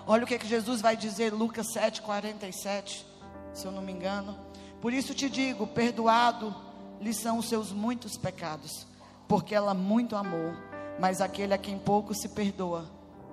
Olha 0.07 0.25
o 0.25 0.27
que, 0.27 0.39
que 0.39 0.47
Jesus 0.47 0.83
vai 0.83 0.95
dizer, 0.95 1.33
Lucas 1.33 1.73
7, 1.73 2.03
47, 2.03 3.07
se 3.55 3.65
eu 3.65 3.73
não 3.73 3.81
me 3.81 3.93
engano. 3.93 4.39
Por 4.83 4.93
isso 4.93 5.15
te 5.15 5.31
digo: 5.31 5.67
perdoado 5.67 6.55
lhe 7.01 7.13
são 7.13 7.39
os 7.39 7.49
seus 7.49 7.73
muitos 7.73 8.17
pecados, 8.17 8.87
porque 9.29 9.55
ela 9.55 9.75
muito 9.75 10.17
amou, 10.17 10.53
mas 10.99 11.21
aquele 11.21 11.55
a 11.55 11.59
quem 11.59 11.79
pouco 11.79 12.15
se 12.15 12.29
perdoa, 12.29 12.91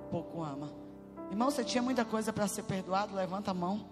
pouco 0.10 0.44
ama. 0.44 0.72
Irmão, 1.30 1.50
você 1.50 1.64
tinha 1.64 1.82
muita 1.82 2.04
coisa 2.04 2.34
para 2.34 2.48
ser 2.48 2.64
perdoado? 2.64 3.16
Levanta 3.16 3.52
a 3.52 3.54
mão. 3.54 3.86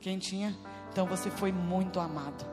Quem 0.00 0.18
tinha? 0.18 0.56
Então 0.90 1.06
você 1.06 1.30
foi 1.30 1.52
muito 1.52 2.00
amado. 2.00 2.44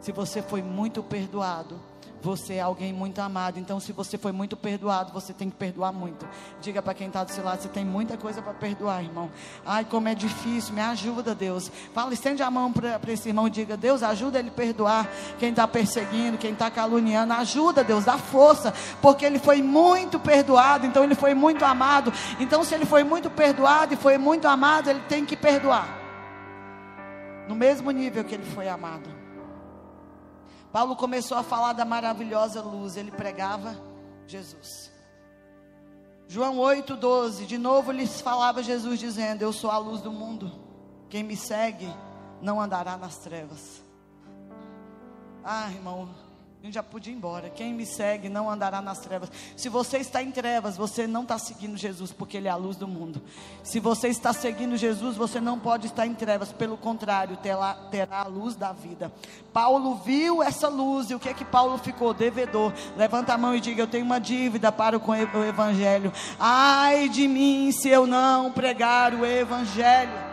Se 0.00 0.10
você 0.10 0.42
foi 0.42 0.62
muito 0.62 1.02
perdoado, 1.02 1.80
você 2.22 2.54
é 2.54 2.60
alguém 2.60 2.92
muito 2.92 3.18
amado. 3.20 3.58
Então, 3.58 3.80
se 3.80 3.92
você 3.92 4.16
foi 4.16 4.30
muito 4.30 4.56
perdoado, 4.56 5.12
você 5.12 5.32
tem 5.32 5.50
que 5.50 5.56
perdoar 5.56 5.92
muito. 5.92 6.26
Diga 6.60 6.80
para 6.80 6.94
quem 6.94 7.08
está 7.08 7.24
do 7.24 7.32
seu 7.32 7.44
lado: 7.44 7.60
você 7.60 7.68
tem 7.68 7.84
muita 7.84 8.16
coisa 8.16 8.40
para 8.40 8.54
perdoar, 8.54 9.02
irmão. 9.02 9.30
Ai, 9.66 9.84
como 9.84 10.08
é 10.08 10.14
difícil. 10.14 10.72
Me 10.72 10.80
ajuda, 10.80 11.34
Deus. 11.34 11.70
Fala, 11.92 12.14
estende 12.14 12.42
a 12.42 12.50
mão 12.50 12.72
para 12.72 13.00
esse 13.08 13.28
irmão 13.28 13.48
diga: 13.48 13.76
Deus, 13.76 14.02
ajuda 14.02 14.38
ele 14.38 14.50
a 14.50 14.52
perdoar 14.52 15.10
quem 15.38 15.50
está 15.50 15.66
perseguindo, 15.66 16.38
quem 16.38 16.52
está 16.52 16.70
caluniando. 16.70 17.32
Ajuda, 17.32 17.82
Deus, 17.82 18.04
dá 18.04 18.16
força. 18.16 18.72
Porque 19.00 19.24
ele 19.24 19.40
foi 19.40 19.60
muito 19.60 20.20
perdoado. 20.20 20.86
Então, 20.86 21.02
ele 21.02 21.16
foi 21.16 21.34
muito 21.34 21.64
amado. 21.64 22.12
Então, 22.38 22.62
se 22.62 22.74
ele 22.74 22.86
foi 22.86 23.02
muito 23.02 23.28
perdoado 23.28 23.94
e 23.94 23.96
foi 23.96 24.16
muito 24.16 24.46
amado, 24.46 24.88
ele 24.88 25.00
tem 25.08 25.24
que 25.24 25.36
perdoar. 25.36 25.88
No 27.48 27.56
mesmo 27.56 27.90
nível 27.90 28.22
que 28.22 28.34
ele 28.34 28.44
foi 28.44 28.68
amado. 28.68 29.21
Paulo 30.72 30.96
começou 30.96 31.36
a 31.36 31.42
falar 31.42 31.74
da 31.74 31.84
maravilhosa 31.84 32.62
luz, 32.62 32.96
ele 32.96 33.10
pregava 33.10 33.76
Jesus. 34.26 34.90
João 36.26 36.56
8,12, 36.56 37.44
de 37.44 37.58
novo 37.58 37.92
lhes 37.92 38.22
falava 38.22 38.62
Jesus 38.62 38.98
dizendo: 38.98 39.42
Eu 39.42 39.52
sou 39.52 39.70
a 39.70 39.76
luz 39.76 40.00
do 40.00 40.10
mundo, 40.10 40.50
quem 41.10 41.22
me 41.22 41.36
segue 41.36 41.92
não 42.40 42.58
andará 42.58 42.96
nas 42.96 43.18
trevas. 43.18 43.82
Ah, 45.44 45.70
irmão, 45.70 46.08
a 46.62 46.64
gente 46.64 46.74
já 46.74 46.82
podia 46.82 47.12
ir 47.12 47.16
embora. 47.16 47.50
Quem 47.50 47.74
me 47.74 47.84
segue 47.84 48.28
não 48.28 48.48
andará 48.48 48.80
nas 48.80 49.00
trevas. 49.00 49.32
Se 49.56 49.68
você 49.68 49.98
está 49.98 50.22
em 50.22 50.30
trevas, 50.30 50.76
você 50.76 51.08
não 51.08 51.22
está 51.22 51.36
seguindo 51.36 51.76
Jesus, 51.76 52.12
porque 52.12 52.36
Ele 52.36 52.46
é 52.46 52.52
a 52.52 52.56
luz 52.56 52.76
do 52.76 52.86
mundo. 52.86 53.20
Se 53.64 53.80
você 53.80 54.06
está 54.06 54.32
seguindo 54.32 54.76
Jesus, 54.76 55.16
você 55.16 55.40
não 55.40 55.58
pode 55.58 55.88
estar 55.88 56.06
em 56.06 56.14
trevas. 56.14 56.52
Pelo 56.52 56.76
contrário, 56.76 57.36
terá, 57.36 57.74
terá 57.90 58.20
a 58.20 58.28
luz 58.28 58.54
da 58.54 58.70
vida. 58.70 59.10
Paulo 59.52 59.96
viu 60.04 60.40
essa 60.40 60.68
luz 60.68 61.10
e 61.10 61.16
o 61.16 61.18
que 61.18 61.30
é 61.30 61.34
que 61.34 61.44
Paulo 61.44 61.78
ficou? 61.78 62.14
Devedor. 62.14 62.72
Levanta 62.96 63.34
a 63.34 63.38
mão 63.38 63.56
e 63.56 63.60
diga: 63.60 63.82
Eu 63.82 63.88
tenho 63.88 64.04
uma 64.04 64.20
dívida 64.20 64.70
para 64.70 64.96
o 64.96 65.44
Evangelho. 65.44 66.12
Ai 66.38 67.08
de 67.08 67.26
mim 67.26 67.72
se 67.72 67.88
eu 67.88 68.06
não 68.06 68.52
pregar 68.52 69.12
o 69.14 69.26
Evangelho. 69.26 70.31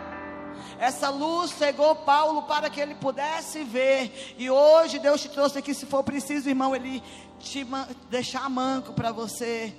Essa 0.80 1.10
luz 1.10 1.50
cegou 1.50 1.94
Paulo 1.94 2.44
para 2.44 2.70
que 2.70 2.80
ele 2.80 2.94
pudesse 2.94 3.62
ver. 3.62 4.34
E 4.38 4.50
hoje 4.50 4.98
Deus 4.98 5.20
te 5.20 5.28
trouxe 5.28 5.58
aqui, 5.58 5.74
se 5.74 5.84
for 5.84 6.02
preciso, 6.02 6.48
irmão, 6.48 6.74
ele 6.74 7.02
te 7.38 7.66
deixar 8.08 8.48
manco 8.48 8.94
para 8.94 9.12
você 9.12 9.76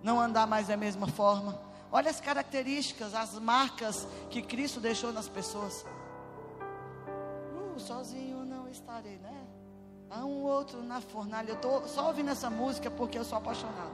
não 0.00 0.20
andar 0.20 0.46
mais 0.46 0.68
da 0.68 0.76
mesma 0.76 1.08
forma. 1.08 1.60
Olha 1.90 2.08
as 2.08 2.20
características, 2.20 3.16
as 3.16 3.36
marcas 3.40 4.06
que 4.30 4.40
Cristo 4.40 4.78
deixou 4.78 5.12
nas 5.12 5.28
pessoas. 5.28 5.84
Uh, 6.56 7.80
sozinho 7.80 8.44
não 8.44 8.68
estarei, 8.68 9.18
né? 9.18 9.44
Há 10.08 10.24
um 10.24 10.44
outro 10.44 10.80
na 10.84 11.00
fornalha. 11.00 11.48
Eu 11.48 11.56
estou 11.56 11.88
só 11.88 12.06
ouvindo 12.06 12.30
essa 12.30 12.48
música 12.48 12.88
porque 12.88 13.18
eu 13.18 13.24
sou 13.24 13.38
apaixonado. 13.38 13.92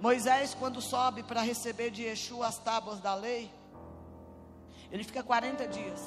Moisés, 0.00 0.54
quando 0.54 0.80
sobe 0.80 1.24
para 1.24 1.40
receber 1.40 1.90
de 1.90 2.02
Yeshua 2.04 2.46
as 2.46 2.58
tábuas 2.58 3.00
da 3.00 3.16
lei, 3.16 3.50
ele 4.94 5.02
fica 5.02 5.24
40 5.24 5.66
dias 5.66 6.00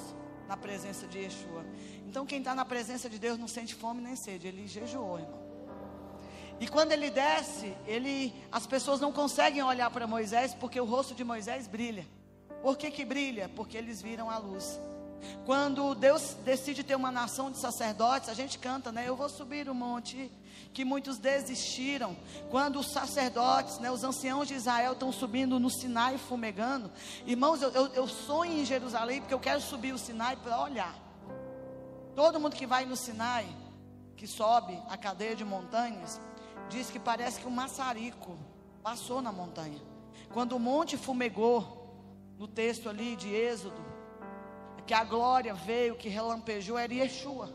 na 0.48 0.56
presença 0.56 1.06
de 1.08 1.18
Yeshua. 1.20 1.66
Então, 2.08 2.26
quem 2.26 2.40
está 2.40 2.56
na 2.56 2.64
presença 2.64 3.10
de 3.10 3.20
Deus 3.20 3.38
não 3.38 3.46
sente 3.46 3.76
fome 3.76 4.02
nem 4.02 4.16
sede, 4.16 4.48
ele 4.48 4.66
jejuou, 4.66 5.20
irmão. 5.20 5.46
E 6.58 6.70
quando 6.70 6.94
ele 6.94 7.10
desce, 7.10 7.76
ele, 7.86 8.34
as 8.50 8.66
pessoas 8.66 9.02
não 9.02 9.12
conseguem 9.12 9.62
olhar 9.62 9.92
para 9.92 10.08
Moisés 10.08 10.54
porque 10.54 10.80
o 10.80 10.86
rosto 10.86 11.14
de 11.14 11.26
Moisés 11.26 11.68
brilha. 11.68 12.08
Por 12.62 12.78
que, 12.78 12.90
que 12.90 13.04
brilha? 13.04 13.50
Porque 13.50 13.76
eles 13.76 14.02
viram 14.02 14.30
a 14.30 14.38
luz. 14.38 14.80
Quando 15.46 15.96
Deus 15.96 16.36
decide 16.44 16.84
ter 16.84 16.96
uma 16.96 17.12
nação 17.12 17.52
de 17.52 17.60
sacerdotes, 17.60 18.30
a 18.30 18.34
gente 18.34 18.60
canta, 18.60 18.92
né? 18.92 19.08
Eu 19.08 19.16
vou 19.16 19.30
subir 19.30 19.70
o 19.70 19.76
monte 19.76 20.32
que 20.74 20.86
muitos 20.86 21.18
desistiram. 21.18 22.16
Quando 22.50 22.80
os 22.80 22.92
sacerdotes, 22.92 23.80
né, 23.80 23.90
os 23.90 24.04
anciãos 24.04 24.48
de 24.48 24.54
Israel 24.54 24.94
estão 24.94 25.12
subindo 25.12 25.60
no 25.60 25.70
Sinai 25.70 26.18
fumegando. 26.18 26.92
Irmãos, 27.26 27.62
eu, 27.62 27.72
eu, 27.72 27.88
eu 27.94 28.08
sonho 28.08 28.60
em 28.60 28.66
Jerusalém 28.66 29.22
porque 29.22 29.34
eu 29.34 29.40
quero 29.40 29.62
subir 29.62 29.94
o 29.94 29.98
Sinai 29.98 30.36
para 30.36 30.62
olhar. 30.62 30.96
Todo 32.16 32.40
mundo 32.40 32.56
que 32.56 32.66
vai 32.66 32.86
no 32.86 32.96
Sinai, 32.96 33.48
que 34.16 34.28
sobe 34.28 34.82
a 34.90 34.98
cadeia 34.98 35.36
de 35.36 35.46
montanhas, 35.46 36.20
diz 36.70 36.90
que 36.90 37.00
parece 37.00 37.40
que 37.40 37.48
um 37.48 37.52
maçarico 37.52 38.38
passou 38.84 39.22
na 39.22 39.32
montanha. 39.32 39.80
Quando 40.34 40.54
o 40.54 40.60
monte 40.60 40.98
fumegou, 40.98 41.78
no 42.38 42.48
texto 42.48 42.88
ali 42.88 43.16
de 43.16 43.34
Êxodo, 43.34 43.82
que 44.88 44.94
a 44.94 45.04
glória 45.04 45.54
veio, 45.54 45.98
que 45.98 46.08
relampejou, 46.08 46.78
era 46.78 46.94
Yeshua. 46.94 47.50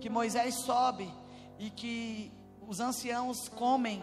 Que 0.00 0.10
Moisés 0.10 0.56
sobe 0.56 1.08
e 1.56 1.70
que 1.70 2.32
os 2.66 2.80
anciãos 2.80 3.48
comem 3.48 4.02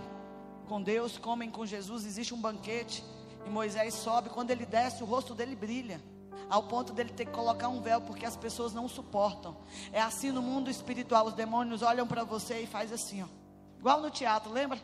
com 0.68 0.82
Deus, 0.82 1.18
comem 1.18 1.52
com 1.52 1.66
Jesus, 1.66 2.06
existe 2.06 2.34
um 2.34 2.40
banquete. 2.40 3.04
E 3.46 3.50
Moisés 3.50 3.94
sobe, 3.94 4.30
quando 4.30 4.52
ele 4.52 4.66
desce, 4.66 5.04
o 5.04 5.06
rosto 5.06 5.36
dele 5.36 5.54
brilha, 5.54 6.02
ao 6.50 6.64
ponto 6.64 6.94
dele 6.94 7.10
ter 7.10 7.26
que 7.26 7.32
colocar 7.32 7.68
um 7.68 7.82
véu, 7.82 8.00
porque 8.02 8.26
as 8.26 8.38
pessoas 8.38 8.74
não 8.74 8.88
suportam. 8.88 9.58
É 9.92 10.02
assim 10.02 10.32
no 10.32 10.42
mundo 10.42 10.70
espiritual, 10.70 11.28
os 11.28 11.34
demônios 11.34 11.82
olham 11.82 12.08
para 12.08 12.24
você 12.24 12.62
e 12.62 12.68
faz 12.68 12.94
assim, 12.94 13.22
ó. 13.22 13.28
Igual 13.80 14.00
no 14.00 14.10
teatro, 14.10 14.52
lembra? 14.52 14.80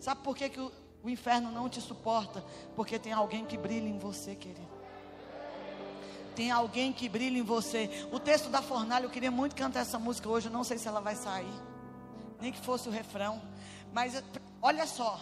Sabe 0.00 0.22
por 0.22 0.34
que, 0.34 0.48
que 0.48 0.60
o, 0.60 0.72
o 1.02 1.10
inferno 1.10 1.50
não 1.50 1.68
te 1.68 1.80
suporta? 1.80 2.42
Porque 2.74 2.98
tem 2.98 3.12
alguém 3.12 3.44
que 3.44 3.58
brilha 3.58 3.88
em 3.88 3.98
você, 3.98 4.34
querido 4.34 4.77
tem 6.38 6.52
alguém 6.52 6.92
que 6.92 7.08
brilha 7.08 7.36
em 7.36 7.42
você. 7.42 7.90
O 8.12 8.20
texto 8.20 8.48
da 8.48 8.62
fornalha, 8.62 9.02
eu 9.06 9.10
queria 9.10 9.30
muito 9.30 9.56
cantar 9.56 9.80
essa 9.80 9.98
música 9.98 10.28
hoje, 10.28 10.46
eu 10.46 10.52
não 10.52 10.62
sei 10.62 10.78
se 10.78 10.86
ela 10.86 11.00
vai 11.00 11.16
sair, 11.16 11.52
nem 12.40 12.52
que 12.52 12.60
fosse 12.60 12.88
o 12.88 12.92
refrão, 12.92 13.42
mas 13.92 14.22
olha 14.62 14.86
só. 14.86 15.18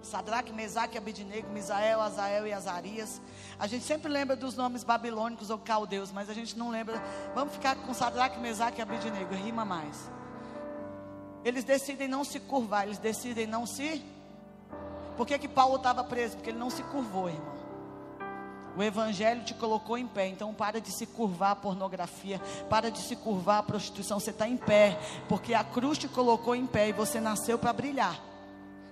Sadraque, 0.00 0.50
Mesaque, 0.50 0.96
Abednego, 0.96 1.50
Misael, 1.50 2.00
Azael 2.00 2.46
e 2.46 2.54
Azarias. 2.54 3.20
A 3.58 3.66
gente 3.66 3.84
sempre 3.84 4.10
lembra 4.10 4.34
dos 4.34 4.56
nomes 4.56 4.82
babilônicos 4.82 5.50
ou 5.50 5.58
caldeus, 5.58 6.10
mas 6.10 6.30
a 6.30 6.32
gente 6.32 6.56
não 6.56 6.70
lembra. 6.70 6.98
Vamos 7.34 7.52
ficar 7.52 7.76
com 7.76 7.92
Sadraque, 7.92 8.40
Mesaque 8.40 8.78
e 8.78 8.82
Abednego, 8.82 9.34
rima 9.34 9.66
mais. 9.66 10.10
Eles 11.44 11.64
decidem 11.64 12.08
não 12.08 12.24
se 12.24 12.40
curvar, 12.40 12.86
eles 12.86 12.96
decidem 12.96 13.46
não 13.46 13.66
se. 13.66 14.02
Por 15.18 15.26
que, 15.26 15.38
que 15.38 15.48
Paulo 15.48 15.76
estava 15.76 16.02
preso? 16.02 16.36
Porque 16.36 16.48
ele 16.48 16.58
não 16.58 16.70
se 16.70 16.82
curvou, 16.84 17.28
irmão. 17.28 17.59
O 18.76 18.82
Evangelho 18.82 19.42
te 19.42 19.52
colocou 19.54 19.98
em 19.98 20.06
pé, 20.06 20.28
então 20.28 20.54
para 20.54 20.80
de 20.80 20.92
se 20.92 21.06
curvar 21.06 21.52
à 21.52 21.56
pornografia, 21.56 22.40
para 22.68 22.90
de 22.90 22.98
se 22.98 23.16
curvar 23.16 23.58
à 23.58 23.62
prostituição. 23.62 24.20
Você 24.20 24.30
está 24.30 24.48
em 24.48 24.56
pé, 24.56 24.98
porque 25.28 25.54
a 25.54 25.64
cruz 25.64 25.98
te 25.98 26.08
colocou 26.08 26.54
em 26.54 26.66
pé 26.66 26.88
e 26.88 26.92
você 26.92 27.20
nasceu 27.20 27.58
para 27.58 27.72
brilhar. 27.72 28.18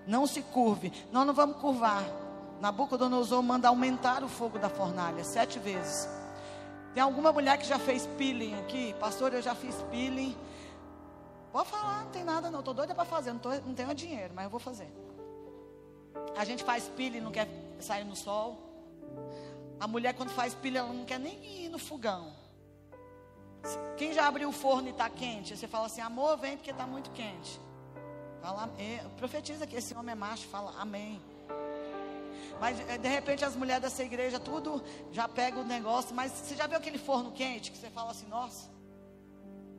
Não 0.06 0.26
se 0.26 0.42
curve, 0.42 0.92
nós 1.12 1.26
não 1.26 1.34
vamos 1.34 1.58
curvar. 1.58 2.02
Nabucodonosor 2.60 3.42
manda 3.42 3.68
aumentar 3.68 4.24
o 4.24 4.28
fogo 4.28 4.58
da 4.58 4.68
fornalha 4.68 5.22
sete 5.22 5.58
vezes. 5.58 6.08
Tem 6.92 7.02
alguma 7.02 7.32
mulher 7.32 7.56
que 7.58 7.66
já 7.66 7.78
fez 7.78 8.06
peeling 8.18 8.54
aqui? 8.54 8.94
Pastor, 8.98 9.32
eu 9.32 9.42
já 9.42 9.54
fiz 9.54 9.76
peeling. 9.90 10.36
Pode 11.52 11.68
falar, 11.68 12.04
não 12.04 12.10
tem 12.10 12.24
nada 12.24 12.50
não. 12.50 12.58
Estou 12.58 12.74
doida 12.74 12.94
para 12.94 13.04
fazer, 13.04 13.32
não, 13.32 13.38
tô, 13.38 13.50
não 13.50 13.74
tenho 13.74 13.94
dinheiro, 13.94 14.32
mas 14.34 14.44
eu 14.44 14.50
vou 14.50 14.58
fazer. 14.58 14.88
A 16.36 16.44
gente 16.44 16.64
faz 16.64 16.88
peeling, 16.96 17.20
não 17.20 17.30
quer 17.30 17.48
sair 17.78 18.04
no 18.04 18.16
sol. 18.16 18.58
A 19.80 19.86
mulher, 19.86 20.14
quando 20.14 20.30
faz 20.30 20.54
pilha, 20.54 20.80
ela 20.80 20.92
não 20.92 21.04
quer 21.04 21.18
nem 21.18 21.64
ir 21.64 21.68
no 21.68 21.78
fogão. 21.78 22.32
Quem 23.96 24.12
já 24.12 24.26
abriu 24.26 24.48
o 24.48 24.52
forno 24.52 24.88
e 24.88 24.90
está 24.90 25.08
quente? 25.08 25.56
Você 25.56 25.68
fala 25.68 25.86
assim, 25.86 26.00
amor, 26.00 26.36
vem 26.38 26.56
porque 26.56 26.70
está 26.70 26.86
muito 26.86 27.10
quente. 27.10 27.60
Fala, 28.40 28.70
profetiza 29.16 29.66
que 29.66 29.76
esse 29.76 29.94
homem 29.94 30.12
é 30.12 30.14
macho, 30.14 30.46
fala 30.46 30.72
amém. 30.80 31.20
Mas 32.60 32.78
é, 32.88 32.98
de 32.98 33.08
repente 33.08 33.44
as 33.44 33.54
mulheres 33.54 33.82
dessa 33.82 34.02
igreja 34.02 34.40
tudo 34.40 34.82
já 35.12 35.28
pega 35.28 35.58
o 35.60 35.64
negócio, 35.64 36.14
mas 36.14 36.32
você 36.32 36.56
já 36.56 36.66
viu 36.66 36.76
aquele 36.76 36.98
forno 36.98 37.30
quente 37.32 37.70
que 37.70 37.78
você 37.78 37.90
fala 37.90 38.10
assim, 38.10 38.26
nossa, 38.26 38.68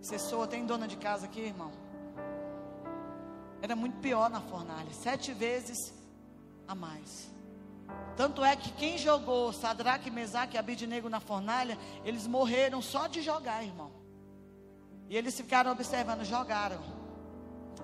Cessou, 0.01 0.47
tem 0.47 0.65
dona 0.65 0.87
de 0.87 0.95
casa 0.95 1.25
aqui, 1.25 1.41
irmão? 1.41 1.71
Era 3.61 3.75
muito 3.75 3.97
pior 3.97 4.29
na 4.29 4.39
fornalha, 4.39 4.91
sete 4.93 5.33
vezes 5.33 5.93
a 6.67 6.73
mais. 6.73 7.29
Tanto 8.15 8.43
é 8.43 8.55
que 8.55 8.71
quem 8.73 8.97
jogou 8.97 9.53
Sadraque, 9.53 10.11
Mesaque 10.11 10.55
e 10.55 10.59
Abidnego 10.59 11.07
na 11.07 11.19
fornalha, 11.19 11.77
eles 12.03 12.27
morreram 12.27 12.81
só 12.81 13.07
de 13.07 13.21
jogar, 13.21 13.63
irmão. 13.63 13.91
E 15.07 15.15
eles 15.15 15.35
ficaram 15.35 15.71
observando, 15.71 16.25
jogaram. 16.25 16.81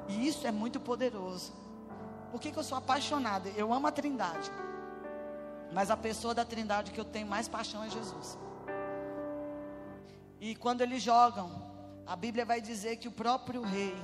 E 0.07 0.27
isso 0.27 0.45
é 0.45 0.51
muito 0.51 0.79
poderoso. 0.79 1.53
Por 2.31 2.41
que, 2.41 2.51
que 2.51 2.59
eu 2.59 2.63
sou 2.63 2.77
apaixonada? 2.77 3.49
Eu 3.49 3.73
amo 3.73 3.87
a 3.87 3.91
Trindade. 3.91 4.51
Mas 5.71 5.89
a 5.89 5.97
pessoa 5.97 6.33
da 6.33 6.43
Trindade 6.43 6.91
que 6.91 6.99
eu 6.99 7.05
tenho 7.05 7.27
mais 7.27 7.47
paixão 7.47 7.83
é 7.83 7.89
Jesus. 7.89 8.37
E 10.39 10.53
quando 10.55 10.81
eles 10.81 11.01
jogam, 11.01 11.49
a 12.05 12.15
Bíblia 12.15 12.45
vai 12.45 12.61
dizer 12.61 12.97
que 12.97 13.07
o 13.07 13.11
próprio 13.11 13.61
rei 13.61 13.95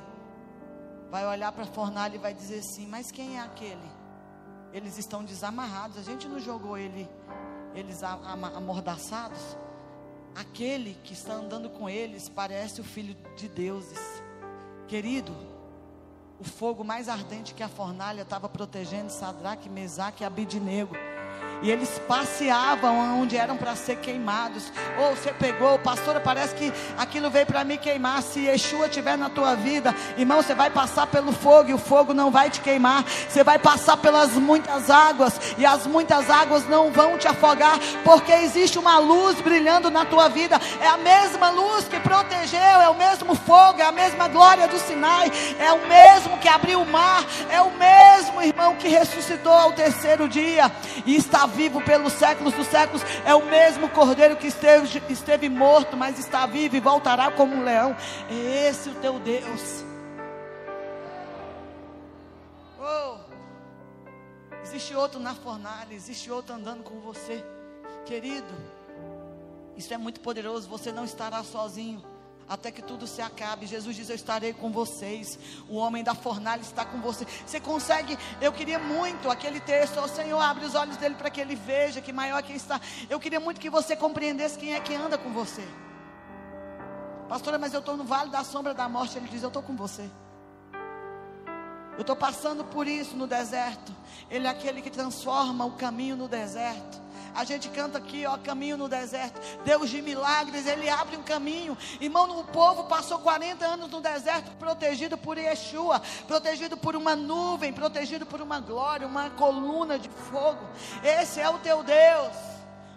vai 1.10 1.28
olhar 1.28 1.52
para 1.52 1.64
a 1.64 1.68
fornalha 1.68 2.16
e 2.16 2.20
vai 2.20 2.34
dizer 2.34 2.60
assim: 2.60 2.88
Mas 2.88 3.12
quem 3.12 3.38
é 3.38 3.42
aquele? 3.42 4.01
Eles 4.74 4.98
estão 4.98 5.24
desamarrados. 5.24 5.98
A 5.98 6.02
gente 6.02 6.28
não 6.28 6.40
jogou 6.40 6.78
ele, 6.78 7.08
eles 7.76 8.04
amordaçados. 8.04 9.58
Aquele 10.36 10.98
que 11.04 11.14
está 11.14 11.34
andando 11.34 11.70
com 11.70 11.90
eles 11.90 12.30
parece 12.30 12.80
o 12.80 12.84
filho 12.84 13.16
de 13.36 13.48
deuses. 13.50 14.00
Querido, 14.88 15.36
o 16.40 16.44
fogo 16.44 16.84
mais 16.84 17.10
ardente 17.10 17.54
que 17.54 17.64
a 17.64 17.70
fornalha 17.70 18.22
estava 18.22 18.50
protegendo 18.50 19.12
Sadraque, 19.12 19.70
Mesaque 19.70 20.24
e 20.24 20.26
Abidnego 20.26 20.96
e 21.62 21.70
eles 21.70 22.02
passeavam 22.08 23.22
onde 23.22 23.38
eram 23.38 23.56
para 23.56 23.76
ser 23.76 23.98
queimados. 23.98 24.72
Ou 24.98 25.12
oh, 25.12 25.16
você 25.16 25.32
pegou, 25.32 25.78
pastora, 25.80 26.20
parece 26.20 26.56
que 26.56 26.74
aquilo 26.98 27.30
veio 27.30 27.46
para 27.46 27.64
me 27.64 27.78
queimar. 27.78 28.22
Se 28.22 28.42
Yeshua 28.42 28.88
estiver 28.88 29.18
na 29.18 29.30
tua 29.30 29.56
vida, 29.56 29.96
irmão, 30.18 30.42
você 30.42 30.56
vai 30.56 30.70
passar 30.70 31.08
pelo 31.08 31.32
fogo 31.32 31.70
e 31.70 31.74
o 31.74 31.78
fogo 31.78 32.14
não 32.14 32.32
vai 32.32 32.50
te 32.50 32.62
queimar. 32.62 33.04
Você 33.04 33.44
vai 33.44 33.60
passar 33.60 33.98
pelas 33.98 34.32
muitas 34.32 34.90
águas 34.90 35.40
e 35.58 35.66
as 35.66 35.86
muitas 35.86 36.30
águas 36.30 36.68
não 36.68 36.92
vão 36.92 37.18
te 37.18 37.28
afogar, 37.28 37.80
porque 38.04 38.32
existe 38.32 38.80
uma 38.80 38.98
luz 38.98 39.40
brilhando 39.42 39.92
na 39.92 40.06
tua 40.06 40.30
vida. 40.30 40.60
É 40.80 40.88
a 40.88 40.98
mesma 40.98 41.50
luz 41.50 41.88
que 41.88 42.00
protegeu, 42.00 42.60
é 42.60 42.90
o 42.90 42.96
mesmo 42.96 43.36
fogo, 43.36 43.80
é 43.80 43.86
a 43.86 43.92
mesma 43.92 44.28
glória 44.28 44.68
do 44.68 44.80
Sinai, 44.80 45.32
é 45.60 45.72
o 45.72 45.88
mesmo 45.88 46.38
que 46.40 46.48
abriu 46.48 46.82
o 46.82 46.86
mar, 46.86 47.24
é 47.50 47.62
o 47.62 47.72
mesmo 47.72 48.42
irmão 48.42 48.76
que 48.76 48.88
ressuscitou 48.88 49.54
ao 49.54 49.74
terceiro 49.74 50.28
dia 50.28 50.72
e 51.06 51.16
está 51.16 51.46
vivo 51.52 51.82
pelos 51.82 52.14
séculos 52.14 52.54
dos 52.54 52.68
séculos, 52.68 53.04
é 53.26 53.34
o 53.36 53.46
mesmo 53.46 53.90
cordeiro 53.90 54.36
que 54.36 54.48
esteve, 54.48 55.02
esteve 55.10 55.50
morto, 55.50 55.96
mas 55.96 56.18
está 56.20 56.46
vivo 56.46 56.76
e 56.76 56.80
voltará 56.80 57.32
como 57.32 57.56
um 57.56 57.64
leão. 57.64 57.96
É 58.30 58.68
esse 58.68 58.90
o 58.90 58.96
teu 58.96 59.20
Deus. 59.20 59.86
Oh, 62.80 63.18
existe 64.64 64.96
outro 64.96 65.20
na 65.20 65.36
fornalha, 65.36 65.94
existe 65.94 66.32
outro 66.32 66.56
andando 66.56 66.84
com 66.84 67.00
você, 67.00 67.44
querido. 68.06 68.54
Isso 69.78 69.94
é 69.94 69.98
muito 69.98 70.20
poderoso. 70.20 70.68
Você 70.68 70.92
não 70.92 71.06
estará 71.06 71.44
sozinho 71.44 72.04
até 72.48 72.72
que 72.72 72.82
tudo 72.82 73.08
se 73.08 73.22
acabe. 73.22 73.66
Jesus 73.66 73.96
diz: 73.96 74.10
Eu 74.10 74.16
estarei 74.16 74.54
com 74.54 74.72
vocês. 74.72 75.40
O 75.70 75.76
homem 75.76 76.04
da 76.04 76.14
fornalha 76.14 76.62
está 76.62 76.86
com 76.86 77.00
você. 77.00 77.26
Você 77.46 77.60
consegue? 77.60 78.18
Eu 78.40 78.52
queria 78.52 78.80
muito 78.80 79.30
aquele 79.30 79.60
texto. 79.60 80.00
O 80.00 80.08
Senhor 80.08 80.40
abre 80.40 80.66
os 80.66 80.76
olhos 80.76 80.98
dele 80.98 81.16
para 81.16 81.30
que 81.30 81.42
ele 81.42 81.56
veja 81.56 82.02
que 82.02 82.12
maior 82.12 82.42
quem 82.44 82.56
está. 82.56 82.80
Eu 83.10 83.20
queria 83.20 83.40
muito 83.40 83.60
que 83.60 83.70
você 83.70 83.96
compreendesse 83.96 84.58
quem 84.58 84.74
é 84.74 84.80
que 84.80 84.94
anda 84.94 85.18
com 85.18 85.32
você. 85.32 85.66
Pastora, 87.30 87.58
mas 87.58 87.74
eu 87.74 87.80
estou 87.80 87.96
no 87.96 88.04
vale 88.04 88.30
da 88.30 88.44
sombra 88.44 88.74
da 88.74 88.90
morte. 88.90 89.18
Ele 89.18 89.28
diz: 89.28 89.42
Eu 89.42 89.48
estou 89.48 89.64
com 89.64 89.76
você. 89.76 90.10
Eu 91.98 92.02
estou 92.02 92.16
passando 92.16 92.64
por 92.64 92.88
isso 92.88 93.16
no 93.16 93.28
deserto. 93.28 93.94
Ele 94.30 94.48
é 94.48 94.50
aquele 94.50 94.82
que 94.82 94.90
transforma 94.90 95.66
o 95.66 95.72
caminho 95.72 96.16
no 96.16 96.28
deserto. 96.28 97.00
A 97.34 97.44
gente 97.44 97.70
canta 97.70 97.98
aqui, 97.98 98.26
ó, 98.26 98.38
caminho 98.38 98.78
no 98.78 98.88
deserto. 98.88 99.40
Deus 99.64 99.90
de 99.90 100.02
milagres, 100.02 100.66
Ele 100.68 100.90
abre 100.90 101.16
um 101.16 101.24
caminho. 101.24 101.78
Irmão, 102.00 102.40
o 102.40 102.44
povo 102.44 102.86
passou 102.86 103.20
40 103.20 103.66
anos 103.66 103.90
no 103.90 104.02
deserto, 104.02 104.52
protegido 104.58 105.18
por 105.18 105.38
Yeshua, 105.38 106.02
protegido 106.28 106.78
por 106.78 106.96
uma 106.96 107.16
nuvem, 107.16 107.72
protegido 107.72 108.26
por 108.26 108.42
uma 108.42 108.60
glória, 108.60 109.08
uma 109.08 109.30
coluna 109.32 109.98
de 109.98 110.10
fogo. 110.10 110.68
Esse 111.04 111.40
é 111.40 111.50
o 111.50 111.60
teu 111.60 111.84
Deus. 111.84 112.36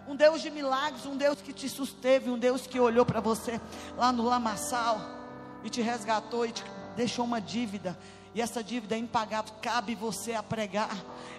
Um 0.07 0.15
Deus 0.15 0.41
de 0.41 0.51
milagres, 0.51 1.05
um 1.05 1.17
Deus 1.17 1.41
que 1.41 1.51
te 1.51 1.67
susteve, 1.67 2.29
um 2.29 2.37
Deus 2.37 2.67
que 2.67 2.79
olhou 2.79 3.05
para 3.05 3.19
você 3.19 3.59
lá 3.97 4.11
no 4.11 4.23
lamaçal 4.23 5.01
e 5.63 5.69
te 5.69 5.81
resgatou 5.81 6.45
e 6.45 6.51
te 6.51 6.63
deixou 6.95 7.25
uma 7.25 7.41
dívida 7.41 7.97
e 8.35 8.41
essa 8.41 8.61
dívida 8.61 8.95
é 8.95 8.97
impagável. 8.97 9.53
Cabe 9.61 9.95
você 9.95 10.33
a 10.33 10.43
pregar 10.43 10.89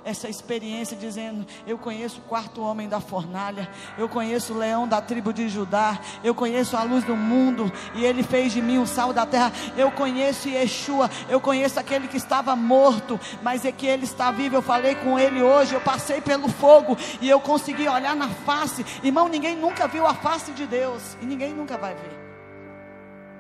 essa 0.03 0.31
experiência, 0.31 0.97
dizendo: 0.97 1.47
Eu 1.67 1.77
conheço 1.77 2.21
o 2.21 2.23
quarto 2.23 2.63
homem 2.63 2.89
da 2.89 3.01
fornalha, 3.01 3.71
eu 3.99 4.09
conheço 4.09 4.55
o 4.55 4.57
leão 4.57 4.89
da 4.89 5.03
tribo 5.03 5.31
de 5.31 5.47
Judá, 5.47 6.01
eu 6.25 6.35
conheço 6.35 6.75
a 6.75 6.83
luz 6.83 7.05
do 7.05 7.15
mundo, 7.15 7.71
e 7.95 8.03
ele 8.03 8.23
fez 8.23 8.51
de 8.55 8.63
mim 8.63 8.79
o 8.79 8.87
sal 8.87 9.13
da 9.13 9.27
terra. 9.27 9.53
Eu 9.77 9.91
conheço 9.91 10.49
Yeshua, 10.49 11.11
eu 11.29 11.39
conheço 11.39 11.79
aquele 11.79 12.09
que 12.09 12.17
estava 12.17 12.57
morto, 12.57 13.21
mas 13.43 13.67
é 13.67 13.71
que 13.71 13.87
ele 13.87 14.05
está 14.05 14.31
vivo. 14.31 14.57
Eu 14.57 14.63
falei 14.63 14.95
com 14.95 15.19
ele 15.19 15.43
hoje, 15.43 15.75
eu 15.75 15.83
passei 15.83 16.23
pelo 16.23 16.49
fogo 16.49 16.97
e 17.21 17.29
eu 17.29 17.39
consegui 17.39 17.87
olhar 17.87 18.17
na 18.17 18.31
face. 18.31 18.87
Irmão, 19.03 19.29
ninguém 19.29 19.55
nunca 19.55 19.87
viu 19.87 20.07
a 20.07 20.15
face 20.15 20.51
de 20.53 20.67
Deus, 20.67 21.15
e 21.21 21.27
ninguém 21.27 21.53
nunca 21.53 21.77
vai 21.77 21.95
ver. 21.95 22.19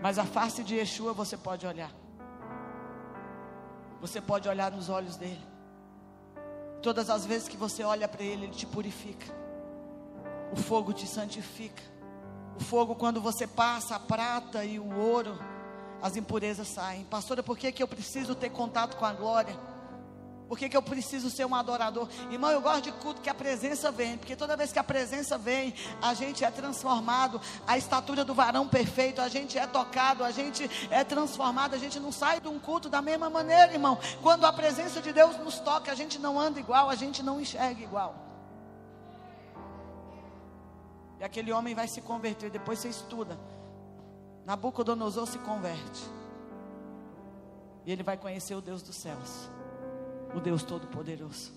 Mas 0.03 0.19
a 0.19 0.25
face 0.25 0.63
de 0.63 0.75
Yeshua 0.75 1.15
você 1.15 1.39
pode 1.39 1.67
olhar. 1.67 2.06
Você 4.01 4.21
pode 4.21 4.49
olhar 4.49 4.71
nos 4.71 4.89
olhos 4.89 5.17
dele. 5.17 5.45
Todas 6.83 7.11
as 7.11 7.27
vezes 7.27 7.49
que 7.49 7.57
você 7.57 7.83
olha 7.83 8.07
para 8.07 8.23
ele, 8.23 8.45
ele 8.45 8.55
te 8.55 8.67
purifica. 8.67 9.27
O 10.53 10.57
fogo 10.57 10.93
te 10.93 11.07
santifica. 11.07 11.83
O 12.59 12.63
fogo, 12.63 12.95
quando 12.95 13.21
você 13.21 13.47
passa 13.47 13.97
a 13.97 14.01
prata 14.01 14.65
e 14.65 14.79
o 14.79 14.97
ouro, 14.97 15.39
as 16.01 16.17
impurezas 16.17 16.69
saem. 16.69 17.05
Pastora, 17.05 17.43
por 17.43 17.59
que, 17.59 17.73
que 17.73 17.83
eu 17.83 17.89
preciso 17.89 18.35
ter 18.35 18.51
contato 18.51 18.97
com 18.97 19.05
a 19.05 19.13
glória? 19.13 19.57
Por 20.49 20.57
que, 20.57 20.69
que 20.69 20.77
eu 20.77 20.83
preciso 20.83 21.29
ser 21.29 21.45
um 21.45 21.55
adorador? 21.55 22.09
Irmão, 22.31 22.51
eu 22.51 22.61
gosto 22.61 22.85
de 22.85 22.93
culto 22.93 23.21
que 23.21 23.29
a 23.29 23.35
presença 23.35 23.91
vem, 23.91 24.17
porque 24.17 24.37
toda 24.37 24.57
vez 24.57 24.73
que 24.73 24.79
a 24.79 24.85
presença 24.85 25.37
vem, 25.37 25.75
a 26.01 26.15
gente 26.15 26.45
é 26.45 26.51
transformado, 26.51 27.41
a 27.67 27.77
estatura 27.77 28.25
do 28.25 28.33
varão 28.33 28.69
perfeito, 28.69 29.21
a 29.21 29.29
gente 29.29 29.59
é 29.59 29.67
tocado, 29.67 30.23
a 30.23 30.31
gente 30.31 30.71
é 30.89 31.03
transformado, 31.03 31.75
a 31.75 31.79
gente 31.79 31.99
não 31.99 32.13
sai 32.13 32.41
de 32.41 32.47
um 32.47 32.61
culto 32.61 32.89
da 32.89 33.03
mesma 33.03 33.29
maneira, 33.29 33.73
irmão. 33.73 33.99
Quando 34.23 34.45
a 34.45 34.53
presença 34.53 35.01
de 35.01 35.13
Deus 35.13 35.37
nos 35.39 35.59
toca, 35.59 35.91
a 35.91 35.97
gente 35.97 36.17
não 36.19 36.39
anda 36.39 36.61
igual, 36.61 36.89
a 36.89 36.95
gente 36.95 37.25
não 37.25 37.41
enxerga 37.41 37.83
igual. 37.83 38.15
E 41.19 41.25
aquele 41.25 41.51
homem 41.51 41.75
vai 41.75 41.89
se 41.89 42.01
converter, 42.01 42.51
depois 42.51 42.79
você 42.79 42.89
estuda. 42.89 43.37
Nabucodonosor 44.45 45.27
se 45.27 45.39
converte. 45.39 46.05
E 47.85 47.91
ele 47.91 48.05
vai 48.05 48.17
conhecer 48.17 48.55
o 48.55 48.61
Deus 48.61 48.81
dos 48.81 48.95
céus 48.95 49.56
o 50.35 50.41
Deus 50.41 50.63
Todo-Poderoso. 50.63 51.53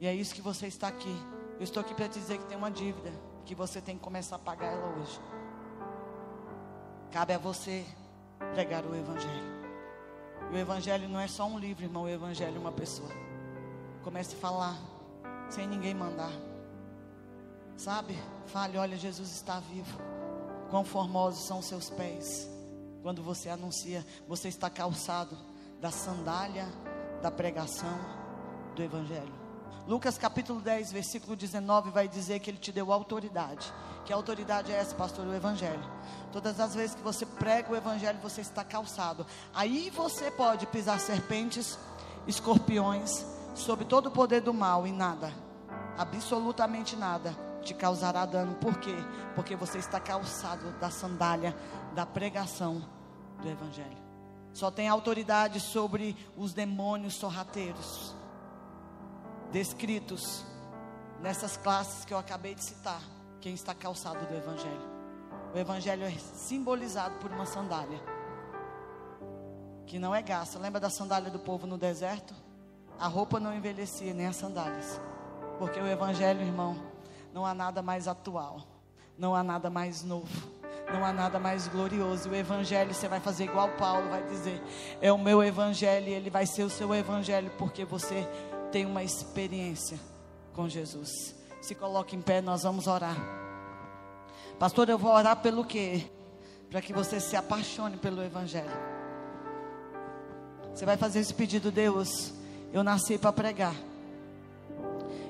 E 0.00 0.06
é 0.06 0.14
isso 0.14 0.34
que 0.34 0.42
você 0.42 0.66
está 0.66 0.88
aqui. 0.88 1.14
Eu 1.58 1.64
estou 1.64 1.80
aqui 1.80 1.94
para 1.94 2.06
dizer 2.06 2.38
que 2.38 2.44
tem 2.46 2.56
uma 2.56 2.70
dívida 2.70 3.12
que 3.44 3.54
você 3.54 3.80
tem 3.80 3.96
que 3.96 4.02
começar 4.02 4.36
a 4.36 4.38
pagar 4.38 4.72
ela 4.72 4.98
hoje. 4.98 5.20
Cabe 7.10 7.32
a 7.32 7.38
você 7.38 7.86
pregar 8.52 8.84
o 8.84 8.94
Evangelho. 8.94 9.56
E 10.50 10.54
o 10.54 10.58
Evangelho 10.58 11.08
não 11.08 11.18
é 11.18 11.28
só 11.28 11.46
um 11.46 11.58
livro, 11.58 11.84
irmão. 11.84 12.04
O 12.04 12.08
Evangelho 12.08 12.56
é 12.56 12.58
uma 12.58 12.72
pessoa. 12.72 13.08
Comece 14.02 14.34
a 14.34 14.38
falar 14.38 14.76
sem 15.48 15.66
ninguém 15.66 15.94
mandar. 15.94 16.32
Sabe? 17.76 18.16
Fale: 18.46 18.76
olha, 18.76 18.96
Jesus 18.96 19.30
está 19.30 19.60
vivo. 19.60 19.98
Quão 20.68 20.84
formosos 20.84 21.46
são 21.46 21.62
seus 21.62 21.88
pés. 21.88 22.50
Quando 23.02 23.22
você 23.22 23.48
anuncia, 23.48 24.04
você 24.26 24.48
está 24.48 24.68
calçado 24.68 25.36
da 25.80 25.90
sandália 25.90 26.66
da 27.22 27.30
pregação 27.30 27.98
do 28.74 28.82
Evangelho. 28.82 29.46
Lucas 29.86 30.18
capítulo 30.18 30.60
10, 30.60 30.90
versículo 30.90 31.36
19 31.36 31.90
vai 31.90 32.08
dizer 32.08 32.40
que 32.40 32.50
ele 32.50 32.58
te 32.58 32.72
deu 32.72 32.92
autoridade. 32.92 33.72
Que 34.04 34.12
autoridade 34.12 34.72
é 34.72 34.76
essa, 34.76 34.94
pastor? 34.94 35.26
O 35.26 35.34
Evangelho. 35.34 35.82
Todas 36.32 36.58
as 36.58 36.74
vezes 36.74 36.96
que 36.96 37.02
você 37.02 37.24
prega 37.24 37.72
o 37.72 37.76
Evangelho, 37.76 38.18
você 38.20 38.40
está 38.40 38.64
calçado. 38.64 39.24
Aí 39.54 39.90
você 39.90 40.30
pode 40.30 40.66
pisar 40.66 40.98
serpentes, 40.98 41.78
escorpiões, 42.26 43.24
sob 43.54 43.84
todo 43.84 44.06
o 44.06 44.10
poder 44.10 44.40
do 44.40 44.52
mal 44.52 44.86
e 44.86 44.92
nada, 44.92 45.32
absolutamente 45.96 46.96
nada, 46.96 47.36
te 47.62 47.72
causará 47.72 48.26
dano. 48.26 48.54
Por 48.56 48.78
quê? 48.78 48.96
Porque 49.36 49.54
você 49.54 49.78
está 49.78 50.00
calçado 50.00 50.72
da 50.80 50.90
sandália 50.90 51.56
da 51.94 52.04
pregação 52.04 52.84
do 53.40 53.48
Evangelho 53.48 54.05
só 54.56 54.70
tem 54.70 54.88
autoridade 54.88 55.60
sobre 55.60 56.16
os 56.34 56.54
demônios 56.54 57.12
sorrateiros, 57.12 58.14
descritos 59.52 60.46
nessas 61.20 61.58
classes 61.58 62.06
que 62.06 62.14
eu 62.14 62.16
acabei 62.16 62.54
de 62.54 62.64
citar. 62.64 63.02
Quem 63.38 63.52
está 63.52 63.74
calçado 63.74 64.26
do 64.26 64.34
Evangelho. 64.34 64.96
O 65.54 65.58
evangelho 65.58 66.04
é 66.04 66.10
simbolizado 66.10 67.16
por 67.18 67.30
uma 67.30 67.44
sandália 67.44 68.00
que 69.86 69.98
não 69.98 70.14
é 70.14 70.22
gasta. 70.22 70.58
Lembra 70.58 70.80
da 70.80 70.88
sandália 70.88 71.30
do 71.30 71.38
povo 71.38 71.66
no 71.66 71.76
deserto? 71.76 72.34
A 72.98 73.06
roupa 73.06 73.38
não 73.38 73.54
envelhecia, 73.54 74.14
nem 74.14 74.26
as 74.26 74.36
sandálias. 74.36 74.98
Porque 75.58 75.78
o 75.78 75.86
evangelho, 75.86 76.40
irmão, 76.40 76.76
não 77.32 77.44
há 77.44 77.52
nada 77.52 77.82
mais 77.82 78.08
atual, 78.08 78.62
não 79.18 79.34
há 79.34 79.42
nada 79.42 79.68
mais 79.68 80.02
novo 80.02 80.55
não 80.92 81.04
há 81.04 81.12
nada 81.12 81.38
mais 81.38 81.68
glorioso. 81.68 82.30
O 82.30 82.34
evangelho 82.34 82.94
você 82.94 83.08
vai 83.08 83.20
fazer 83.20 83.44
igual 83.44 83.68
Paulo 83.70 84.08
vai 84.08 84.22
dizer: 84.24 84.62
"É 85.00 85.12
o 85.12 85.18
meu 85.18 85.42
evangelho 85.42 86.08
e 86.08 86.12
ele 86.12 86.30
vai 86.30 86.46
ser 86.46 86.62
o 86.62 86.70
seu 86.70 86.94
evangelho 86.94 87.50
porque 87.58 87.84
você 87.84 88.26
tem 88.70 88.86
uma 88.86 89.02
experiência 89.02 89.98
com 90.52 90.68
Jesus". 90.68 91.34
Se 91.60 91.74
coloque 91.74 92.14
em 92.14 92.22
pé, 92.22 92.40
nós 92.40 92.62
vamos 92.62 92.86
orar. 92.86 93.16
Pastor, 94.58 94.88
eu 94.88 94.96
vou 94.96 95.12
orar 95.12 95.36
pelo 95.36 95.64
quê? 95.64 96.08
Para 96.70 96.80
que 96.80 96.92
você 96.92 97.20
se 97.20 97.36
apaixone 97.36 97.96
pelo 97.96 98.22
evangelho. 98.22 98.70
Você 100.72 100.84
vai 100.84 100.96
fazer 100.96 101.20
esse 101.20 101.34
pedido, 101.34 101.70
Deus. 101.70 102.32
Eu 102.72 102.84
nasci 102.84 103.18
para 103.18 103.32
pregar. 103.32 103.74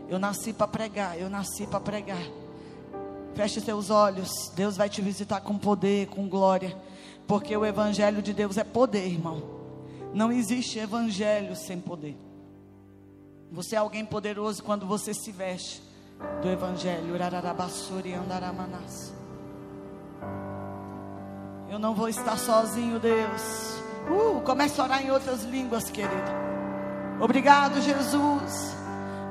Eu 0.09 0.19
nasci 0.19 0.53
para 0.53 0.69
pregar, 0.69 1.19
eu 1.19 1.29
nasci 1.29 1.67
para 1.67 1.81
pregar. 1.81 2.46
Feche 3.37 3.61
seus 3.61 3.91
olhos. 3.91 4.51
Deus 4.57 4.78
vai 4.78 4.89
te 4.89 5.03
visitar 5.03 5.43
com 5.43 5.59
poder, 5.59 6.07
com 6.07 6.26
glória. 6.26 6.74
Porque 7.26 7.55
o 7.55 7.66
Evangelho 7.66 8.22
de 8.22 8.32
Deus 8.32 8.57
é 8.57 8.64
poder, 8.64 9.07
irmão. 9.07 9.43
Não 10.14 10.32
existe 10.32 10.78
Evangelho 10.78 11.55
sem 11.55 11.78
poder. 11.78 12.16
Você 13.53 13.76
é 13.76 13.78
alguém 13.78 14.07
poderoso 14.07 14.62
quando 14.62 14.87
você 14.87 15.12
se 15.12 15.30
veste 15.30 15.82
do 16.41 16.49
Evangelho. 16.49 17.14
Eu 21.68 21.78
não 21.78 21.95
vou 21.95 22.09
estar 22.09 22.39
sozinho, 22.39 22.99
Deus. 22.99 23.76
Uh, 24.09 24.41
comece 24.47 24.80
a 24.80 24.84
orar 24.84 25.05
em 25.05 25.11
outras 25.11 25.45
línguas, 25.45 25.91
querido. 25.91 26.30
Obrigado, 27.20 27.82
Jesus. 27.82 28.74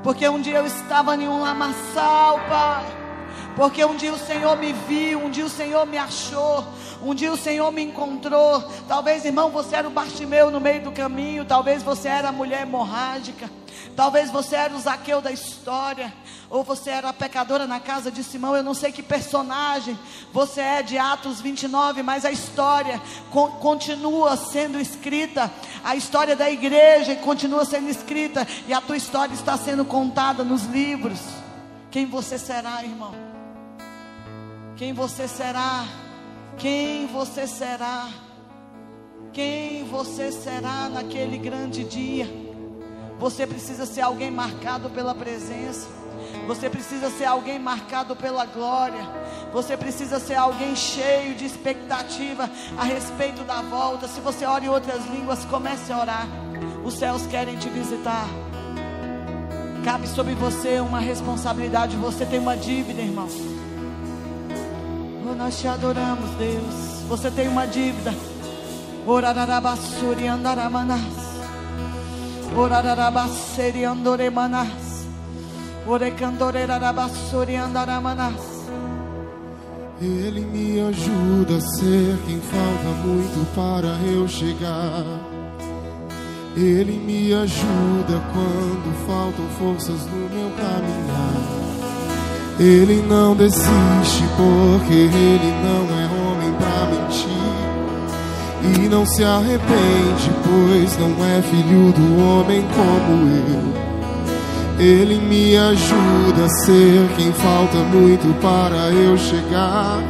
Porque 0.04 0.28
um 0.28 0.40
dia 0.40 0.58
eu 0.58 0.66
estava 0.66 1.16
em 1.16 1.26
um 1.26 1.40
lamaçal, 1.40 2.38
Pai. 2.48 3.05
Porque 3.56 3.82
um 3.82 3.96
dia 3.96 4.12
o 4.12 4.18
Senhor 4.18 4.54
me 4.58 4.74
viu, 4.74 5.18
um 5.18 5.30
dia 5.30 5.46
o 5.46 5.48
Senhor 5.48 5.86
me 5.86 5.96
achou, 5.96 6.62
um 7.02 7.14
dia 7.14 7.32
o 7.32 7.38
Senhor 7.38 7.72
me 7.72 7.82
encontrou. 7.82 8.62
Talvez, 8.86 9.24
irmão, 9.24 9.50
você 9.50 9.76
era 9.76 9.88
o 9.88 9.90
Bartimeu 9.90 10.50
no 10.50 10.60
meio 10.60 10.82
do 10.82 10.92
caminho, 10.92 11.42
talvez 11.42 11.82
você 11.82 12.06
era 12.06 12.28
a 12.28 12.32
mulher 12.32 12.62
hemorrágica, 12.62 13.50
talvez 13.96 14.30
você 14.30 14.56
era 14.56 14.74
o 14.74 14.78
Zaqueu 14.78 15.22
da 15.22 15.32
história, 15.32 16.12
ou 16.50 16.62
você 16.62 16.90
era 16.90 17.08
a 17.08 17.14
pecadora 17.14 17.66
na 17.66 17.80
casa 17.80 18.10
de 18.10 18.22
Simão. 18.22 18.54
Eu 18.54 18.62
não 18.62 18.74
sei 18.74 18.92
que 18.92 19.02
personagem 19.02 19.98
você 20.34 20.60
é 20.60 20.82
de 20.82 20.98
Atos 20.98 21.40
29, 21.40 22.02
mas 22.02 22.26
a 22.26 22.30
história 22.30 23.00
co 23.30 23.48
continua 23.52 24.36
sendo 24.36 24.78
escrita, 24.78 25.50
a 25.82 25.96
história 25.96 26.36
da 26.36 26.50
igreja 26.50 27.16
continua 27.16 27.64
sendo 27.64 27.88
escrita, 27.88 28.46
e 28.68 28.74
a 28.74 28.82
tua 28.82 28.98
história 28.98 29.32
está 29.32 29.56
sendo 29.56 29.82
contada 29.82 30.44
nos 30.44 30.64
livros. 30.64 31.20
Quem 31.90 32.04
você 32.04 32.38
será, 32.38 32.84
irmão? 32.84 33.25
Quem 34.76 34.92
você 34.92 35.26
será? 35.26 35.86
Quem 36.58 37.06
você 37.06 37.46
será? 37.46 38.08
Quem 39.32 39.84
você 39.84 40.30
será 40.30 40.90
naquele 40.90 41.38
grande 41.38 41.82
dia? 41.82 42.28
Você 43.18 43.46
precisa 43.46 43.86
ser 43.86 44.02
alguém 44.02 44.30
marcado 44.30 44.90
pela 44.90 45.14
presença. 45.14 45.88
Você 46.46 46.68
precisa 46.68 47.08
ser 47.08 47.24
alguém 47.24 47.58
marcado 47.58 48.14
pela 48.14 48.44
glória. 48.44 49.00
Você 49.50 49.78
precisa 49.78 50.20
ser 50.20 50.34
alguém 50.34 50.76
cheio 50.76 51.34
de 51.34 51.46
expectativa 51.46 52.50
a 52.76 52.84
respeito 52.84 53.44
da 53.44 53.62
volta. 53.62 54.06
Se 54.06 54.20
você 54.20 54.44
ora 54.44 54.62
em 54.62 54.68
outras 54.68 55.06
línguas, 55.06 55.42
comece 55.46 55.90
a 55.90 55.98
orar. 55.98 56.28
Os 56.84 56.92
céus 56.94 57.26
querem 57.26 57.56
te 57.56 57.70
visitar. 57.70 58.28
Cabe 59.82 60.06
sobre 60.06 60.34
você 60.34 60.80
uma 60.80 61.00
responsabilidade. 61.00 61.96
Você 61.96 62.26
tem 62.26 62.38
uma 62.38 62.56
dívida, 62.58 63.00
irmão. 63.00 63.55
Oh, 65.28 65.34
nós 65.34 65.58
te 65.58 65.66
adoramos, 65.66 66.30
Deus. 66.38 67.02
Você 67.08 67.30
tem 67.32 67.48
uma 67.48 67.66
dívida. 67.66 68.14
Orararabassuri 69.04 70.28
andaramanas. 70.28 71.00
Orararabasseri 72.56 73.84
andoremanas. 73.84 75.04
Orecandorerabassuri 75.84 77.56
andaramanas. 77.56 78.40
Ele 80.00 80.42
me 80.42 80.80
ajuda 80.80 81.56
a 81.56 81.60
ser 81.60 82.18
quem 82.26 82.40
falta 82.40 82.88
muito 83.04 83.54
para 83.54 83.98
eu 84.08 84.28
chegar. 84.28 85.04
Ele 86.56 86.92
me 86.92 87.34
ajuda 87.34 88.22
quando 88.32 89.06
faltam 89.06 89.46
forças 89.58 90.06
no 90.06 90.28
meu 90.30 90.50
caminhar. 90.56 91.65
Ele 92.58 93.04
não 93.06 93.36
desiste 93.36 94.24
porque 94.34 94.94
ele 94.94 95.52
não 95.62 95.84
é 95.94 96.06
homem 96.06 96.52
para 96.54 96.86
mentir. 96.86 97.28
E 98.62 98.88
não 98.88 99.04
se 99.04 99.22
arrepende, 99.22 100.30
pois 100.42 100.98
não 100.98 101.22
é 101.22 101.42
filho 101.42 101.92
do 101.92 102.22
homem 102.22 102.64
como 102.74 103.28
eu. 103.28 104.82
Ele 104.82 105.20
me 105.20 105.54
ajuda 105.54 106.46
a 106.46 106.48
ser 106.48 107.06
quem 107.18 107.30
falta 107.34 107.76
muito 107.76 108.34
para 108.40 108.90
eu 108.90 109.18
chegar. 109.18 110.02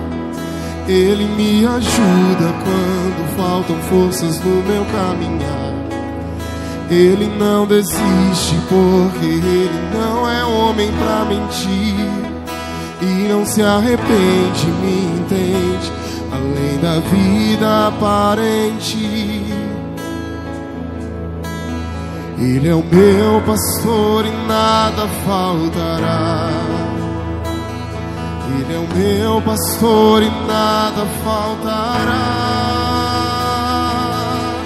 Ele 0.86 1.24
me 1.24 1.66
ajuda 1.66 2.54
quando 2.62 3.36
faltam 3.36 3.76
forças 3.90 4.38
no 4.44 4.62
meu 4.62 4.84
caminhar. 4.84 5.74
Ele 6.88 7.26
não 7.40 7.66
desiste 7.66 8.54
porque 8.68 9.26
ele 9.26 9.90
não 9.92 10.30
é 10.30 10.44
homem 10.44 10.92
para 10.92 11.24
mentir 11.24 12.25
e 13.00 13.28
não 13.28 13.44
se 13.44 13.62
arrepende, 13.62 14.66
me 14.80 15.18
entende, 15.18 15.92
além 16.32 16.78
da 16.80 17.00
vida 17.00 17.88
aparente. 17.88 19.44
Ele 22.38 22.68
é 22.68 22.74
o 22.74 22.84
meu 22.84 23.40
pastor 23.42 24.26
e 24.26 24.30
nada 24.46 25.08
faltará. 25.24 26.50
Ele 28.58 28.74
é 28.74 28.78
o 28.78 28.96
meu 28.96 29.42
pastor 29.42 30.22
e 30.22 30.30
nada 30.46 31.06
faltará. 31.24 32.85